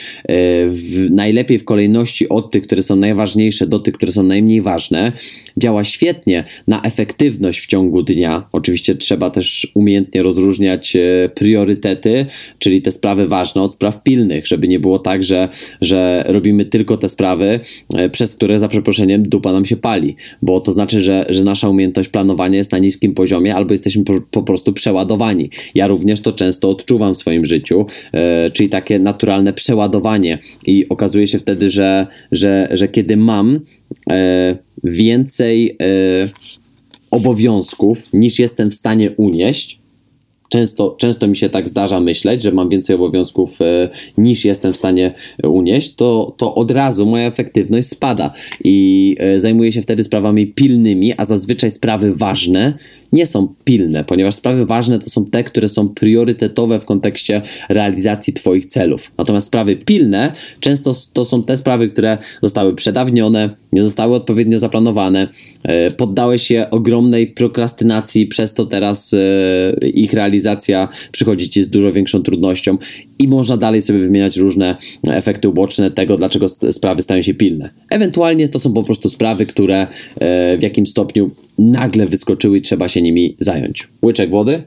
w, 0.66 1.10
najlepiej 1.10 1.58
w 1.58 1.64
kolejności 1.64 2.28
od 2.28 2.50
tych, 2.50 2.62
które 2.62 2.82
są 2.82 2.96
najważniejsze, 2.96 3.66
do 3.66 3.78
tych, 3.78 3.94
które 3.94 4.12
są 4.12 4.22
najmniej 4.22 4.62
ważne, 4.62 5.12
działa 5.56 5.84
świetnie 5.84 6.44
na 6.66 6.82
efektywność 6.82 7.60
w 7.60 7.66
ciągu 7.66 8.02
dnia. 8.02 8.48
Oczywiście 8.52 8.94
trzeba 8.94 9.30
też 9.30 9.72
umiejętnie 9.74 10.22
rozróżniać 10.22 10.96
e, 10.96 11.30
priorytety, 11.34 12.26
czyli 12.58 12.82
te 12.82 12.90
sprawy 12.90 13.28
ważne 13.28 13.62
od 13.62 13.72
spraw 13.72 14.02
pilnych, 14.02 14.46
żeby 14.46 14.68
nie 14.68 14.80
było 14.80 14.98
tak, 14.98 15.22
że, 15.22 15.48
że 15.80 16.24
robimy 16.26 16.64
tylko 16.64 16.96
te 16.96 17.08
sprawy, 17.08 17.60
e, 17.94 18.10
przez 18.10 18.36
które 18.36 18.58
za 18.58 18.68
przeproszeniem 18.68 19.28
dupa 19.28 19.52
nam 19.52 19.66
się 19.66 19.76
pali, 19.76 20.16
bo 20.42 20.60
to 20.60 20.72
znaczy, 20.72 21.00
że, 21.00 21.26
że 21.28 21.44
nasza 21.44 21.68
umiejętność 21.68 22.08
planowania 22.08 22.58
jest 22.58 22.72
na 22.72 22.78
niskim 22.78 23.14
poziomie 23.14 23.54
albo 23.54 23.72
jesteśmy 23.72 24.04
po, 24.04 24.20
po 24.30 24.42
prostu 24.42 24.72
przeładowani. 24.72 25.11
Ja 25.74 25.86
również 25.86 26.20
to 26.20 26.32
często 26.32 26.70
odczuwam 26.70 27.14
w 27.14 27.16
swoim 27.16 27.44
życiu, 27.44 27.86
e, 28.12 28.50
czyli 28.50 28.68
takie 28.68 28.98
naturalne 28.98 29.52
przeładowanie. 29.52 30.38
I 30.66 30.88
okazuje 30.88 31.26
się 31.26 31.38
wtedy, 31.38 31.70
że, 31.70 32.06
że, 32.32 32.68
że 32.70 32.88
kiedy 32.88 33.16
mam 33.16 33.60
e, 34.10 34.56
więcej 34.84 35.76
e, 35.82 36.30
obowiązków 37.10 38.12
niż 38.12 38.38
jestem 38.38 38.70
w 38.70 38.74
stanie 38.74 39.10
unieść, 39.10 39.78
często, 40.52 40.96
często 40.98 41.26
mi 41.26 41.36
się 41.36 41.48
tak 41.48 41.68
zdarza 41.68 42.00
myśleć, 42.00 42.42
że 42.42 42.52
mam 42.52 42.68
więcej 42.68 42.96
obowiązków 42.96 43.60
e, 43.60 43.88
niż 44.18 44.44
jestem 44.44 44.72
w 44.72 44.76
stanie 44.76 45.14
unieść, 45.42 45.94
to, 45.94 46.34
to 46.36 46.54
od 46.54 46.70
razu 46.70 47.06
moja 47.06 47.26
efektywność 47.26 47.88
spada. 47.88 48.34
I 48.64 49.16
e, 49.18 49.40
zajmuję 49.40 49.72
się 49.72 49.82
wtedy 49.82 50.02
sprawami 50.02 50.46
pilnymi, 50.46 51.12
a 51.16 51.24
zazwyczaj 51.24 51.70
sprawy 51.70 52.16
ważne 52.16 52.74
nie 53.12 53.26
są 53.26 53.54
pilne, 53.64 54.04
ponieważ 54.04 54.34
sprawy 54.34 54.66
ważne 54.66 54.98
to 54.98 55.10
są 55.10 55.24
te, 55.24 55.44
które 55.44 55.68
są 55.68 55.88
priorytetowe 55.88 56.80
w 56.80 56.84
kontekście 56.84 57.42
realizacji 57.68 58.32
Twoich 58.32 58.66
celów. 58.66 59.12
Natomiast 59.18 59.46
sprawy 59.46 59.76
pilne 59.76 60.32
często 60.60 60.92
to 61.12 61.24
są 61.24 61.42
te 61.42 61.56
sprawy, 61.56 61.88
które 61.88 62.18
zostały 62.42 62.74
przedawnione, 62.74 63.56
nie 63.72 63.82
zostały 63.82 64.14
odpowiednio 64.14 64.58
zaplanowane, 64.58 65.28
e, 65.62 65.90
poddały 65.90 66.38
się 66.38 66.66
ogromnej 66.70 67.26
prokrastynacji, 67.26 68.26
przez 68.26 68.54
to 68.54 68.66
teraz 68.66 69.14
e, 69.14 69.88
ich 69.88 70.12
realizacja 70.12 70.88
przychodzi 71.12 71.50
Ci 71.50 71.64
z 71.64 71.70
dużo 71.70 71.92
większą 71.92 72.22
trudnością 72.22 72.78
i 73.18 73.28
można 73.28 73.56
dalej 73.56 73.82
sobie 73.82 73.98
wymieniać 73.98 74.36
różne 74.36 74.76
efekty 75.08 75.48
uboczne 75.48 75.90
tego, 75.90 76.16
dlaczego 76.16 76.48
sprawy 76.48 77.02
stają 77.02 77.22
się 77.22 77.34
pilne. 77.34 77.70
Ewentualnie 77.90 78.48
to 78.48 78.58
są 78.58 78.72
po 78.72 78.82
prostu 78.82 79.08
sprawy, 79.08 79.46
które 79.46 79.86
e, 80.20 80.58
w 80.58 80.62
jakim 80.62 80.86
stopniu 80.86 81.30
nagle 81.58 82.06
wyskoczyły 82.06 82.58
i 82.58 82.62
trzeba 82.62 82.88
się 82.88 83.02
nimi 83.02 83.36
zająć. 83.40 83.88
Łyczek 84.04 84.30
wody. 84.30 84.62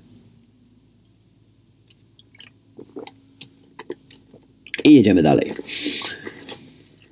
I 4.83 4.93
jedziemy 4.93 5.23
dalej. 5.23 5.51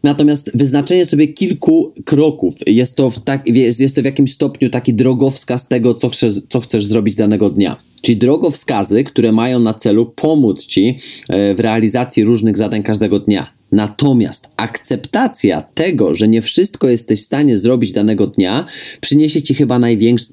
Natomiast 0.03 0.57
wyznaczenie 0.57 1.05
sobie 1.05 1.27
kilku 1.27 1.93
kroków 2.05 2.53
jest 2.67 2.95
to 2.95 3.09
w, 3.09 3.23
tak, 3.23 3.47
jest, 3.47 3.79
jest 3.79 3.95
to 3.95 4.01
w 4.01 4.05
jakimś 4.05 4.31
stopniu 4.31 4.69
taki 4.69 4.93
drogowskaz 4.93 5.67
tego, 5.67 5.93
co 5.93 6.09
chcesz, 6.09 6.33
co 6.49 6.59
chcesz 6.59 6.85
zrobić 6.85 7.15
danego 7.15 7.49
dnia. 7.49 7.75
Czyli 8.01 8.17
drogowskazy, 8.17 9.03
które 9.03 9.31
mają 9.31 9.59
na 9.59 9.73
celu 9.73 10.05
pomóc 10.05 10.65
ci 10.65 10.99
e, 11.29 11.55
w 11.55 11.59
realizacji 11.59 12.23
różnych 12.23 12.57
zadań 12.57 12.83
każdego 12.83 13.19
dnia. 13.19 13.53
Natomiast 13.73 14.49
akceptacja 14.57 15.61
tego, 15.61 16.15
że 16.15 16.27
nie 16.27 16.41
wszystko 16.41 16.89
jesteś 16.89 17.21
w 17.21 17.25
stanie 17.25 17.57
zrobić 17.57 17.91
danego 17.91 18.27
dnia, 18.27 18.65
przyniesie 19.01 19.41
ci 19.41 19.55
chyba 19.55 19.79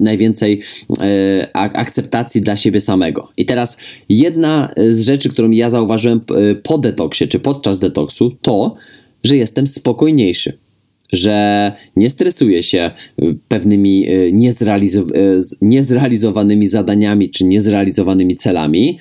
najwięcej 0.00 0.60
e, 1.00 1.48
akceptacji 1.54 2.42
dla 2.42 2.56
siebie 2.56 2.80
samego. 2.80 3.28
I 3.36 3.46
teraz 3.46 3.78
jedna 4.08 4.74
z 4.90 5.00
rzeczy, 5.00 5.28
którą 5.28 5.50
ja 5.50 5.70
zauważyłem 5.70 6.20
e, 6.20 6.54
po 6.54 6.78
detoksie, 6.78 7.28
czy 7.28 7.38
podczas 7.38 7.78
detoksu, 7.78 8.36
to, 8.42 8.76
że 9.24 9.36
jestem 9.36 9.66
spokojniejszy 9.66 10.58
że 11.12 11.72
nie 11.96 12.10
stresuję 12.10 12.62
się 12.62 12.90
y, 13.22 13.38
pewnymi 13.48 14.08
y, 14.08 14.32
niezrealizowanymi 15.62 16.66
zadaniami 16.66 17.30
czy 17.30 17.44
niezrealizowanymi 17.44 18.36
celami. 18.36 18.98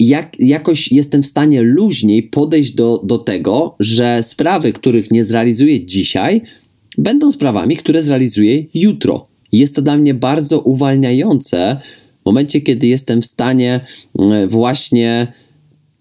Jak, 0.00 0.36
jakoś 0.38 0.92
jestem 0.92 1.22
w 1.22 1.26
stanie 1.26 1.62
luźniej 1.62 2.22
podejść 2.22 2.72
do, 2.72 3.00
do 3.04 3.18
tego, 3.18 3.76
że 3.80 4.22
sprawy, 4.22 4.72
których 4.72 5.10
nie 5.10 5.24
zrealizuję 5.24 5.86
dzisiaj, 5.86 6.42
będą 6.98 7.30
sprawami, 7.30 7.76
które 7.76 8.02
zrealizuję 8.02 8.64
jutro. 8.74 9.26
Jest 9.52 9.76
to 9.76 9.82
dla 9.82 9.96
mnie 9.96 10.14
bardzo 10.14 10.60
uwalniające 10.60 11.80
w 12.22 12.26
momencie, 12.26 12.60
kiedy 12.60 12.86
jestem 12.86 13.22
w 13.22 13.26
stanie 13.26 13.80
właśnie 14.48 15.32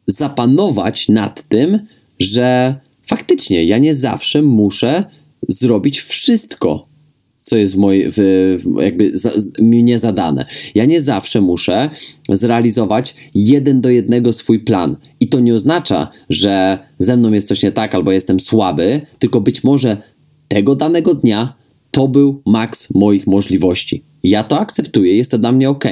zapanować 0.07 1.09
nad 1.09 1.47
tym, 1.47 1.79
że 2.19 2.75
faktycznie 3.03 3.63
ja 3.63 3.77
nie 3.77 3.93
zawsze 3.93 4.41
muszę 4.41 5.03
zrobić 5.47 6.01
wszystko, 6.01 6.88
co 7.49 7.57
jest 7.57 7.75
w, 7.75 8.13
w, 8.63 8.81
jakby 8.81 9.17
za, 9.17 9.31
mnie 9.59 9.99
zadane. 9.99 10.45
Ja 10.75 10.85
nie 10.85 11.01
zawsze 11.01 11.41
muszę 11.41 11.89
zrealizować 12.29 13.15
jeden 13.35 13.81
do 13.81 13.89
jednego 13.89 14.33
swój 14.33 14.59
plan. 14.59 14.95
I 15.19 15.27
to 15.27 15.39
nie 15.39 15.53
oznacza, 15.53 16.11
że 16.29 16.79
ze 16.99 17.17
mną 17.17 17.31
jest 17.31 17.47
coś 17.47 17.63
nie 17.63 17.71
tak 17.71 17.95
albo 17.95 18.11
jestem 18.11 18.39
słaby, 18.39 19.01
tylko 19.19 19.41
być 19.41 19.63
może 19.63 19.97
tego 20.47 20.75
danego 20.75 21.13
dnia 21.13 21.53
to 21.91 22.07
był 22.07 22.41
maks 22.45 22.93
moich 22.93 23.27
możliwości. 23.27 24.03
Ja 24.23 24.43
to 24.43 24.59
akceptuję, 24.59 25.15
jest 25.15 25.31
to 25.31 25.37
dla 25.37 25.51
mnie 25.51 25.69
ok. 25.69 25.85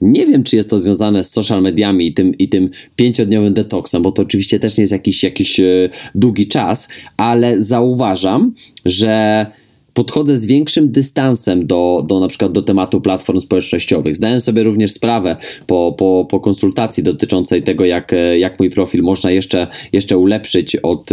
Nie 0.00 0.26
wiem, 0.26 0.42
czy 0.42 0.56
jest 0.56 0.70
to 0.70 0.80
związane 0.80 1.24
z 1.24 1.30
social 1.30 1.62
mediami 1.62 2.06
i 2.06 2.14
tym, 2.14 2.38
i 2.38 2.48
tym 2.48 2.70
pięciodniowym 2.96 3.54
detoksem, 3.54 4.02
bo 4.02 4.12
to 4.12 4.22
oczywiście 4.22 4.60
też 4.60 4.76
nie 4.76 4.82
jest 4.82 4.92
jakiś, 4.92 5.22
jakiś 5.22 5.60
e, 5.60 5.90
długi 6.14 6.48
czas, 6.48 6.88
ale 7.16 7.60
zauważam, 7.60 8.54
że 8.84 9.46
podchodzę 9.94 10.36
z 10.36 10.46
większym 10.46 10.92
dystansem 10.92 11.66
do, 11.66 12.04
do 12.08 12.20
na 12.20 12.28
przykład 12.28 12.52
do 12.52 12.62
tematu 12.62 13.00
platform 13.00 13.40
społecznościowych. 13.40 14.16
Zdałem 14.16 14.40
sobie 14.40 14.62
również 14.62 14.92
sprawę 14.92 15.36
po, 15.66 15.94
po, 15.98 16.26
po 16.30 16.40
konsultacji 16.40 17.02
dotyczącej 17.02 17.62
tego, 17.62 17.84
jak, 17.84 18.14
jak 18.38 18.58
mój 18.58 18.70
profil 18.70 19.02
można 19.02 19.30
jeszcze, 19.30 19.66
jeszcze 19.92 20.18
ulepszyć 20.18 20.76
od, 20.76 21.10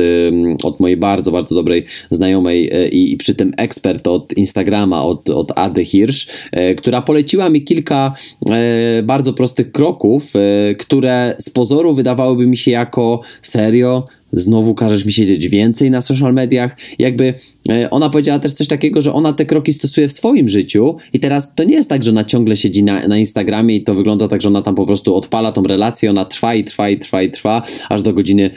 od 0.63 0.79
mojej 0.79 0.97
bardzo, 0.97 1.31
bardzo 1.31 1.55
dobrej 1.55 1.85
znajomej 2.09 2.69
e, 2.73 2.89
i, 2.89 3.13
i 3.13 3.17
przy 3.17 3.35
tym 3.35 3.53
ekspert 3.57 4.07
od 4.07 4.37
Instagrama, 4.37 5.03
od, 5.03 5.29
od 5.29 5.51
Ady 5.55 5.85
Hirsch, 5.85 6.27
e, 6.51 6.75
która 6.75 7.01
poleciła 7.01 7.49
mi 7.49 7.63
kilka 7.63 8.15
e, 8.49 9.03
bardzo 9.03 9.33
prostych 9.33 9.71
kroków, 9.71 10.33
które 10.79 11.35
z 11.39 11.49
pozoru 11.49 11.95
wydawałyby 11.95 12.47
mi 12.47 12.57
się 12.57 12.71
jako 12.71 13.21
serio, 13.41 14.07
znowu 14.33 14.75
każesz 14.75 15.05
mi 15.05 15.11
siedzieć 15.11 15.47
więcej 15.47 15.91
na 15.91 16.01
social 16.01 16.33
mediach. 16.33 16.77
Jakby 16.99 17.33
e, 17.69 17.89
ona 17.89 18.09
powiedziała 18.09 18.39
też 18.39 18.53
coś 18.53 18.67
takiego, 18.67 19.01
że 19.01 19.13
ona 19.13 19.33
te 19.33 19.45
kroki 19.45 19.73
stosuje 19.73 20.07
w 20.07 20.11
swoim 20.11 20.49
życiu 20.49 20.97
i 21.13 21.19
teraz 21.19 21.55
to 21.55 21.63
nie 21.63 21.75
jest 21.75 21.89
tak, 21.89 22.03
że 22.03 22.11
ona 22.11 22.23
ciągle 22.23 22.55
siedzi 22.55 22.83
na, 22.83 23.07
na 23.07 23.17
Instagramie 23.17 23.75
i 23.75 23.83
to 23.83 23.95
wygląda 23.95 24.27
tak, 24.27 24.41
że 24.41 24.49
ona 24.49 24.61
tam 24.61 24.75
po 24.75 24.85
prostu 24.85 25.15
odpala 25.15 25.51
tą 25.51 25.63
relację, 25.63 26.09
ona 26.09 26.25
trwa 26.25 26.55
i 26.55 26.63
trwa 26.63 26.89
i 26.89 26.97
trwa 26.97 27.21
i 27.21 27.31
trwa, 27.31 27.63
aż 27.89 28.01
do 28.01 28.13
godziny 28.13 28.49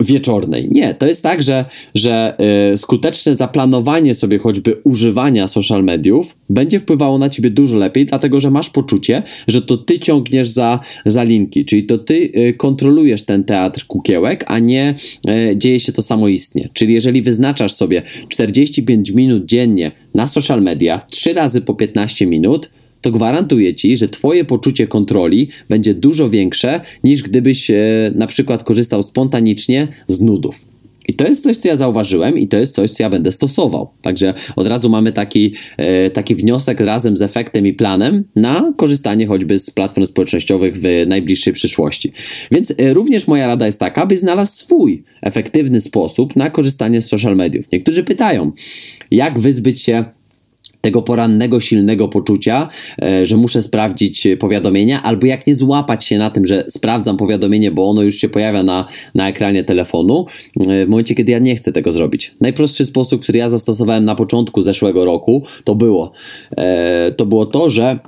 wieczornej. 0.00 0.68
Nie, 0.70 0.94
to 0.94 1.06
jest 1.06 1.22
tak, 1.22 1.42
że, 1.42 1.64
że 1.94 2.36
y, 2.72 2.78
skuteczne 2.78 3.34
zaplanowanie 3.34 4.14
sobie 4.14 4.38
choćby 4.38 4.74
używania 4.84 5.48
social 5.48 5.84
mediów 5.84 6.36
będzie 6.50 6.80
wpływało 6.80 7.18
na 7.18 7.28
ciebie 7.28 7.50
dużo 7.50 7.76
lepiej, 7.76 8.06
dlatego 8.06 8.40
że 8.40 8.50
masz 8.50 8.70
poczucie, 8.70 9.22
że 9.48 9.62
to 9.62 9.76
ty 9.76 9.98
ciągniesz 9.98 10.48
za, 10.48 10.80
za 11.06 11.22
linki, 11.22 11.64
czyli 11.64 11.84
to 11.84 11.98
ty 11.98 12.14
y, 12.14 12.54
kontrolujesz 12.56 13.22
ten 13.22 13.44
teatr 13.44 13.86
kukiełek, 13.86 14.44
a 14.46 14.58
nie 14.58 14.94
y, 15.28 15.56
dzieje 15.58 15.80
się 15.80 15.92
to 15.92 16.02
samoistnie. 16.02 16.68
Czyli 16.72 16.94
jeżeli 16.94 17.22
wyznaczasz 17.22 17.72
sobie 17.72 18.02
45 18.28 19.10
minut 19.10 19.44
dziennie 19.44 19.92
na 20.14 20.26
social 20.26 20.62
media, 20.62 21.00
3 21.10 21.32
razy 21.32 21.60
po 21.60 21.74
15 21.74 22.26
minut, 22.26 22.70
to 23.00 23.10
gwarantuję 23.10 23.74
ci, 23.74 23.96
że 23.96 24.08
twoje 24.08 24.44
poczucie 24.44 24.86
kontroli 24.86 25.48
będzie 25.68 25.94
dużo 25.94 26.30
większe 26.30 26.80
niż 27.04 27.22
gdybyś 27.22 27.70
e, 27.70 27.76
na 28.14 28.26
przykład 28.26 28.64
korzystał 28.64 29.02
spontanicznie 29.02 29.88
z 30.08 30.20
nudów. 30.20 30.64
I 31.08 31.14
to 31.14 31.26
jest 31.26 31.42
coś, 31.42 31.56
co 31.56 31.68
ja 31.68 31.76
zauważyłem, 31.76 32.38
i 32.38 32.48
to 32.48 32.58
jest 32.58 32.74
coś, 32.74 32.90
co 32.90 33.02
ja 33.02 33.10
będę 33.10 33.32
stosował. 33.32 33.88
Także 34.02 34.34
od 34.56 34.66
razu 34.66 34.90
mamy 34.90 35.12
taki, 35.12 35.54
e, 35.76 36.10
taki 36.10 36.34
wniosek 36.34 36.80
razem 36.80 37.16
z 37.16 37.22
efektem 37.22 37.66
i 37.66 37.72
planem 37.72 38.24
na 38.36 38.72
korzystanie 38.76 39.26
choćby 39.26 39.58
z 39.58 39.70
platform 39.70 40.06
społecznościowych 40.06 40.76
w 40.76 41.04
najbliższej 41.06 41.52
przyszłości. 41.52 42.12
Więc 42.52 42.74
e, 42.78 42.94
również 42.94 43.28
moja 43.28 43.46
rada 43.46 43.66
jest 43.66 43.80
taka, 43.80 44.06
by 44.06 44.16
znalazł 44.16 44.52
swój 44.52 45.04
efektywny 45.22 45.80
sposób 45.80 46.36
na 46.36 46.50
korzystanie 46.50 47.02
z 47.02 47.08
social 47.08 47.36
mediów. 47.36 47.66
Niektórzy 47.72 48.04
pytają, 48.04 48.52
jak 49.10 49.38
wyzbyć 49.38 49.80
się 49.80 50.04
tego 50.86 51.02
porannego, 51.02 51.60
silnego 51.60 52.08
poczucia, 52.08 52.68
e, 53.02 53.26
że 53.26 53.36
muszę 53.36 53.62
sprawdzić 53.62 54.28
powiadomienia, 54.38 55.02
albo 55.02 55.26
jak 55.26 55.46
nie 55.46 55.54
złapać 55.54 56.04
się 56.04 56.18
na 56.18 56.30
tym, 56.30 56.46
że 56.46 56.64
sprawdzam 56.68 57.16
powiadomienie, 57.16 57.70
bo 57.70 57.90
ono 57.90 58.02
już 58.02 58.14
się 58.14 58.28
pojawia 58.28 58.62
na, 58.62 58.86
na 59.14 59.28
ekranie 59.28 59.64
telefonu, 59.64 60.26
e, 60.68 60.86
w 60.86 60.88
momencie, 60.88 61.14
kiedy 61.14 61.32
ja 61.32 61.38
nie 61.38 61.56
chcę 61.56 61.72
tego 61.72 61.92
zrobić. 61.92 62.34
Najprostszy 62.40 62.86
sposób, 62.86 63.22
który 63.22 63.38
ja 63.38 63.48
zastosowałem 63.48 64.04
na 64.04 64.14
początku 64.14 64.62
zeszłego 64.62 65.04
roku, 65.04 65.42
to 65.64 65.74
było, 65.74 66.12
e, 66.56 67.12
to 67.12 67.26
było 67.26 67.46
to, 67.46 67.70
że 67.70 67.98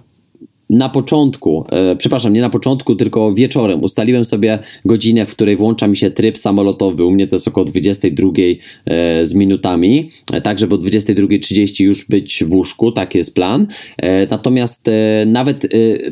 na 0.70 0.88
początku, 0.88 1.64
e, 1.72 1.96
przepraszam, 1.96 2.32
nie 2.32 2.40
na 2.40 2.50
początku, 2.50 2.96
tylko 2.96 3.34
wieczorem 3.34 3.82
ustaliłem 3.82 4.24
sobie 4.24 4.58
godzinę, 4.84 5.26
w 5.26 5.32
której 5.32 5.56
włącza 5.56 5.88
mi 5.88 5.96
się 5.96 6.10
tryb 6.10 6.38
samolotowy. 6.38 7.04
U 7.04 7.10
mnie 7.10 7.26
to 7.26 7.36
jest 7.36 7.48
około 7.48 7.64
22 7.64 8.30
e, 8.86 9.26
z 9.26 9.34
minutami, 9.34 10.10
e, 10.32 10.40
tak 10.40 10.58
żeby 10.58 10.74
o 10.74 10.78
22.30 10.78 11.84
już 11.84 12.08
być 12.08 12.44
w 12.44 12.54
łóżku, 12.54 12.92
taki 12.92 13.18
jest 13.18 13.34
plan. 13.34 13.66
E, 13.96 14.26
natomiast 14.26 14.88
e, 14.88 15.26
nawet 15.26 15.64
e, 15.64 15.68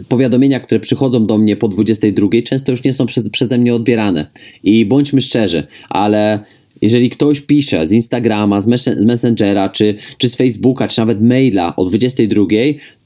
powiadomienia, 0.08 0.60
które 0.60 0.80
przychodzą 0.80 1.26
do 1.26 1.38
mnie 1.38 1.56
po 1.56 1.68
22, 1.68 2.28
często 2.44 2.70
już 2.70 2.84
nie 2.84 2.92
są 2.92 3.06
przez, 3.06 3.28
przeze 3.28 3.58
mnie 3.58 3.74
odbierane. 3.74 4.26
I 4.62 4.86
bądźmy 4.86 5.20
szczerzy, 5.20 5.66
ale 5.88 6.44
jeżeli 6.82 7.10
ktoś 7.10 7.40
pisze 7.40 7.86
z 7.86 7.92
Instagrama, 7.92 8.60
z, 8.60 8.66
Messengera, 9.04 9.68
czy, 9.68 9.96
czy 10.18 10.28
z 10.28 10.36
Facebooka, 10.36 10.88
czy 10.88 11.00
nawet 11.00 11.22
maila 11.22 11.76
o 11.76 11.84
22, 11.84 12.44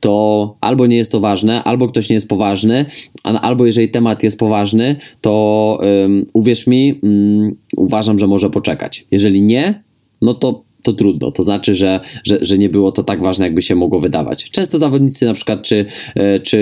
to 0.00 0.56
albo 0.60 0.86
nie 0.86 0.96
jest 0.96 1.12
to 1.12 1.20
ważne, 1.20 1.64
albo 1.64 1.88
ktoś 1.88 2.08
nie 2.08 2.14
jest 2.14 2.28
poważny, 2.28 2.86
albo 3.22 3.66
jeżeli 3.66 3.88
temat 3.88 4.22
jest 4.22 4.38
poważny, 4.38 4.96
to 5.20 5.78
um, 5.82 6.26
uwierz 6.32 6.66
mi, 6.66 6.94
um, 7.02 7.56
uważam, 7.76 8.18
że 8.18 8.26
może 8.26 8.50
poczekać. 8.50 9.06
Jeżeli 9.10 9.42
nie, 9.42 9.82
no 10.22 10.34
to 10.34 10.69
to 10.83 10.93
trudno. 10.93 11.33
To 11.33 11.43
znaczy, 11.43 11.74
że, 11.74 12.01
że, 12.24 12.39
że 12.43 12.59
nie 12.59 12.68
było 12.68 12.93
to 12.93 13.05
tak 13.05 13.22
ważne, 13.22 13.45
jakby 13.45 13.62
się 13.62 13.74
mogło 13.74 14.01
wydawać. 14.01 14.51
Często 14.51 14.78
zawodnicy 14.78 15.26
na 15.26 15.35
przykład, 15.35 15.62
czy, 15.62 15.87
e, 16.14 16.41
czy, 16.41 16.59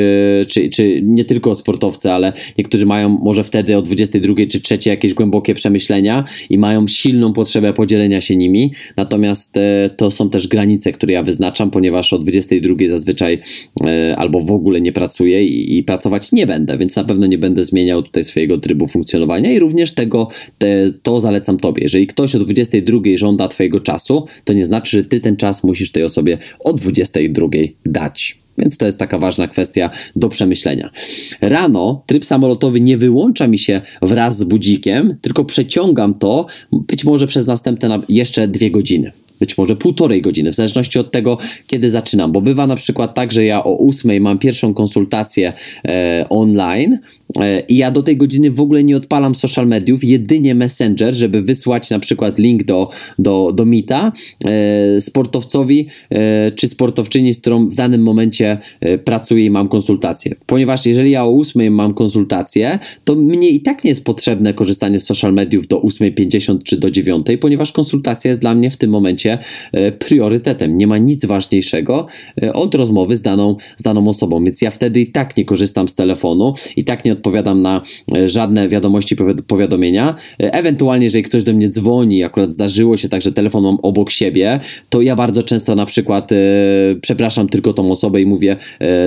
czy, 0.49 0.69
czy 0.69 1.01
nie 1.03 1.25
tylko 1.25 1.55
sportowcy, 1.55 2.13
ale 2.13 2.33
niektórzy 2.59 2.87
mają 2.87 3.09
może 3.09 3.45
wtedy 3.45 3.77
o 3.77 3.83
22 3.83 4.35
czy 4.51 4.61
3 4.61 4.79
jakieś 4.87 5.15
głębokie 5.15 5.55
przemyślenia 5.55 6.25
i 6.51 6.59
mają 6.59 6.89
silną 6.89 7.33
potrzebę 7.33 7.73
podzielenia 7.73 8.21
się 8.21 8.37
nimi. 8.37 8.73
Natomiast 8.97 9.57
e, 9.57 9.91
to 9.97 10.11
są 10.11 10.31
też 10.31 10.49
granice, 10.49 10.93
które 10.93 11.13
ja 11.13 11.23
wyznaczam, 11.23 11.71
ponieważ 11.71 12.13
o 12.13 12.19
22 12.19 12.75
zazwyczaj 12.89 13.39
e, 13.85 14.17
albo 14.17 14.41
w 14.41 14.51
ogóle 14.51 14.81
nie 14.81 14.93
pracuję 14.93 15.45
i, 15.45 15.79
i 15.79 15.83
pracować 15.83 16.33
nie 16.33 16.47
będę, 16.47 16.79
więc 16.79 16.97
na 16.97 17.05
pewno 17.05 17.27
nie 17.27 17.39
będę 17.39 17.65
zmieniał 17.65 18.03
tutaj 18.03 18.25
swojego 18.25 18.59
trybu 18.59 18.87
funkcjonowania 18.87 19.53
i 19.53 19.59
również 19.59 19.95
tego, 19.95 20.29
te, 20.59 20.87
to 21.03 21.21
zalecam 21.21 21.59
Tobie. 21.59 21.83
Jeżeli 21.83 22.07
ktoś 22.07 22.35
o 22.35 22.39
22 22.39 23.01
żąda 23.17 23.49
Twojego 23.49 23.81
czasu, 23.81 24.08
czasu, 24.09 24.27
to 24.45 24.53
nie 24.53 24.65
znaczy, 24.65 24.97
że 24.97 25.05
ty 25.05 25.21
ten 25.21 25.37
czas 25.37 25.65
musisz 25.65 25.93
tej 25.93 26.05
osobie 26.05 26.39
o 26.61 26.73
22 26.73 27.49
dać. 27.87 28.39
Więc 28.59 28.77
to 28.77 28.87
jest 28.87 28.99
taka 28.99 29.19
ważna 29.19 29.49
kwestia 29.49 29.91
do 30.17 30.29
przemyślenia. 30.29 30.91
Rano 31.41 32.03
tryb 32.07 32.25
samolotowy 32.25 32.81
nie 32.81 32.97
wyłącza 32.99 33.47
mi 33.47 33.59
się 33.59 33.81
wraz 34.03 34.39
z 34.39 34.45
budzikiem, 34.45 35.17
tylko 35.21 35.45
przeciągam 35.45 36.15
to 36.15 36.47
być 36.73 37.05
może 37.05 37.27
przez 37.27 37.47
następne 37.47 38.01
jeszcze 38.09 38.49
dwie 38.49 38.71
godziny 38.71 39.13
być 39.41 39.59
może 39.59 39.77
półtorej 39.77 40.23
godziny, 40.23 40.53
w 40.53 40.55
zależności 40.55 40.99
od 40.99 41.13
tego, 41.13 41.39
kiedy 41.67 41.91
zaczynam. 41.91 42.33
Bo 42.33 42.41
bywa 42.41 42.67
na 42.67 42.77
przykład 42.77 43.15
tak, 43.15 43.33
że 43.33 43.45
ja 43.45 43.65
o 43.65 43.77
ósmej 43.77 44.21
mam 44.21 44.39
pierwszą 44.39 44.75
konsultację 44.75 45.53
e, 45.89 46.27
online, 46.31 46.99
I 47.69 47.77
ja 47.77 47.91
do 47.91 48.03
tej 48.03 48.17
godziny 48.17 48.51
w 48.51 48.61
ogóle 48.61 48.85
nie 48.85 48.97
odpalam 48.97 49.35
social 49.35 49.67
mediów, 49.67 50.05
jedynie 50.05 50.55
Messenger, 50.55 51.15
żeby 51.15 51.43
wysłać 51.43 51.91
na 51.91 51.99
przykład 51.99 52.39
link 52.39 52.65
do, 52.65 52.91
do, 53.19 53.53
do 53.53 53.65
Meeta 53.65 54.13
e, 54.45 55.01
sportowcowi 55.01 55.89
e, 56.11 56.51
czy 56.51 56.69
sportowczyni, 56.69 57.35
z 57.35 57.41
którą 57.41 57.69
w 57.69 57.75
danym 57.75 58.03
momencie 58.03 58.59
e, 58.81 58.99
pracuję 58.99 59.45
i 59.45 59.51
mam 59.51 59.69
konsultację. 59.69 60.35
Ponieważ 60.47 60.87
jeżeli 60.87 61.11
ja 61.11 61.25
o 61.25 61.39
8 61.39 61.75
mam 61.75 61.95
konsultację, 61.95 62.79
to 63.05 63.15
mnie 63.15 63.49
i 63.49 63.61
tak 63.61 63.85
nie 63.85 63.89
jest 63.89 64.05
potrzebne 64.05 64.55
korzystanie 64.55 65.01
z 65.01 65.07
social 65.07 65.33
mediów 65.33 65.67
do 65.67 65.81
8.50 65.81 66.63
czy 66.63 66.77
do 66.77 66.91
9, 66.91 67.27
ponieważ 67.41 67.73
konsultacja 67.73 68.29
jest 68.29 68.41
dla 68.41 68.55
mnie 68.55 68.71
w 68.71 68.77
tym 68.77 68.91
momencie 68.91 69.39
priorytetem. 69.99 70.77
Nie 70.77 70.87
ma 70.87 70.99
nic 70.99 71.25
ważniejszego 71.25 72.07
od 72.55 72.75
rozmowy 72.75 73.17
z 73.17 73.23
daną, 73.23 73.57
z 73.77 73.83
daną 73.83 74.09
osobą, 74.09 74.45
więc 74.45 74.63
ja 74.63 74.71
wtedy 74.71 75.01
i 75.01 75.07
tak 75.07 75.37
nie 75.37 75.45
korzystam 75.45 75.89
z 75.89 75.95
telefonu, 75.95 76.55
i 76.77 76.85
tak 76.85 77.05
nie 77.05 77.18
odpowiadam 77.19 77.63
na 77.63 77.83
e, 78.17 78.29
żadne 78.29 78.69
wiadomości, 78.69 79.17
powiadomienia. 79.47 80.15
E, 80.43 80.55
ewentualnie, 80.55 81.05
jeżeli 81.05 81.25
ktoś 81.25 81.45
do 81.45 81.53
mnie 81.53 81.69
dzwoni, 81.69 82.25
akurat 82.25 82.53
zdarzyło 82.53 82.97
się 82.97 83.09
tak, 83.09 83.23
że 83.23 83.33
telefon 83.33 83.63
mam 83.63 83.79
obok 83.83 84.11
siebie, 84.11 84.61
to 84.91 85.03
ja 85.03 85.17
bardzo 85.17 85.43
często 85.43 85.75
na 85.75 85.87
przykład 85.87 86.33
e, 86.33 86.37
przepraszam 87.01 87.49
tylko 87.49 87.73
tą 87.73 87.91
osobę 87.91 88.21
i 88.21 88.27
mówię 88.27 88.57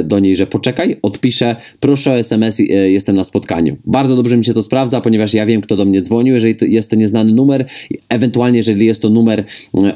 do 0.04 0.20
niej, 0.20 0.36
że 0.36 0.48
poczekaj, 0.48 0.98
odpiszę, 1.02 1.56
proszę 1.80 2.12
o 2.12 2.18
SMS, 2.18 2.60
jestem 2.70 3.16
na 3.16 3.24
spotkaniu. 3.24 3.78
Bardzo 3.86 4.16
dobrze 4.16 4.38
mi 4.38 4.46
się 4.46 4.54
to 4.54 4.62
sprawdza, 4.62 5.02
ponieważ 5.02 5.34
ja 5.34 5.46
wiem, 5.46 5.62
kto 5.62 5.76
do 5.76 5.86
mnie 5.86 6.02
dzwonił, 6.02 6.34
jeżeli 6.34 6.56
to 6.56 6.66
jest 6.66 6.90
to 6.90 6.96
nieznany 6.96 7.34
numer, 7.34 7.66
ewentualnie, 8.10 8.58
jeżeli 8.58 8.86
jest 8.86 9.02
to 9.02 9.10
numer 9.10 9.46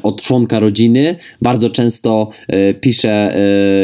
od 0.04 0.22
członka 0.22 0.60
rodziny, 0.60 1.16
bardzo 1.42 1.70
często 1.70 2.30
piszę, 2.82 3.38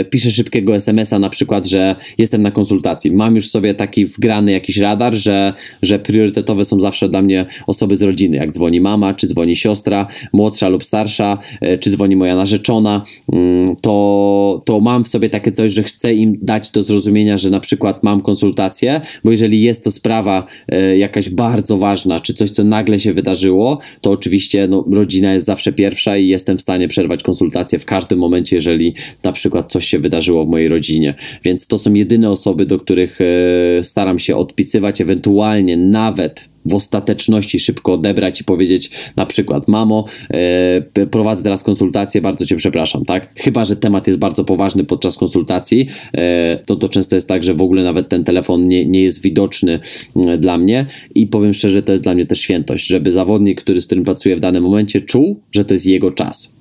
piszę 0.10 0.32
szybkiego 0.32 0.76
SMS-a, 0.76 1.20
na 1.20 1.30
przykład, 1.30 1.68
że 1.68 1.96
jestem 2.18 2.42
na 2.42 2.52
konsultacji. 2.52 3.12
Mam 3.12 3.36
już 3.36 3.50
sobie 3.50 3.74
taki 3.74 4.06
w 4.06 4.20
wgrany 4.22 4.52
jakiś 4.52 4.78
radar, 4.78 5.14
że, 5.16 5.54
że 5.82 6.00
priorytetowe 6.00 6.66
są 6.66 6.80
zawsze 6.80 7.10
dla 7.10 7.22
mnie 7.22 7.46
osoby 7.68 7.96
z 7.96 8.02
rodziny. 8.02 8.38
Jak 8.38 8.52
dzwoni 8.52 8.82
mama, 8.82 9.14
czy 9.14 9.28
dzwoni 9.28 9.56
siostra, 9.56 10.08
młodsza 10.34 10.70
lub 10.70 10.84
starsza, 10.84 11.38
e, 11.62 11.78
czy 11.78 11.90
dzwoni 11.90 12.16
moja 12.16 12.36
narzeczona, 12.36 13.06
mm, 13.34 13.76
to, 13.82 14.62
to 14.66 14.80
mam 14.80 15.04
w 15.04 15.08
sobie 15.08 15.30
takie 15.30 15.52
coś, 15.52 15.72
że 15.72 15.84
chcę 15.84 16.14
im 16.14 16.38
dać 16.42 16.72
do 16.72 16.84
zrozumienia, 16.84 17.38
że 17.38 17.50
na 17.50 17.60
przykład 17.60 18.04
mam 18.04 18.22
konsultację, 18.22 19.02
bo 19.24 19.32
jeżeli 19.32 19.62
jest 19.62 19.84
to 19.84 19.92
sprawa 19.92 20.48
e, 20.68 20.98
jakaś 20.98 21.30
bardzo 21.30 21.78
ważna, 21.78 22.20
czy 22.20 22.34
coś, 22.34 22.50
co 22.52 22.64
nagle 22.64 23.00
się 23.00 23.14
wydarzyło, 23.14 23.80
to 24.02 24.12
oczywiście 24.12 24.68
no, 24.68 24.86
rodzina 24.92 25.34
jest 25.34 25.46
zawsze 25.46 25.74
pierwsza 25.74 26.18
i 26.18 26.28
jestem 26.28 26.58
w 26.58 26.62
stanie 26.62 26.88
przerwać 26.88 27.24
konsultację 27.24 27.80
w 27.80 27.86
każdym 27.86 28.20
momencie, 28.20 28.56
jeżeli 28.56 28.94
na 29.24 29.32
przykład 29.32 29.72
coś 29.72 29.86
się 29.86 30.00
wydarzyło 30.00 30.46
w 30.46 30.50
mojej 30.50 30.68
rodzinie. 30.68 31.16
Więc 31.44 31.68
to 31.68 31.78
są 31.78 31.94
jedyne 31.94 32.30
osoby, 32.30 32.66
do 32.66 32.80
których 32.80 33.20
e, 33.22 33.84
staram 33.84 34.11
staram 34.12 34.20
się 34.20 34.36
odpisywać, 34.36 35.02
ewentualnie 35.02 35.78
nawet 35.78 36.50
w 36.66 36.74
ostateczności 36.74 37.60
szybko 37.60 37.94
odebrać 37.94 38.42
i 38.42 38.44
powiedzieć 38.44 38.92
na 39.16 39.26
przykład 39.26 39.68
mamo, 39.68 40.06
e, 40.30 41.06
prowadzę 41.06 41.44
teraz 41.44 41.64
konsultację, 41.64 42.22
bardzo 42.22 42.46
cię 42.46 42.56
przepraszam, 42.56 43.06
tak? 43.06 43.30
Chyba, 43.36 43.66
że 43.66 43.76
temat 43.76 44.08
jest 44.08 44.20
bardzo 44.20 44.44
poważny 44.44 44.84
podczas 44.84 45.18
konsultacji, 45.18 45.88
e, 46.14 46.60
to 46.66 46.76
to 46.76 46.88
często 46.88 47.16
jest 47.16 47.28
tak, 47.28 47.44
że 47.44 47.54
w 47.54 47.62
ogóle 47.62 47.84
nawet 47.84 48.10
ten 48.10 48.24
telefon 48.24 48.68
nie, 48.68 48.86
nie 48.86 49.04
jest 49.04 49.22
widoczny 49.22 49.80
e, 50.16 50.38
dla 50.38 50.58
mnie 50.58 50.86
i 51.16 51.28
powiem 51.28 51.54
szczerze, 51.54 51.84
to 51.84 51.92
jest 51.92 52.04
dla 52.04 52.14
mnie 52.14 52.26
też 52.26 52.40
świętość, 52.40 52.88
żeby 52.88 53.12
zawodnik, 53.12 53.62
który 53.62 53.82
z 53.82 53.86
którym 53.86 54.04
pracuję 54.04 54.36
w 54.36 54.40
danym 54.40 54.64
momencie 54.64 55.02
czuł, 55.02 55.40
że 55.52 55.66
to 55.66 55.74
jest 55.74 55.86
jego 55.86 56.12
czas 56.12 56.61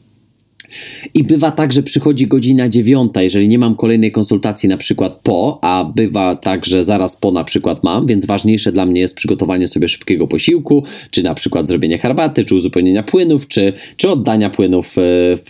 I 1.14 1.24
bywa 1.24 1.50
tak, 1.50 1.72
że 1.72 1.82
przychodzi 1.82 2.26
godzina 2.26 2.68
dziewiąta, 2.68 3.22
jeżeli 3.22 3.48
nie 3.48 3.58
mam 3.58 3.76
kolejnej 3.76 4.12
konsultacji 4.12 4.68
na 4.68 4.76
przykład 4.76 5.20
po, 5.22 5.58
a 5.62 5.92
bywa 5.96 6.36
tak, 6.36 6.66
że 6.66 6.84
zaraz 6.84 7.16
po 7.16 7.32
na 7.32 7.44
przykład 7.44 7.84
mam, 7.84 8.06
więc 8.06 8.26
ważniejsze 8.26 8.72
dla 8.72 8.86
mnie 8.86 9.00
jest 9.00 9.14
przygotowanie 9.14 9.68
sobie 9.68 9.88
szybkiego 9.88 10.26
posiłku, 10.26 10.84
czy 11.10 11.22
na 11.22 11.34
przykład 11.34 11.68
zrobienie 11.68 11.98
herbaty, 11.98 12.44
czy 12.44 12.54
uzupełnienia 12.54 13.02
płynów, 13.02 13.48
czy, 13.48 13.72
czy 13.96 14.08
oddania 14.08 14.50
płynów 14.50 14.98
e, 14.98 15.00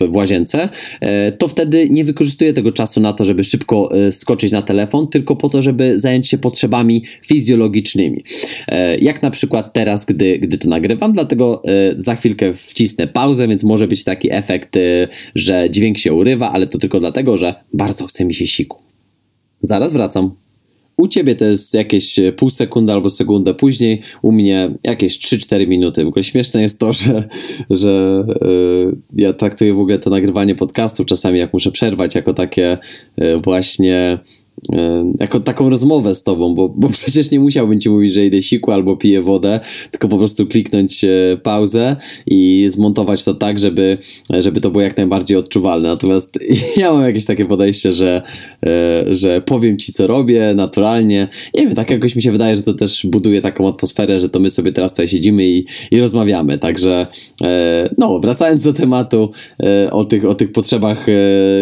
w, 0.07 0.15
łazience, 0.15 0.69
e, 1.01 1.31
to 1.31 1.47
wtedy 1.47 1.89
nie 1.89 2.03
wykorzystuję 2.03 2.53
tego 2.53 2.71
czasu 2.71 3.01
na 3.01 3.13
to, 3.13 3.25
żeby 3.25 3.43
szybko 3.43 3.89
e, 4.07 4.11
skoczyć 4.11 4.51
na 4.51 4.61
telefon, 4.61 5.07
tylko 5.07 5.35
po 5.35 5.49
to, 5.49 5.61
żeby 5.61 5.99
zająć 5.99 6.27
się 6.27 6.37
potrzebami 6.37 7.03
fizjologicznymi. 7.27 8.23
Jak 9.01 9.21
na 9.21 9.31
przykład 9.31 9.73
teraz, 9.73 10.05
gdy, 10.05 10.39
gdy 10.39 10.57
to 10.57 10.69
nagrywam, 10.69 11.13
dlatego 11.13 11.63
za 11.97 12.15
chwilkę 12.15 12.53
wcisnę 12.53 13.07
pauzę, 13.07 13.47
więc 13.47 13.63
może 13.63 13.87
być 13.87 14.03
taki 14.03 14.33
efekt, 14.33 14.77
że 15.35 15.69
dźwięk 15.69 15.97
się 15.97 16.13
urywa, 16.13 16.51
ale 16.51 16.67
to 16.67 16.77
tylko 16.77 16.99
dlatego, 16.99 17.37
że 17.37 17.55
bardzo 17.73 18.07
chce 18.07 18.25
mi 18.25 18.33
się 18.33 18.47
siku. 18.47 18.79
Zaraz 19.61 19.93
wracam. 19.93 20.31
U 20.97 21.07
ciebie 21.07 21.35
to 21.35 21.45
jest 21.45 21.73
jakieś 21.73 22.19
pół 22.37 22.49
sekundy 22.49 22.93
albo 22.93 23.09
sekundę 23.09 23.53
później, 23.53 24.01
u 24.21 24.31
mnie 24.31 24.71
jakieś 24.83 25.19
3-4 25.19 25.67
minuty. 25.67 26.03
W 26.03 26.07
ogóle 26.07 26.23
śmieszne 26.23 26.61
jest 26.61 26.79
to, 26.79 26.93
że, 27.03 27.27
że 27.69 28.25
yy, 28.41 28.97
ja 29.15 29.33
traktuję 29.33 29.73
w 29.73 29.79
ogóle 29.79 29.99
to 29.99 30.09
nagrywanie 30.09 30.55
podcastu 30.55 31.05
czasami, 31.05 31.39
jak 31.39 31.53
muszę 31.53 31.71
przerwać, 31.71 32.15
jako 32.15 32.33
takie 32.33 32.77
yy, 33.17 33.37
właśnie 33.37 34.19
E, 34.21 34.40
jako 35.19 35.39
taką 35.39 35.69
rozmowę 35.69 36.15
z 36.15 36.23
tobą, 36.23 36.55
bo, 36.55 36.69
bo 36.69 36.89
przecież 36.99 37.31
nie 37.31 37.39
musiałbym 37.39 37.79
ci 37.79 37.89
mówić, 37.89 38.13
że 38.13 38.25
idę 38.25 38.41
siku 38.41 38.71
albo 38.71 38.97
piję 38.97 39.21
wodę, 39.21 39.59
tylko 39.91 40.07
po 40.07 40.17
prostu 40.17 40.47
kliknąć 40.47 41.03
e, 41.03 41.09
pauzę 41.43 41.95
i 42.27 42.67
zmontować 42.69 43.23
to 43.23 43.33
tak, 43.33 43.59
żeby, 43.59 43.97
żeby 44.29 44.61
to 44.61 44.71
było 44.71 44.81
jak 44.81 44.97
najbardziej 44.97 45.37
odczuwalne. 45.37 45.89
Natomiast 45.89 46.39
ja 46.77 46.93
mam 46.93 47.03
jakieś 47.03 47.25
takie 47.25 47.45
podejście, 47.45 47.93
że, 47.93 48.21
e, 48.65 49.15
że 49.15 49.41
powiem 49.41 49.77
ci, 49.77 49.93
co 49.93 50.07
robię 50.07 50.53
naturalnie. 50.55 51.27
Nie 51.53 51.65
wiem, 51.65 51.75
tak 51.75 51.89
jakoś 51.89 52.15
mi 52.15 52.21
się 52.21 52.31
wydaje, 52.31 52.55
że 52.55 52.63
to 52.63 52.73
też 52.73 53.05
buduje 53.05 53.41
taką 53.41 53.67
atmosferę, 53.67 54.19
że 54.19 54.29
to 54.29 54.39
my 54.39 54.49
sobie 54.49 54.71
teraz 54.71 54.91
tutaj 54.91 55.07
siedzimy 55.07 55.45
i, 55.47 55.65
i 55.91 55.99
rozmawiamy. 55.99 56.57
Także 56.57 57.07
no, 57.97 58.19
wracając 58.19 58.61
do 58.61 58.73
tematu 58.73 59.31
o 59.91 60.05
tych, 60.05 60.25
o 60.25 60.35
tych 60.35 60.51
potrzebach 60.51 61.05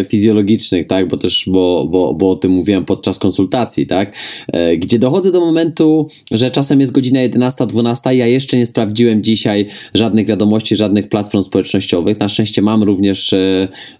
fizjologicznych, 0.07 0.87
tak, 0.87 1.07
bo 1.07 1.17
też, 1.17 1.43
bo, 1.47 1.87
bo, 1.91 2.13
bo 2.13 2.31
o 2.31 2.35
tym 2.35 2.51
mówiłem 2.51 2.85
podczas 2.89 3.19
konsultacji, 3.19 3.87
tak? 3.87 4.15
E, 4.53 4.77
gdzie 4.77 4.99
dochodzę 4.99 5.31
do 5.31 5.39
momentu, 5.39 6.07
że 6.31 6.51
czasem 6.51 6.79
jest 6.79 6.91
godzina 6.91 7.19
11-12, 7.19 8.11
ja 8.11 8.27
jeszcze 8.27 8.57
nie 8.57 8.65
sprawdziłem 8.65 9.23
dzisiaj 9.23 9.67
żadnych 9.93 10.27
wiadomości, 10.27 10.75
żadnych 10.75 11.09
platform 11.09 11.43
społecznościowych. 11.43 12.19
Na 12.19 12.29
szczęście 12.29 12.61
mam 12.61 12.83
również 12.83 13.31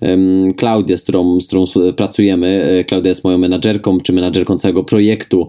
um, 0.02 0.54
Klaudię, 0.54 0.98
z 0.98 1.04
którą, 1.04 1.42
z 1.42 1.48
którą 1.48 1.64
pracujemy. 1.98 2.64
E, 2.80 2.84
Klaudia 2.84 3.10
jest 3.10 3.24
moją 3.24 3.38
menadżerką, 3.38 3.98
czy 4.02 4.14
menadżerką 4.14 4.58
całego 4.58 4.84
projektu 4.84 5.48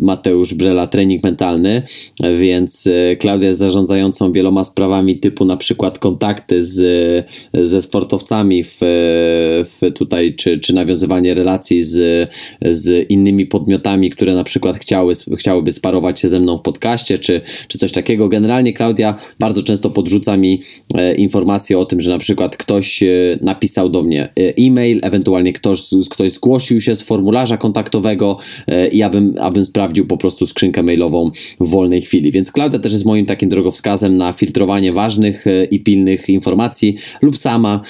Mateusz 0.00 0.54
Brela 0.54 0.86
Trening 0.86 1.24
Mentalny, 1.24 1.82
więc 2.38 2.88
Klaudia 3.18 3.48
jest 3.48 3.60
zarządzającą 3.60 4.32
wieloma 4.32 4.64
sprawami 4.64 5.18
typu 5.18 5.44
na 5.44 5.56
przykład 5.56 5.98
kontakty 5.98 6.64
z, 6.64 6.76
ze 7.54 7.82
sportowcami 7.82 8.64
w, 8.64 8.78
w 9.64 9.92
tutaj, 9.94 10.34
czy, 10.34 10.58
czy 10.58 10.74
nawiązywanie 10.74 11.34
relacji 11.34 11.82
z 11.82 12.19
z 12.62 13.10
innymi 13.10 13.46
podmiotami, 13.46 14.10
które 14.10 14.34
na 14.34 14.44
przykład 14.44 14.76
chciały, 14.76 15.12
chciałyby 15.38 15.72
sparować 15.72 16.20
się 16.20 16.28
ze 16.28 16.40
mną 16.40 16.58
w 16.58 16.62
podcaście, 16.62 17.18
czy, 17.18 17.40
czy 17.68 17.78
coś 17.78 17.92
takiego. 17.92 18.28
Generalnie 18.28 18.72
Klaudia 18.72 19.14
bardzo 19.38 19.62
często 19.62 19.90
podrzuca 19.90 20.36
mi 20.36 20.62
e, 20.94 21.14
informacje 21.14 21.78
o 21.78 21.84
tym, 21.84 22.00
że 22.00 22.10
na 22.10 22.18
przykład 22.18 22.56
ktoś 22.56 23.02
e, 23.02 23.06
napisał 23.40 23.88
do 23.88 24.02
mnie 24.02 24.22
e, 24.22 24.54
e-mail, 24.58 25.00
ewentualnie 25.02 25.52
ktoś, 25.52 25.82
ktoś 26.10 26.32
zgłosił 26.32 26.80
się 26.80 26.96
z 26.96 27.02
formularza 27.02 27.56
kontaktowego 27.56 28.38
i 28.92 28.98
ja 28.98 29.10
bym, 29.10 29.34
abym 29.40 29.64
sprawdził 29.64 30.06
po 30.06 30.16
prostu 30.16 30.46
skrzynkę 30.46 30.82
mailową 30.82 31.30
w 31.60 31.68
wolnej 31.68 32.02
chwili. 32.02 32.32
Więc 32.32 32.52
Klaudia 32.52 32.78
też 32.78 32.92
jest 32.92 33.04
moim 33.04 33.26
takim 33.26 33.48
drogowskazem 33.48 34.16
na 34.16 34.32
filtrowanie 34.32 34.92
ważnych 34.92 35.44
i 35.70 35.80
pilnych 35.80 36.28
informacji 36.28 36.96
lub 37.22 37.36
sama 37.36 37.80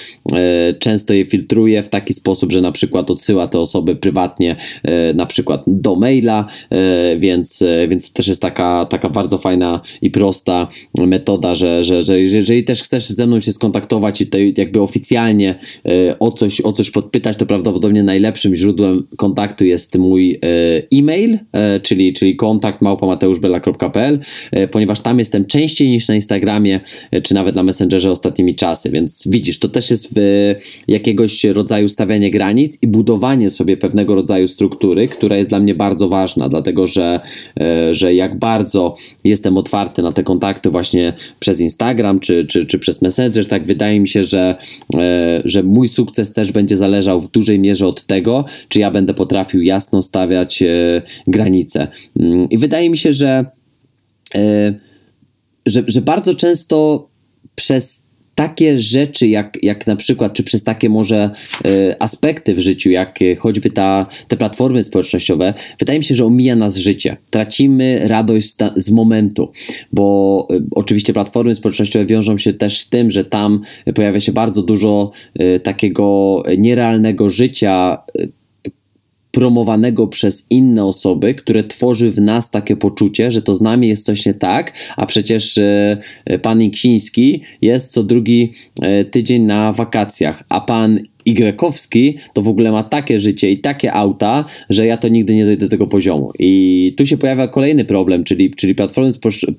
często 0.79 1.13
je 1.13 1.25
filtruje 1.25 1.83
w 1.83 1.89
taki 1.89 2.13
sposób, 2.13 2.51
że 2.51 2.61
na 2.61 2.71
przykład 2.71 3.11
odsyła 3.11 3.47
te 3.47 3.59
osoby 3.59 3.95
prywatnie 3.95 4.20
prywatnie, 4.21 4.55
e, 4.83 5.13
na 5.13 5.25
przykład 5.25 5.63
do 5.67 5.95
maila, 5.95 6.47
e, 6.69 7.17
więc, 7.17 7.61
e, 7.61 7.87
więc 7.87 8.11
to 8.11 8.13
też 8.13 8.27
jest 8.27 8.41
taka, 8.41 8.85
taka 8.85 9.09
bardzo 9.09 9.37
fajna 9.37 9.81
i 10.01 10.11
prosta 10.11 10.67
metoda, 10.97 11.55
że, 11.55 11.83
że, 11.83 12.01
że 12.01 12.19
jeżeli 12.19 12.63
też 12.63 12.81
chcesz 12.81 13.09
ze 13.09 13.27
mną 13.27 13.39
się 13.39 13.51
skontaktować 13.51 14.21
i 14.21 14.25
tutaj 14.25 14.53
jakby 14.57 14.81
oficjalnie 14.81 15.55
o 16.19 16.31
coś, 16.31 16.61
o 16.61 16.73
coś 16.73 16.91
podpytać, 16.91 17.37
to 17.37 17.45
prawdopodobnie 17.45 18.03
najlepszym 18.03 18.55
źródłem 18.55 19.07
kontaktu 19.17 19.65
jest 19.65 19.97
mój 19.97 20.39
e-mail, 20.93 21.39
czyli, 21.81 22.13
czyli 22.13 22.35
kontakt 22.35 22.81
małpamateuszbela.pl, 22.81 24.19
ponieważ 24.71 25.01
tam 25.01 25.19
jestem 25.19 25.45
częściej 25.45 25.89
niż 25.89 26.07
na 26.07 26.15
Instagramie, 26.15 26.79
czy 27.23 27.33
nawet 27.33 27.55
na 27.55 27.63
Messengerze 27.63 28.11
ostatnimi 28.11 28.55
czasy, 28.55 28.91
więc 28.91 29.23
widzisz, 29.25 29.59
to 29.59 29.69
też 29.69 29.89
jest 29.89 30.19
jakiegoś 30.87 31.43
rodzaju 31.43 31.89
stawianie 31.89 32.31
granic 32.31 32.77
i 32.81 32.87
budowanie 32.87 33.49
sobie 33.49 33.77
pewnego 33.77 34.10
pewnego 34.11 34.15
rodzaju 34.15 34.47
struktury, 34.47 35.07
która 35.07 35.37
jest 35.37 35.49
dla 35.49 35.59
mnie 35.59 35.75
bardzo 35.75 36.09
ważna, 36.09 36.49
dlatego 36.49 36.87
że, 36.87 37.19
e, 37.59 37.95
że 37.95 38.13
jak 38.13 38.39
bardzo 38.39 38.95
jestem 39.23 39.57
otwarty 39.57 40.01
na 40.01 40.11
te 40.11 40.23
kontakty 40.23 40.69
właśnie 40.69 41.13
przez 41.39 41.59
Instagram 41.59 42.19
czy, 42.19 42.43
czy, 42.45 42.65
czy 42.65 42.79
przez 42.79 43.01
Messenger, 43.01 43.47
tak 43.47 43.65
wydaje 43.65 43.99
mi 43.99 44.07
się, 44.07 44.23
że, 44.23 44.55
e, 44.93 45.41
że 45.45 45.63
mój 45.63 45.87
sukces 45.87 46.33
też 46.33 46.51
będzie 46.51 46.77
zależał 46.77 47.19
w 47.19 47.31
dużej 47.31 47.59
mierze 47.59 47.87
od 47.87 48.03
tego, 48.05 48.45
czy 48.69 48.79
ja 48.79 48.91
będę 48.91 49.13
potrafił 49.13 49.61
jasno 49.61 50.01
stawiać 50.01 50.61
e, 50.61 51.01
granice. 51.27 51.87
Mm, 52.19 52.49
I 52.49 52.57
wydaje 52.57 52.89
mi 52.89 52.97
się, 52.97 53.13
że, 53.13 53.45
że, 55.65 55.83
że 55.87 56.01
bardzo 56.01 56.33
często 56.33 57.07
przez 57.55 58.00
takie 58.41 58.79
rzeczy, 58.79 59.27
jak, 59.27 59.57
jak 59.63 59.87
na 59.87 59.95
przykład, 59.95 60.33
czy 60.33 60.43
przez 60.43 60.63
takie 60.63 60.89
może 60.89 61.29
y, 61.65 61.95
aspekty 61.99 62.55
w 62.55 62.59
życiu, 62.59 62.89
jak 62.89 63.19
choćby 63.39 63.69
ta, 63.69 64.05
te 64.27 64.37
platformy 64.37 64.83
społecznościowe, 64.83 65.53
wydaje 65.79 65.99
mi 65.99 66.05
się, 66.05 66.15
że 66.15 66.25
omija 66.25 66.55
nas 66.55 66.77
życie. 66.77 67.17
Tracimy 67.29 68.07
radość 68.07 68.49
z, 68.49 68.57
z 68.75 68.91
momentu, 68.91 69.51
bo 69.93 70.47
y, 70.51 70.63
oczywiście 70.75 71.13
platformy 71.13 71.55
społecznościowe 71.55 72.05
wiążą 72.05 72.37
się 72.37 72.53
też 72.53 72.79
z 72.79 72.89
tym, 72.89 73.11
że 73.11 73.25
tam 73.25 73.61
pojawia 73.95 74.19
się 74.19 74.31
bardzo 74.33 74.61
dużo 74.61 75.11
takiego 75.63 76.43
nierealnego 76.57 77.29
życia 77.29 77.97
promowanego 79.31 80.07
przez 80.07 80.47
inne 80.49 80.85
osoby, 80.85 81.35
które 81.35 81.63
tworzy 81.63 82.11
w 82.11 82.21
nas 82.21 82.51
takie 82.51 82.75
poczucie, 82.75 83.31
że 83.31 83.41
to 83.41 83.55
z 83.55 83.61
nami 83.61 83.87
jest 83.87 84.05
coś 84.05 84.25
nie 84.25 84.33
tak, 84.33 84.73
a 84.97 85.05
przecież 85.05 85.57
e, 85.57 85.97
e 86.25 86.39
pan 86.39 86.61
Iksiński 86.61 87.41
jest 87.61 87.91
co 87.91 88.03
drugi 88.03 88.53
e, 88.81 89.05
tydzień 89.05 89.43
na 89.43 89.71
wakacjach, 89.71 90.43
a 90.49 90.61
pan 90.61 90.99
Y 91.25 92.15
to 92.33 92.41
w 92.41 92.47
ogóle 92.47 92.71
ma 92.71 92.83
takie 92.83 93.19
życie 93.19 93.51
i 93.51 93.57
takie 93.57 93.93
auta, 93.93 94.45
że 94.69 94.85
ja 94.85 94.97
to 94.97 95.07
nigdy 95.07 95.35
nie 95.35 95.45
dojdę 95.45 95.65
do 95.65 95.69
tego 95.69 95.87
poziomu. 95.87 96.31
I 96.39 96.93
tu 96.97 97.05
się 97.05 97.17
pojawia 97.17 97.47
kolejny 97.47 97.85
problem, 97.85 98.23
czyli, 98.23 98.51
czyli 98.51 98.75
platformy 98.75 99.11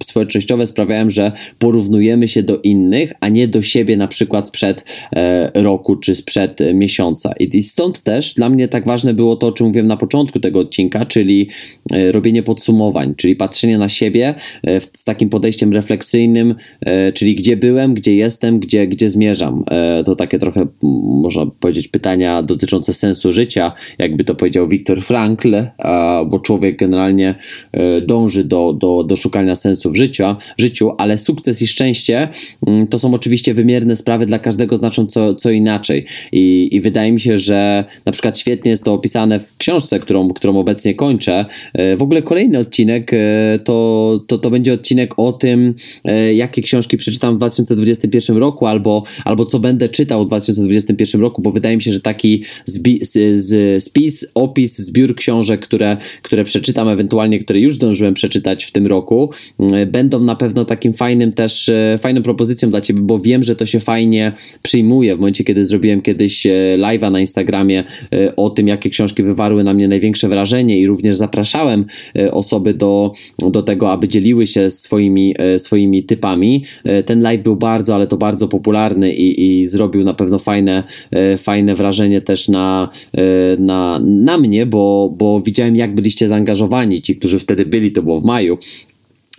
społecznościowe 0.03 0.67
sprawiają, 0.67 1.11
że 1.11 1.33
porównujemy 1.59 2.29
się 2.29 2.43
do 2.43 2.61
innych, 2.61 3.13
a 3.21 3.29
nie 3.29 3.49
do 3.49 3.63
siebie 3.63 3.97
na 3.97 4.09
przykład 4.09 4.49
sprzed 4.49 4.85
e, 5.17 5.51
roku 5.55 5.97
czy 5.97 6.15
sprzed 6.15 6.59
miesiąca. 6.75 7.35
I, 7.41 7.57
I, 7.57 7.63
stąd 7.63 8.01
też 8.01 8.35
dla 8.35 8.51
mnie 8.51 8.69
tak 8.69 8.87
ważne 8.87 9.15
było 9.15 9.37
to, 9.37 9.47
o 9.47 9.53
czym 9.53 9.67
mówiłem 9.67 9.87
na 9.87 9.97
początku 9.97 10.41
tego 10.41 10.61
odcinka, 10.61 11.07
czyli 11.07 11.49
e, 11.93 12.13
robienie 12.13 12.43
podsumowań, 12.43 13.15
czyli 13.17 13.37
patrzenie 13.37 13.79
na 13.79 13.89
siebie 13.89 14.35
e, 14.67 14.81
z 14.81 15.05
takim 15.05 15.29
podejściem 15.29 15.73
refleksyjnym, 15.73 16.55
e, 16.81 17.13
czyli 17.13 17.35
gdzie 17.35 17.57
byłem, 17.57 17.95
gdzie 17.95 18.17
jestem, 18.17 18.61
gdzie, 18.61 18.87
gdzie 18.87 19.09
zmierzam. 19.09 19.65
E, 19.71 20.03
to 20.05 20.17
takie 20.17 20.39
trochę 20.39 20.67
można 21.23 21.47
powiedzieć, 21.61 21.89
pytania 21.89 22.43
dotyczące 22.43 22.93
sensu 22.93 23.33
życia, 23.33 23.73
jakby 23.99 24.25
to 24.25 24.35
powiedział 24.35 24.69
Viktor 24.69 25.03
Frankl, 25.03 25.57
bo 26.27 26.39
człowiek 26.39 26.79
generalnie 26.79 27.35
e, 27.73 28.01
dąży 28.01 28.45
do, 28.45 28.73
do, 28.73 29.05
do 29.05 29.17
szukania 29.17 29.57
sensu 29.57 29.91
w 29.91 29.97
życiu, 29.97 30.25
w 30.59 30.61
życiu, 30.61 30.91
ale 30.99 31.19
sukces 31.19 31.63
i 31.63 31.67
szczęście 31.67 32.29
mm, 32.67 32.87
to 32.87 32.99
są 32.99 33.15
oczywiście 33.15 33.55
wymierne 33.55 33.97
sprawy, 33.97 34.27
dla 34.27 34.39
każdego 34.39 34.77
znaczą 34.77 35.07
co, 35.07 35.35
co 35.35 35.51
inaczej. 35.51 36.07
I, 36.33 36.69
I 36.73 36.81
wydaje 36.81 37.13
mi 37.13 37.21
się, 37.21 37.39
że 37.39 37.85
na 38.05 38.13
przykład 38.13 38.39
świetnie 38.39 38.71
jest 38.71 38.85
to 38.85 38.93
opisane 38.93 39.41
w 39.41 39.57
książce, 39.57 40.01
którą, 40.01 40.31
którą 40.31 40.59
obecnie 40.59 40.95
kończę. 40.95 41.45
E, 41.75 41.97
w 41.97 42.03
ogóle 42.03 42.23
kolejny 42.23 42.59
odcinek 42.59 43.11
e, 43.15 43.59
to, 43.65 44.21
to, 44.27 44.39
to 44.39 44.51
będzie 44.51 44.73
odcinek 44.73 45.15
o 45.17 45.33
tym, 45.33 45.75
jakie 46.35 46.63
książki 46.63 46.97
przeczytam 46.97 47.35
w 47.35 47.39
2021 47.39 48.37
roku, 48.37 48.67
albo, 48.67 49.05
albo 49.25 49.45
co 49.45 49.59
będę 49.59 49.89
czytał 49.89 50.25
w 50.25 50.27
2021 50.27 51.21
roku, 51.21 51.33
roku, 51.33 51.42
bo 51.43 51.53
wydaje 51.53 51.77
mi 51.77 51.83
się, 51.83 51.93
że 51.93 52.01
taki 52.01 52.43
spis, 53.79 54.27
opis, 54.35 54.79
zbiór 54.79 55.15
książek, 55.15 55.61
które, 55.61 55.97
które 56.23 56.45
przeczytam, 56.45 56.89
ewentualnie 56.89 57.39
które 57.39 57.61
już 57.61 57.75
zdążyłem 57.75 58.15
przeczytać 58.15 58.65
w 58.65 58.73
tym 58.73 58.87
roku, 58.87 59.31
mm, 59.59 59.91
będą 59.91 60.21
na 60.21 60.37
pewno 60.37 60.65
takim 60.65 60.93
fajnym 60.93 61.33
też, 61.33 61.69
e, 61.69 61.99
fajną 62.01 62.23
propozycją 62.23 62.71
dla 62.71 62.81
Ciebie, 62.81 63.01
bo 63.01 63.21
wiem, 63.21 63.43
że 63.43 63.57
to 63.57 63.67
się 63.67 63.81
fajnie 63.81 64.33
przyjmuje. 64.63 65.17
W 65.17 65.19
momencie, 65.19 65.45
kiedy 65.45 65.65
zrobiłem 65.65 66.03
kiedyś 66.03 66.47
e, 66.47 66.51
live'a 66.79 67.13
na 67.13 67.21
Instagramie 67.21 67.85
e, 68.13 68.37
o 68.37 68.51
tym, 68.51 68.69
jakie 68.69 68.91
książki 68.91 69.23
wywarły 69.23 69.65
na 69.65 69.75
mnie 69.75 69.89
największe 69.89 70.29
wrażenie 70.29 70.79
i 70.81 70.87
również 70.87 71.17
zapraszałem 71.17 71.85
osoby 72.31 72.75
do, 72.75 73.13
do 73.39 73.63
tego, 73.63 73.93
aby 73.93 74.09
dzieliły 74.09 74.47
się 74.47 74.71
swoimi, 74.71 75.35
swoimi 75.59 76.05
typami. 76.05 76.65
Ten 77.07 77.23
live 77.23 77.43
był 77.43 77.57
bardzo, 77.57 77.95
ale 77.95 78.07
to 78.07 78.17
bardzo 78.17 78.49
popularny 78.49 79.15
i, 79.15 79.61
i 79.61 79.67
zrobił 79.67 80.05
na 80.05 80.15
pewno 80.15 80.39
fajne, 80.39 80.85
fajne 81.37 81.75
wrażenie 81.75 82.21
też 82.21 82.49
na, 82.49 82.89
na, 83.59 84.01
na 84.03 84.39
mnie, 84.39 84.67
bo, 84.67 85.15
bo 85.17 85.41
widziałem, 85.41 85.77
jak 85.77 85.95
byliście 85.95 86.29
zaangażowani. 86.29 87.03
Ci, 87.03 87.17
którzy 87.17 87.39
wtedy 87.39 87.67
byli, 87.67 87.93
to 87.93 88.03
było 88.03 88.21
w 88.21 88.25
maju, 88.25 88.59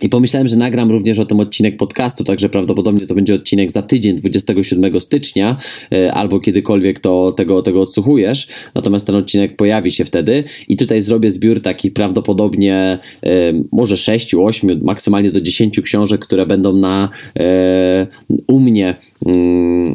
i 0.00 0.08
pomyślałem, 0.08 0.48
że 0.48 0.56
nagram 0.56 0.90
również 0.90 1.18
o 1.18 1.26
tym 1.26 1.40
odcinek 1.40 1.76
podcastu, 1.76 2.24
także 2.24 2.48
prawdopodobnie 2.48 3.06
to 3.06 3.14
będzie 3.14 3.34
odcinek 3.34 3.72
za 3.72 3.82
tydzień, 3.82 4.16
27 4.16 5.00
stycznia, 5.00 5.56
e, 5.92 6.14
albo 6.14 6.40
kiedykolwiek 6.40 7.00
to, 7.00 7.32
tego, 7.32 7.62
tego 7.62 7.80
odsłuchujesz. 7.80 8.48
Natomiast 8.74 9.06
ten 9.06 9.14
odcinek 9.14 9.56
pojawi 9.56 9.92
się 9.92 10.04
wtedy 10.04 10.44
i 10.68 10.76
tutaj 10.76 11.02
zrobię 11.02 11.30
zbiór 11.30 11.62
takich 11.62 11.92
prawdopodobnie 11.92 12.98
e, 13.26 13.52
może 13.72 13.96
6, 13.96 14.34
8, 14.34 14.80
maksymalnie 14.82 15.30
do 15.30 15.40
10 15.40 15.80
książek, 15.80 16.20
które 16.20 16.46
będą 16.46 16.76
na 16.76 17.08
e, 17.38 18.06
u 18.46 18.60
mnie 18.60 18.96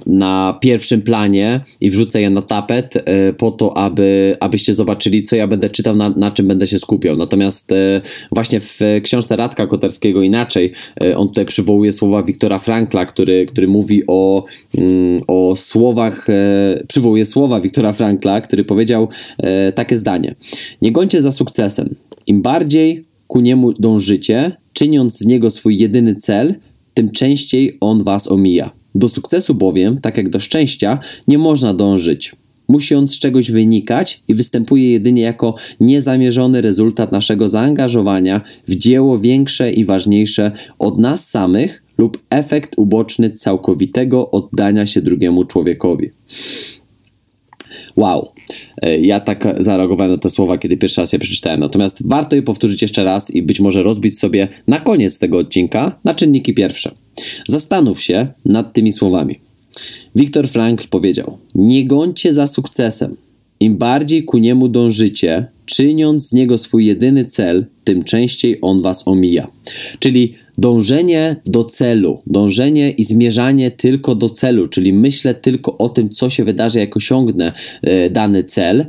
na 0.05 0.57
pierwszym 0.61 1.01
planie 1.01 1.61
i 1.81 1.89
wrzucę 1.89 2.21
je 2.21 2.29
na 2.29 2.41
tapet 2.41 2.93
po 3.37 3.51
to, 3.51 3.77
aby, 3.77 4.37
abyście 4.39 4.73
zobaczyli, 4.73 5.23
co 5.23 5.35
ja 5.35 5.47
będę 5.47 5.69
czytał, 5.69 5.95
na, 5.95 6.09
na 6.09 6.31
czym 6.31 6.47
będę 6.47 6.67
się 6.67 6.79
skupiał. 6.79 7.17
Natomiast 7.17 7.71
właśnie 8.31 8.59
w 8.59 8.79
książce 9.03 9.35
Radka 9.35 9.67
Koterskiego 9.67 10.21
inaczej. 10.21 10.71
E, 11.01 11.17
on 11.17 11.27
tutaj 11.27 11.45
przywołuje 11.45 11.91
słowa 11.91 12.23
Wiktora 12.23 12.59
Frankla, 12.59 13.05
który, 13.05 13.45
który 13.45 13.67
mówi 13.67 14.03
o, 14.07 14.45
mm, 14.77 15.21
o 15.27 15.55
słowach, 15.55 16.29
e, 16.29 16.83
przywołuje 16.87 17.25
słowa 17.25 17.61
Wiktora 17.61 17.93
Frankla, 17.93 18.41
który 18.41 18.63
powiedział 18.63 19.07
e, 19.37 19.71
takie 19.71 19.97
zdanie. 19.97 20.35
Nie 20.81 20.91
gońcie 20.91 21.21
za 21.21 21.31
sukcesem. 21.31 21.95
Im 22.27 22.41
bardziej 22.41 23.05
ku 23.27 23.41
niemu 23.41 23.73
dążycie, 23.73 24.51
czyniąc 24.73 25.17
z 25.17 25.25
niego 25.25 25.49
swój 25.49 25.77
jedyny 25.77 26.15
cel, 26.15 26.55
tym 26.93 27.11
częściej 27.11 27.77
on 27.81 28.03
was 28.03 28.31
omija. 28.31 28.78
Do 28.99 29.09
sukcesu 29.09 29.55
bowiem, 29.55 30.01
tak 30.01 30.17
jak 30.17 30.29
do 30.29 30.39
szczęścia, 30.39 30.99
nie 31.27 31.37
można 31.37 31.73
dążyć 31.73 32.35
musi 32.67 32.95
on 32.95 33.07
z 33.07 33.19
czegoś 33.19 33.51
wynikać 33.51 34.23
i 34.27 34.35
występuje 34.35 34.91
jedynie 34.91 35.21
jako 35.21 35.55
niezamierzony 35.79 36.61
rezultat 36.61 37.11
naszego 37.11 37.47
zaangażowania 37.47 38.41
w 38.67 38.75
dzieło 38.75 39.19
większe 39.19 39.71
i 39.71 39.85
ważniejsze 39.85 40.51
od 40.79 40.97
nas 40.97 41.29
samych 41.29 41.83
lub 41.97 42.23
efekt 42.29 42.71
uboczny 42.77 43.31
całkowitego 43.31 44.31
oddania 44.31 44.85
się 44.85 45.01
drugiemu 45.01 45.43
człowiekowi. 45.43 46.09
Wow. 47.95 48.31
E, 48.81 48.99
ja 48.99 49.19
tak 49.19 49.55
zareagowałem 49.59 50.11
na 50.11 50.17
te 50.17 50.29
słowa, 50.29 50.57
kiedy 50.57 50.77
pierwszy 50.77 51.01
raz 51.01 51.13
je 51.13 51.19
przeczytałem. 51.19 51.59
Natomiast 51.59 52.07
warto 52.07 52.35
je 52.35 52.41
powtórzyć 52.41 52.81
jeszcze 52.81 53.03
raz 53.03 53.35
i 53.35 53.43
być 53.43 53.59
może 53.59 53.83
rozbić 53.83 54.19
sobie 54.19 54.47
na 54.67 54.79
koniec 54.79 55.19
tego 55.19 55.37
odcinka 55.37 55.99
na 56.03 56.13
czynniki 56.13 56.53
pierwsze. 56.53 56.91
Zastanów 57.47 58.01
się 58.01 58.27
nad 58.45 58.73
tymi 58.73 58.91
słowami. 58.91 59.39
Viktor 60.15 60.47
Frankl 60.47 60.87
powiedział: 60.89 61.37
Nie 61.55 61.85
gońcie 61.85 62.33
za 62.33 62.47
sukcesem. 62.47 63.15
Im 63.59 63.77
bardziej 63.77 64.23
ku 64.23 64.37
niemu 64.37 64.67
dążycie, 64.67 65.47
czyniąc 65.65 66.27
z 66.27 66.33
niego 66.33 66.57
swój 66.57 66.85
jedyny 66.85 67.25
cel, 67.25 67.65
tym 67.83 68.03
częściej 68.03 68.57
on 68.61 68.81
was 68.81 69.07
omija. 69.07 69.47
Czyli 69.99 70.35
dążenie 70.57 71.35
do 71.45 71.63
celu, 71.63 72.21
dążenie 72.27 72.91
i 72.91 73.03
zmierzanie 73.03 73.71
tylko 73.71 74.15
do 74.15 74.29
celu, 74.29 74.67
czyli 74.67 74.93
myślę 74.93 75.35
tylko 75.35 75.77
o 75.77 75.89
tym, 75.89 76.09
co 76.09 76.29
się 76.29 76.43
wydarzy, 76.43 76.79
jak 76.79 76.97
osiągnę 76.97 77.53
e, 77.81 78.09
dany 78.09 78.43
cel, 78.43 78.85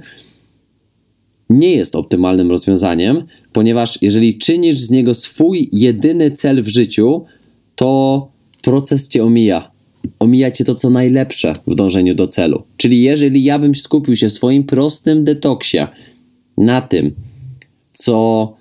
nie 1.50 1.70
jest 1.70 1.96
optymalnym 1.96 2.50
rozwiązaniem, 2.50 3.22
ponieważ 3.52 3.98
jeżeli 4.02 4.38
czynisz 4.38 4.78
z 4.78 4.90
niego 4.90 5.14
swój 5.14 5.68
jedyny 5.72 6.30
cel 6.30 6.62
w 6.62 6.68
życiu, 6.68 7.24
to 7.76 8.28
proces 8.62 9.08
cię 9.08 9.24
omija 9.24 9.70
omijacie 10.18 10.64
to, 10.64 10.74
co 10.74 10.90
najlepsze 10.90 11.52
w 11.66 11.74
dążeniu 11.74 12.14
do 12.14 12.26
celu. 12.26 12.62
Czyli 12.76 13.02
jeżeli 13.02 13.44
ja 13.44 13.58
bym 13.58 13.74
skupił 13.74 14.16
się 14.16 14.28
w 14.28 14.32
swoim 14.32 14.64
prostym 14.64 15.24
detoksie 15.24 15.78
na 16.58 16.80
tym, 16.80 17.14
co 17.92 18.52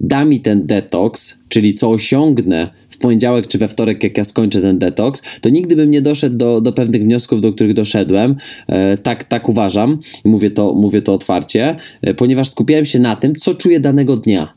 da 0.00 0.24
mi 0.24 0.40
ten 0.40 0.66
detoks, 0.66 1.38
czyli 1.48 1.74
co 1.74 1.90
osiągnę 1.90 2.70
w 2.88 2.98
poniedziałek 2.98 3.46
czy 3.46 3.58
we 3.58 3.68
wtorek, 3.68 4.04
jak 4.04 4.18
ja 4.18 4.24
skończę 4.24 4.60
ten 4.60 4.78
detoks, 4.78 5.22
to 5.40 5.48
nigdy 5.48 5.76
bym 5.76 5.90
nie 5.90 6.02
doszedł 6.02 6.36
do, 6.36 6.60
do 6.60 6.72
pewnych 6.72 7.02
wniosków, 7.02 7.40
do 7.40 7.52
których 7.52 7.74
doszedłem. 7.74 8.36
E, 8.66 8.96
tak, 8.96 9.24
tak 9.24 9.48
uważam 9.48 9.98
i 10.24 10.28
mówię 10.28 10.50
to, 10.50 10.74
mówię 10.74 11.02
to 11.02 11.14
otwarcie, 11.14 11.76
e, 12.02 12.14
ponieważ 12.14 12.48
skupiałem 12.48 12.84
się 12.84 12.98
na 12.98 13.16
tym, 13.16 13.36
co 13.36 13.54
czuję 13.54 13.80
danego 13.80 14.16
dnia. 14.16 14.54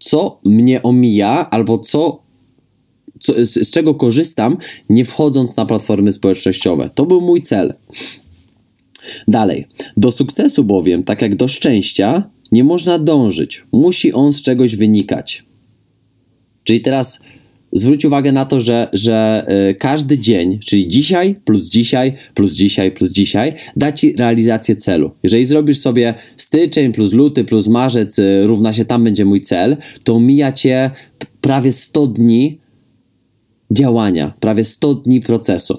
Co 0.00 0.40
mnie 0.44 0.82
omija, 0.82 1.50
albo 1.50 1.78
co 1.78 2.27
co, 3.20 3.46
z, 3.46 3.68
z 3.68 3.70
czego 3.70 3.94
korzystam, 3.94 4.56
nie 4.90 5.04
wchodząc 5.04 5.56
na 5.56 5.66
platformy 5.66 6.12
społecznościowe. 6.12 6.90
To 6.94 7.06
był 7.06 7.20
mój 7.20 7.42
cel. 7.42 7.74
Dalej. 9.28 9.66
Do 9.96 10.12
sukcesu 10.12 10.64
bowiem, 10.64 11.04
tak 11.04 11.22
jak 11.22 11.36
do 11.36 11.48
szczęścia, 11.48 12.30
nie 12.52 12.64
można 12.64 12.98
dążyć. 12.98 13.64
Musi 13.72 14.12
on 14.12 14.32
z 14.32 14.42
czegoś 14.42 14.76
wynikać. 14.76 15.44
Czyli 16.64 16.80
teraz 16.80 17.20
zwróć 17.72 18.04
uwagę 18.04 18.32
na 18.32 18.44
to, 18.44 18.60
że, 18.60 18.88
że 18.92 19.46
y, 19.70 19.74
każdy 19.74 20.18
dzień, 20.18 20.58
czyli 20.58 20.88
dzisiaj 20.88 21.34
plus 21.44 21.68
dzisiaj 21.68 22.16
plus 22.34 22.52
dzisiaj 22.52 22.92
plus 22.92 23.10
dzisiaj, 23.10 23.54
da 23.76 23.92
ci 23.92 24.16
realizację 24.16 24.76
celu. 24.76 25.10
Jeżeli 25.22 25.46
zrobisz 25.46 25.78
sobie 25.78 26.14
styczeń 26.36 26.92
plus 26.92 27.12
luty 27.12 27.44
plus 27.44 27.68
marzec 27.68 28.18
y, 28.18 28.46
równa 28.46 28.72
się 28.72 28.84
tam 28.84 29.04
będzie 29.04 29.24
mój 29.24 29.40
cel, 29.40 29.76
to 30.04 30.20
mija 30.20 30.52
cię 30.52 30.90
prawie 31.40 31.72
100 31.72 32.06
dni 32.06 32.58
działania, 33.70 34.34
prawie 34.40 34.64
100 34.64 34.94
dni 34.94 35.20
procesu. 35.20 35.78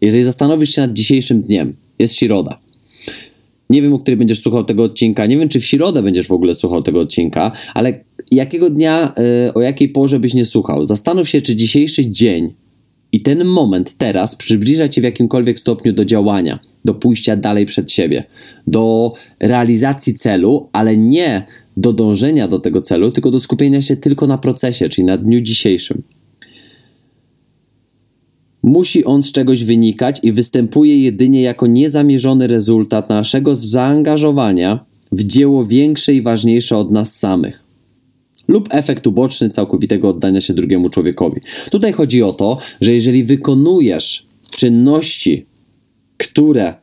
Jeżeli 0.00 0.24
zastanowisz 0.24 0.74
się 0.74 0.82
nad 0.82 0.92
dzisiejszym 0.92 1.42
dniem, 1.42 1.74
jest 1.98 2.14
środa. 2.14 2.58
Nie 3.70 3.82
wiem, 3.82 3.94
o 3.94 3.98
której 3.98 4.16
będziesz 4.16 4.40
słuchał 4.40 4.64
tego 4.64 4.84
odcinka, 4.84 5.26
nie 5.26 5.38
wiem, 5.38 5.48
czy 5.48 5.60
w 5.60 5.66
środę 5.66 6.02
będziesz 6.02 6.26
w 6.26 6.32
ogóle 6.32 6.54
słuchał 6.54 6.82
tego 6.82 7.00
odcinka, 7.00 7.52
ale 7.74 8.00
jakiego 8.30 8.70
dnia, 8.70 9.12
yy, 9.46 9.54
o 9.54 9.60
jakiej 9.60 9.88
porze 9.88 10.20
byś 10.20 10.34
nie 10.34 10.44
słuchał. 10.44 10.86
Zastanów 10.86 11.28
się, 11.28 11.40
czy 11.40 11.56
dzisiejszy 11.56 12.10
dzień 12.10 12.52
i 13.12 13.20
ten 13.20 13.44
moment 13.44 13.94
teraz 13.94 14.36
przybliża 14.36 14.88
cię 14.88 15.00
w 15.00 15.04
jakimkolwiek 15.04 15.58
stopniu 15.58 15.92
do 15.92 16.04
działania, 16.04 16.58
do 16.84 16.94
pójścia 16.94 17.36
dalej 17.36 17.66
przed 17.66 17.92
siebie, 17.92 18.24
do 18.66 19.12
realizacji 19.40 20.14
celu, 20.14 20.68
ale 20.72 20.96
nie 20.96 21.46
do 21.76 21.92
dążenia 21.92 22.48
do 22.48 22.58
tego 22.58 22.80
celu, 22.80 23.10
tylko 23.10 23.30
do 23.30 23.40
skupienia 23.40 23.82
się 23.82 23.96
tylko 23.96 24.26
na 24.26 24.38
procesie, 24.38 24.88
czyli 24.88 25.04
na 25.04 25.16
dniu 25.16 25.40
dzisiejszym. 25.40 26.02
Musi 28.64 29.04
on 29.04 29.22
z 29.22 29.32
czegoś 29.32 29.64
wynikać 29.64 30.20
i 30.22 30.32
występuje 30.32 30.98
jedynie 31.02 31.42
jako 31.42 31.66
niezamierzony 31.66 32.46
rezultat 32.46 33.08
naszego 33.08 33.56
zaangażowania 33.56 34.84
w 35.12 35.24
dzieło 35.24 35.66
większe 35.66 36.14
i 36.14 36.22
ważniejsze 36.22 36.76
od 36.76 36.90
nas 36.90 37.18
samych. 37.18 37.62
Lub 38.48 38.68
efekt 38.70 39.06
uboczny 39.06 39.48
całkowitego 39.50 40.08
oddania 40.08 40.40
się 40.40 40.54
drugiemu 40.54 40.88
człowiekowi. 40.88 41.40
Tutaj 41.70 41.92
chodzi 41.92 42.22
o 42.22 42.32
to, 42.32 42.58
że 42.80 42.92
jeżeli 42.92 43.24
wykonujesz 43.24 44.26
czynności, 44.50 45.46
które 46.18 46.74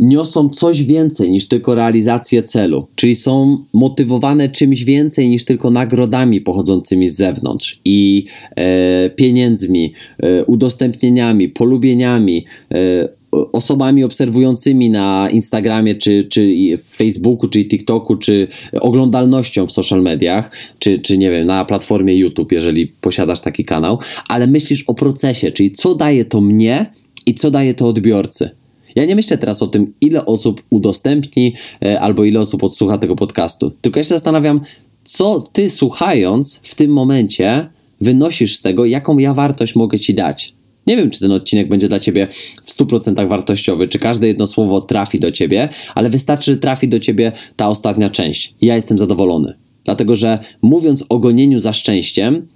niosą 0.00 0.48
coś 0.48 0.82
więcej 0.82 1.30
niż 1.30 1.48
tylko 1.48 1.74
realizację 1.74 2.42
celu, 2.42 2.86
czyli 2.94 3.14
są 3.14 3.64
motywowane 3.72 4.48
czymś 4.48 4.84
więcej 4.84 5.28
niż 5.28 5.44
tylko 5.44 5.70
nagrodami 5.70 6.40
pochodzącymi 6.40 7.08
z 7.08 7.16
zewnątrz 7.16 7.80
i 7.84 8.26
e, 8.56 9.10
pieniędzmi, 9.10 9.92
e, 10.22 10.44
udostępnieniami, 10.44 11.48
polubieniami, 11.48 12.44
e, 12.74 13.08
osobami 13.32 14.04
obserwującymi 14.04 14.90
na 14.90 15.28
Instagramie, 15.32 15.94
czy, 15.94 16.24
czy 16.24 16.54
Facebooku, 16.90 17.48
czy 17.48 17.64
TikToku, 17.64 18.16
czy 18.16 18.48
oglądalnością 18.80 19.66
w 19.66 19.72
social 19.72 20.02
mediach, 20.02 20.50
czy, 20.78 20.98
czy 20.98 21.18
nie 21.18 21.30
wiem, 21.30 21.46
na 21.46 21.64
platformie 21.64 22.16
YouTube, 22.16 22.52
jeżeli 22.52 22.86
posiadasz 22.86 23.40
taki 23.40 23.64
kanał, 23.64 23.98
ale 24.28 24.46
myślisz 24.46 24.82
o 24.82 24.94
procesie, 24.94 25.50
czyli 25.50 25.72
co 25.72 25.94
daje 25.94 26.24
to 26.24 26.40
mnie 26.40 26.86
i 27.26 27.34
co 27.34 27.50
daje 27.50 27.74
to 27.74 27.88
odbiorcy. 27.88 28.59
Ja 28.94 29.04
nie 29.04 29.16
myślę 29.16 29.38
teraz 29.38 29.62
o 29.62 29.66
tym, 29.66 29.92
ile 30.00 30.26
osób 30.26 30.62
udostępni 30.70 31.54
e, 31.84 32.00
albo 32.00 32.24
ile 32.24 32.40
osób 32.40 32.64
odsłucha 32.64 32.98
tego 32.98 33.16
podcastu. 33.16 33.70
Tylko 33.80 33.98
ja 33.98 34.04
się 34.04 34.08
zastanawiam, 34.08 34.60
co 35.04 35.48
ty 35.52 35.70
słuchając 35.70 36.60
w 36.64 36.76
tym 36.76 36.90
momencie 36.90 37.68
wynosisz 38.00 38.56
z 38.56 38.62
tego, 38.62 38.84
jaką 38.84 39.18
ja 39.18 39.34
wartość 39.34 39.76
mogę 39.76 39.98
ci 39.98 40.14
dać. 40.14 40.54
Nie 40.86 40.96
wiem, 40.96 41.10
czy 41.10 41.20
ten 41.20 41.32
odcinek 41.32 41.68
będzie 41.68 41.88
dla 41.88 42.00
ciebie 42.00 42.28
w 42.64 42.76
100% 42.78 43.28
wartościowy, 43.28 43.88
czy 43.88 43.98
każde 43.98 44.26
jedno 44.26 44.46
słowo 44.46 44.80
trafi 44.80 45.20
do 45.20 45.32
ciebie, 45.32 45.68
ale 45.94 46.10
wystarczy, 46.10 46.52
że 46.52 46.58
trafi 46.58 46.88
do 46.88 47.00
ciebie 47.00 47.32
ta 47.56 47.68
ostatnia 47.68 48.10
część. 48.10 48.54
Ja 48.60 48.76
jestem 48.76 48.98
zadowolony. 48.98 49.54
Dlatego, 49.84 50.16
że 50.16 50.38
mówiąc 50.62 51.04
o 51.08 51.18
gonieniu 51.18 51.58
za 51.58 51.72
szczęściem, 51.72 52.48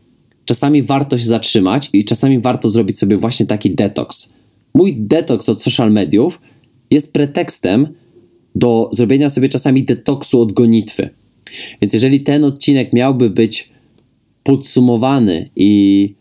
czasami 0.44 0.82
warto 0.82 1.18
się 1.18 1.24
zatrzymać 1.24 1.88
i 1.92 2.04
czasami 2.04 2.38
warto 2.38 2.68
zrobić 2.68 2.98
sobie 2.98 3.16
właśnie 3.16 3.46
taki 3.46 3.70
detoks. 3.70 4.32
Mój 4.74 4.96
detoks 4.96 5.48
od 5.48 5.62
social 5.62 5.92
mediów 5.92 6.40
jest 6.90 7.12
pretekstem 7.12 7.88
do 8.54 8.90
zrobienia 8.92 9.30
sobie 9.30 9.48
czasami 9.48 9.84
detoksu 9.84 10.40
od 10.40 10.52
gonitwy. 10.52 11.10
Więc 11.80 11.92
jeżeli 11.92 12.20
ten 12.20 12.44
odcinek 12.44 12.92
miałby 12.92 13.30
być 13.30 13.70
podsumowany 14.44 15.50
i 15.56 16.14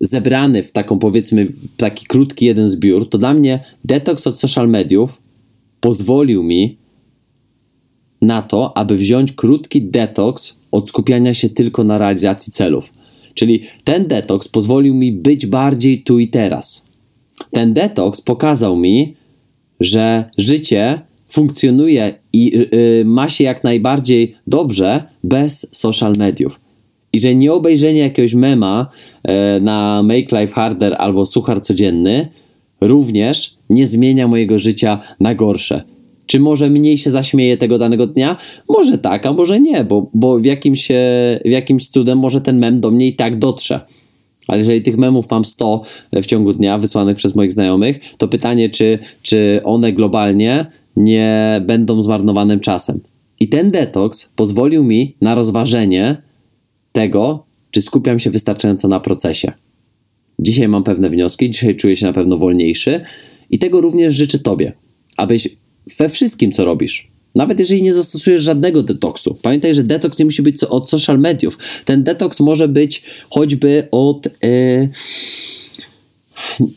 zebrany 0.00 0.62
w 0.62 0.72
taką 0.72 0.98
powiedzmy 0.98 1.46
taki 1.76 2.06
krótki 2.06 2.46
jeden 2.46 2.68
zbiór, 2.68 3.08
to 3.08 3.18
dla 3.18 3.34
mnie 3.34 3.60
detoks 3.84 4.26
od 4.26 4.38
social 4.38 4.68
mediów 4.68 5.22
pozwolił 5.80 6.42
mi 6.42 6.76
na 8.22 8.42
to, 8.42 8.76
aby 8.76 8.96
wziąć 8.96 9.32
krótki 9.32 9.82
detoks 9.82 10.56
od 10.70 10.88
skupiania 10.88 11.34
się 11.34 11.48
tylko 11.48 11.84
na 11.84 11.98
realizacji 11.98 12.52
celów. 12.52 12.92
Czyli 13.34 13.62
ten 13.84 14.08
detoks 14.08 14.48
pozwolił 14.48 14.94
mi 14.94 15.12
być 15.12 15.46
bardziej 15.46 16.02
tu 16.02 16.18
i 16.18 16.28
teraz. 16.28 16.91
Ten 17.50 17.74
detoks 17.74 18.20
pokazał 18.20 18.76
mi, 18.76 19.16
że 19.80 20.24
życie 20.38 21.00
funkcjonuje 21.28 22.14
i 22.32 22.44
yy, 22.72 23.04
ma 23.04 23.28
się 23.28 23.44
jak 23.44 23.64
najbardziej 23.64 24.34
dobrze 24.46 25.02
bez 25.24 25.66
social 25.72 26.12
mediów. 26.18 26.60
I 27.12 27.20
że 27.20 27.34
nie 27.34 27.52
obejrzenie 27.52 28.00
jakiegoś 28.00 28.34
mema 28.34 28.86
yy, 29.24 29.34
na 29.60 30.02
Make 30.02 30.32
Life 30.32 30.54
Harder 30.54 30.96
albo 30.98 31.26
Suchar 31.26 31.62
Codzienny 31.62 32.28
również 32.80 33.56
nie 33.70 33.86
zmienia 33.86 34.28
mojego 34.28 34.58
życia 34.58 34.98
na 35.20 35.34
gorsze. 35.34 35.82
Czy 36.26 36.40
może 36.40 36.70
mniej 36.70 36.98
się 36.98 37.10
zaśmieję 37.10 37.56
tego 37.56 37.78
danego 37.78 38.06
dnia? 38.06 38.36
Może 38.68 38.98
tak, 38.98 39.26
a 39.26 39.32
może 39.32 39.60
nie, 39.60 39.84
bo, 39.84 40.10
bo 40.14 40.38
w, 40.38 40.44
jakimś, 40.44 40.88
w 41.44 41.50
jakimś 41.50 41.88
cudem 41.88 42.18
może 42.18 42.40
ten 42.40 42.58
mem 42.58 42.80
do 42.80 42.90
mnie 42.90 43.06
i 43.06 43.16
tak 43.16 43.38
dotrze. 43.38 43.80
Ale 44.48 44.58
jeżeli 44.58 44.82
tych 44.82 44.96
memów 44.96 45.30
mam 45.30 45.44
100 45.44 45.82
w 46.12 46.26
ciągu 46.26 46.52
dnia 46.52 46.78
wysłanych 46.78 47.16
przez 47.16 47.34
moich 47.34 47.52
znajomych, 47.52 48.00
to 48.18 48.28
pytanie, 48.28 48.70
czy, 48.70 48.98
czy 49.22 49.60
one 49.64 49.92
globalnie 49.92 50.66
nie 50.96 51.62
będą 51.66 52.00
zmarnowanym 52.00 52.60
czasem. 52.60 53.00
I 53.40 53.48
ten 53.48 53.70
detoks 53.70 54.32
pozwolił 54.36 54.84
mi 54.84 55.16
na 55.20 55.34
rozważenie 55.34 56.22
tego, 56.92 57.44
czy 57.70 57.82
skupiam 57.82 58.18
się 58.18 58.30
wystarczająco 58.30 58.88
na 58.88 59.00
procesie. 59.00 59.52
Dzisiaj 60.38 60.68
mam 60.68 60.84
pewne 60.84 61.10
wnioski, 61.10 61.50
dzisiaj 61.50 61.76
czuję 61.76 61.96
się 61.96 62.06
na 62.06 62.12
pewno 62.12 62.36
wolniejszy 62.36 63.00
i 63.50 63.58
tego 63.58 63.80
również 63.80 64.14
życzę 64.14 64.38
Tobie, 64.38 64.72
abyś 65.16 65.48
we 65.98 66.08
wszystkim, 66.08 66.52
co 66.52 66.64
robisz, 66.64 67.11
nawet 67.34 67.58
jeżeli 67.58 67.82
nie 67.82 67.94
zastosujesz 67.94 68.42
żadnego 68.42 68.82
detoksu. 68.82 69.38
Pamiętaj, 69.42 69.74
że 69.74 69.82
detoks 69.82 70.18
nie 70.18 70.24
musi 70.24 70.42
być 70.42 70.64
od 70.64 70.90
social 70.90 71.18
mediów. 71.18 71.58
Ten 71.84 72.04
detoks 72.04 72.40
może 72.40 72.68
być 72.68 73.02
choćby 73.30 73.88
od. 73.90 74.28
Yy, 74.42 74.88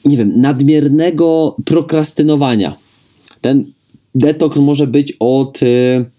nie 0.06 0.18
wiem, 0.18 0.42
nadmiernego 0.42 1.56
prokrastynowania. 1.66 2.76
Ten 3.42 3.66
detoks 4.16 4.58
może 4.58 4.88
być 4.88 5.14
od. 5.20 5.62
Yy, 5.62 6.15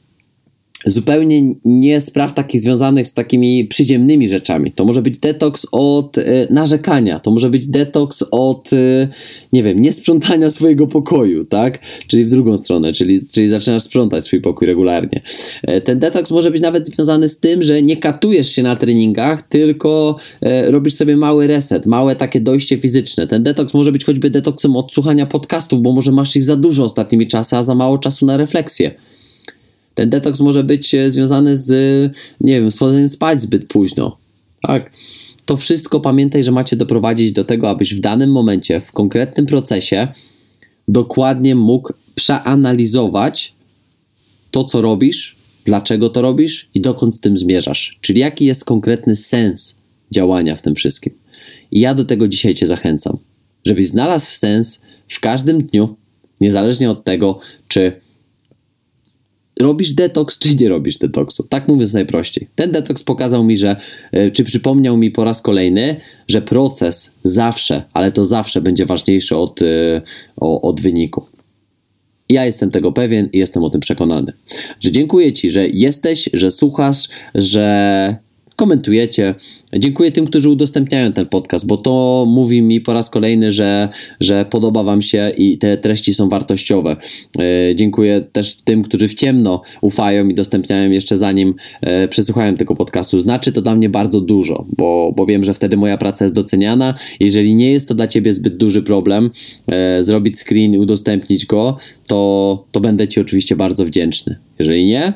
zupełnie 0.87 1.55
nie 1.64 2.01
spraw 2.01 2.34
takich 2.34 2.61
związanych 2.61 3.09
z 3.09 3.14
takimi 3.14 3.64
przyziemnymi 3.64 4.28
rzeczami. 4.28 4.72
To 4.72 4.84
może 4.84 5.03
być 5.03 5.18
detoks 5.18 5.66
od 5.72 6.18
y, 6.18 6.47
narzekania, 6.51 7.20
to 7.20 7.30
może 7.30 7.51
być 7.51 7.66
detoks 7.66 8.24
od, 8.30 8.72
y, 8.72 9.09
nie 9.53 9.62
wiem, 9.62 9.82
niesprzątania 9.82 10.51
swojego 10.51 10.87
pokoju, 10.87 11.45
tak? 11.45 11.78
Czyli 12.07 12.24
w 12.24 12.28
drugą 12.28 12.59
stronę, 12.59 12.93
czyli, 12.93 13.26
czyli 13.26 13.49
zaczynasz 13.49 13.82
sprzątać 13.82 14.24
swój 14.24 14.41
pokój 14.41 14.66
regularnie. 14.66 15.22
E, 15.62 15.80
ten 15.80 15.99
detoks 15.99 16.30
może 16.30 16.51
być 16.51 16.62
nawet 16.62 16.87
związany 16.87 17.28
z 17.28 17.41
tym, 17.41 17.62
że 17.62 17.82
nie 17.82 17.97
katujesz 17.97 18.49
się 18.49 18.62
na 18.62 18.76
treningach, 18.76 19.43
tylko 19.43 20.16
robisz 20.66 20.95
sobie 20.95 21.16
mały 21.16 21.47
reset, 21.47 21.87
małe 21.87 22.16
takie 22.16 22.41
dojście 22.41 22.76
fizyczne. 22.76 23.26
Ten 23.26 23.43
detoks 23.43 23.74
może 23.74 23.93
być 23.93 24.05
choćby 24.05 24.30
detoksem 24.30 24.76
od 24.76 24.93
słuchania 24.93 25.26
podcastów, 25.26 25.82
bo 25.82 25.93
może 25.93 26.12
masz 26.12 26.37
ich 26.37 26.45
za 26.45 26.57
dużo 26.57 26.84
ostatnimi 26.84 27.26
czasy, 27.26 27.57
a 27.57 27.62
za 27.62 27.74
mało 27.74 27.99
czasu 27.99 28.26
na 28.26 28.37
refleksję. 28.37 28.95
Ten 29.97 30.11
detoks 30.11 30.40
może 30.40 30.64
być 30.64 30.94
e, 30.94 31.11
związany 31.11 31.57
z, 31.57 31.70
nie 32.40 32.61
wiem, 32.61 32.70
schodzeniem 32.70 33.09
spać 33.09 33.40
zbyt 33.40 33.68
późno. 33.68 34.18
Tak. 34.62 34.90
To 35.47 35.57
wszystko 35.57 36.01
pamiętaj, 36.01 36.44
że 36.44 36.53
macie 36.53 36.76
doprowadzić 36.76 37.32
do 37.32 37.44
tego, 37.44 37.70
abyś 37.70 37.94
w 37.94 38.01
danym 38.01 38.30
momencie, 38.32 38.80
w 38.80 38.92
konkretnym 38.92 39.47
procesie, 39.47 40.09
dokładnie 40.88 41.55
mógł 41.55 41.92
przeanalizować 42.14 43.55
to, 44.51 44.64
co 44.64 44.80
robisz, 44.80 45.36
dlaczego 45.64 46.09
to 46.09 46.22
robisz 46.22 46.68
i 46.74 46.80
dokąd 46.80 47.16
z 47.16 47.20
tym 47.20 47.36
zmierzasz. 47.36 47.99
Czyli 48.01 48.20
jaki 48.20 48.44
jest 48.44 48.64
konkretny 48.64 49.16
sens 49.16 49.78
działania 50.14 50.57
w 50.57 50.62
tym 50.62 50.74
wszystkim. 50.74 51.12
I 51.70 51.80
ja 51.80 51.94
do 51.94 52.05
tego 52.05 52.28
dzisiaj 52.28 52.55
Cię 52.55 52.66
zachęcam, 52.66 53.18
żebyś 53.64 53.86
znalazł 53.86 54.30
sens 54.30 54.82
w 55.09 55.20
każdym 55.20 55.62
dniu, 55.66 55.97
niezależnie 56.40 56.90
od 56.90 57.05
tego, 57.05 57.40
czy 57.68 58.06
robisz 59.61 59.93
detoks, 59.93 60.39
czy 60.39 60.57
nie 60.57 60.69
robisz 60.69 60.99
detoksu. 60.99 61.43
Tak 61.43 61.69
mówiąc 61.69 61.95
najprościej. 61.95 62.49
Ten 62.55 62.73
detoks 62.73 63.03
pokazał 63.03 63.45
mi, 63.45 63.57
że, 63.57 63.77
e, 64.13 64.31
czy 64.31 64.45
przypomniał 64.45 64.97
mi 64.97 65.11
po 65.11 65.25
raz 65.25 65.43
kolejny, 65.43 65.97
że 66.29 66.43
proces 66.43 67.13
zawsze, 67.25 67.83
ale 67.93 68.13
to 68.13 68.25
zawsze 68.25 68.61
będzie 68.61 68.87
ważniejszy 68.87 69.37
od, 69.37 69.63
e, 69.63 70.03
od 70.41 70.81
wyniku. 70.81 71.27
Ja 72.29 72.45
jestem 72.45 72.71
tego 72.71 72.93
pewien 72.93 73.29
i 73.33 73.39
jestem 73.39 73.63
o 73.63 73.71
tym 73.71 73.81
przekonany. 73.81 74.33
Że 74.81 74.93
dziękuję 74.93 75.33
Ci, 75.33 75.51
że 75.51 75.69
jesteś, 75.69 76.31
że 76.33 76.51
słuchasz, 76.51 77.09
że 77.35 78.26
komentujecie. 78.57 79.35
Dziękuję 79.79 80.13
tym, 80.13 80.27
którzy 80.27 80.51
udostępniają 80.51 81.13
ten 81.13 81.27
podcast, 81.27 81.67
bo 81.67 81.77
to 81.77 82.25
mówi 82.29 82.63
mi 82.63 82.81
po 82.81 82.93
raz 82.93 83.11
kolejny, 83.11 83.53
że, 83.53 83.89
że 84.21 84.45
podoba 84.45 84.83
Wam 84.83 85.03
się 85.03 85.33
i 85.39 85.59
te 85.59 85.79
treści 85.79 86.15
są 86.15 86.29
wartościowe. 86.29 86.97
E, 87.39 87.75
dziękuję 87.75 88.27
też 88.33 88.57
tym, 88.57 88.83
którzy 88.83 89.09
w 89.09 89.15
ciemno 89.15 89.63
ufają 89.81 90.29
i 90.29 90.33
udostępniają 90.33 90.91
jeszcze 90.91 91.17
zanim 91.17 91.55
e, 91.81 92.09
przesłuchają 92.09 92.57
tego 92.57 92.77
podcastu. 92.77 93.19
Znaczy 93.19 93.53
to 93.53 93.63
dla 93.63 93.75
mnie 93.75 93.89
bardzo 93.89 94.21
dużo, 94.21 94.67
bo, 94.77 95.13
bo 95.17 95.27
wiem, 95.27 95.45
że 95.45 95.55
wtedy 95.55 95.77
moja 95.77 95.99
praca 95.99 96.25
jest 96.25 96.35
doceniana. 96.35 96.95
Jeżeli 97.21 97.55
nie 97.55 97.73
jest 97.73 97.89
to 97.89 97.95
dla 97.95 98.09
Ciebie 98.09 98.33
zbyt 98.33 98.57
duży 98.57 98.83
problem, 98.83 99.31
e, 99.67 100.03
zrobić 100.03 100.39
screen 100.39 100.75
i 100.75 100.79
udostępnić 100.79 101.47
go, 101.47 101.77
to, 102.07 102.65
to 102.73 102.81
będę 102.81 103.09
Ci 103.09 103.21
oczywiście 103.21 103.57
bardzo 103.57 103.85
wdzięczny. 103.85 104.37
Jeżeli 104.59 104.87
nie, 104.87 105.13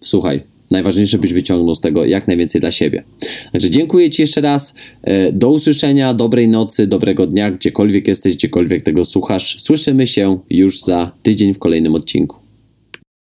słuchaj, 0.00 0.55
Najważniejsze, 0.70 1.18
byś 1.18 1.32
wyciągnął 1.32 1.74
z 1.74 1.80
tego 1.80 2.04
jak 2.04 2.28
najwięcej 2.28 2.60
dla 2.60 2.72
siebie. 2.72 3.04
Także 3.52 3.70
dziękuję 3.70 4.10
Ci 4.10 4.22
jeszcze 4.22 4.40
raz. 4.40 4.74
E, 5.02 5.32
do 5.32 5.50
usłyszenia, 5.50 6.14
dobrej 6.14 6.48
nocy, 6.48 6.86
dobrego 6.86 7.26
dnia, 7.26 7.50
gdziekolwiek 7.50 8.08
jesteś, 8.08 8.36
gdziekolwiek 8.36 8.82
tego 8.82 9.04
słuchasz. 9.04 9.56
Słyszymy 9.60 10.06
się 10.06 10.38
już 10.50 10.80
za 10.80 11.12
tydzień 11.22 11.54
w 11.54 11.58
kolejnym 11.58 11.94
odcinku. 11.94 12.45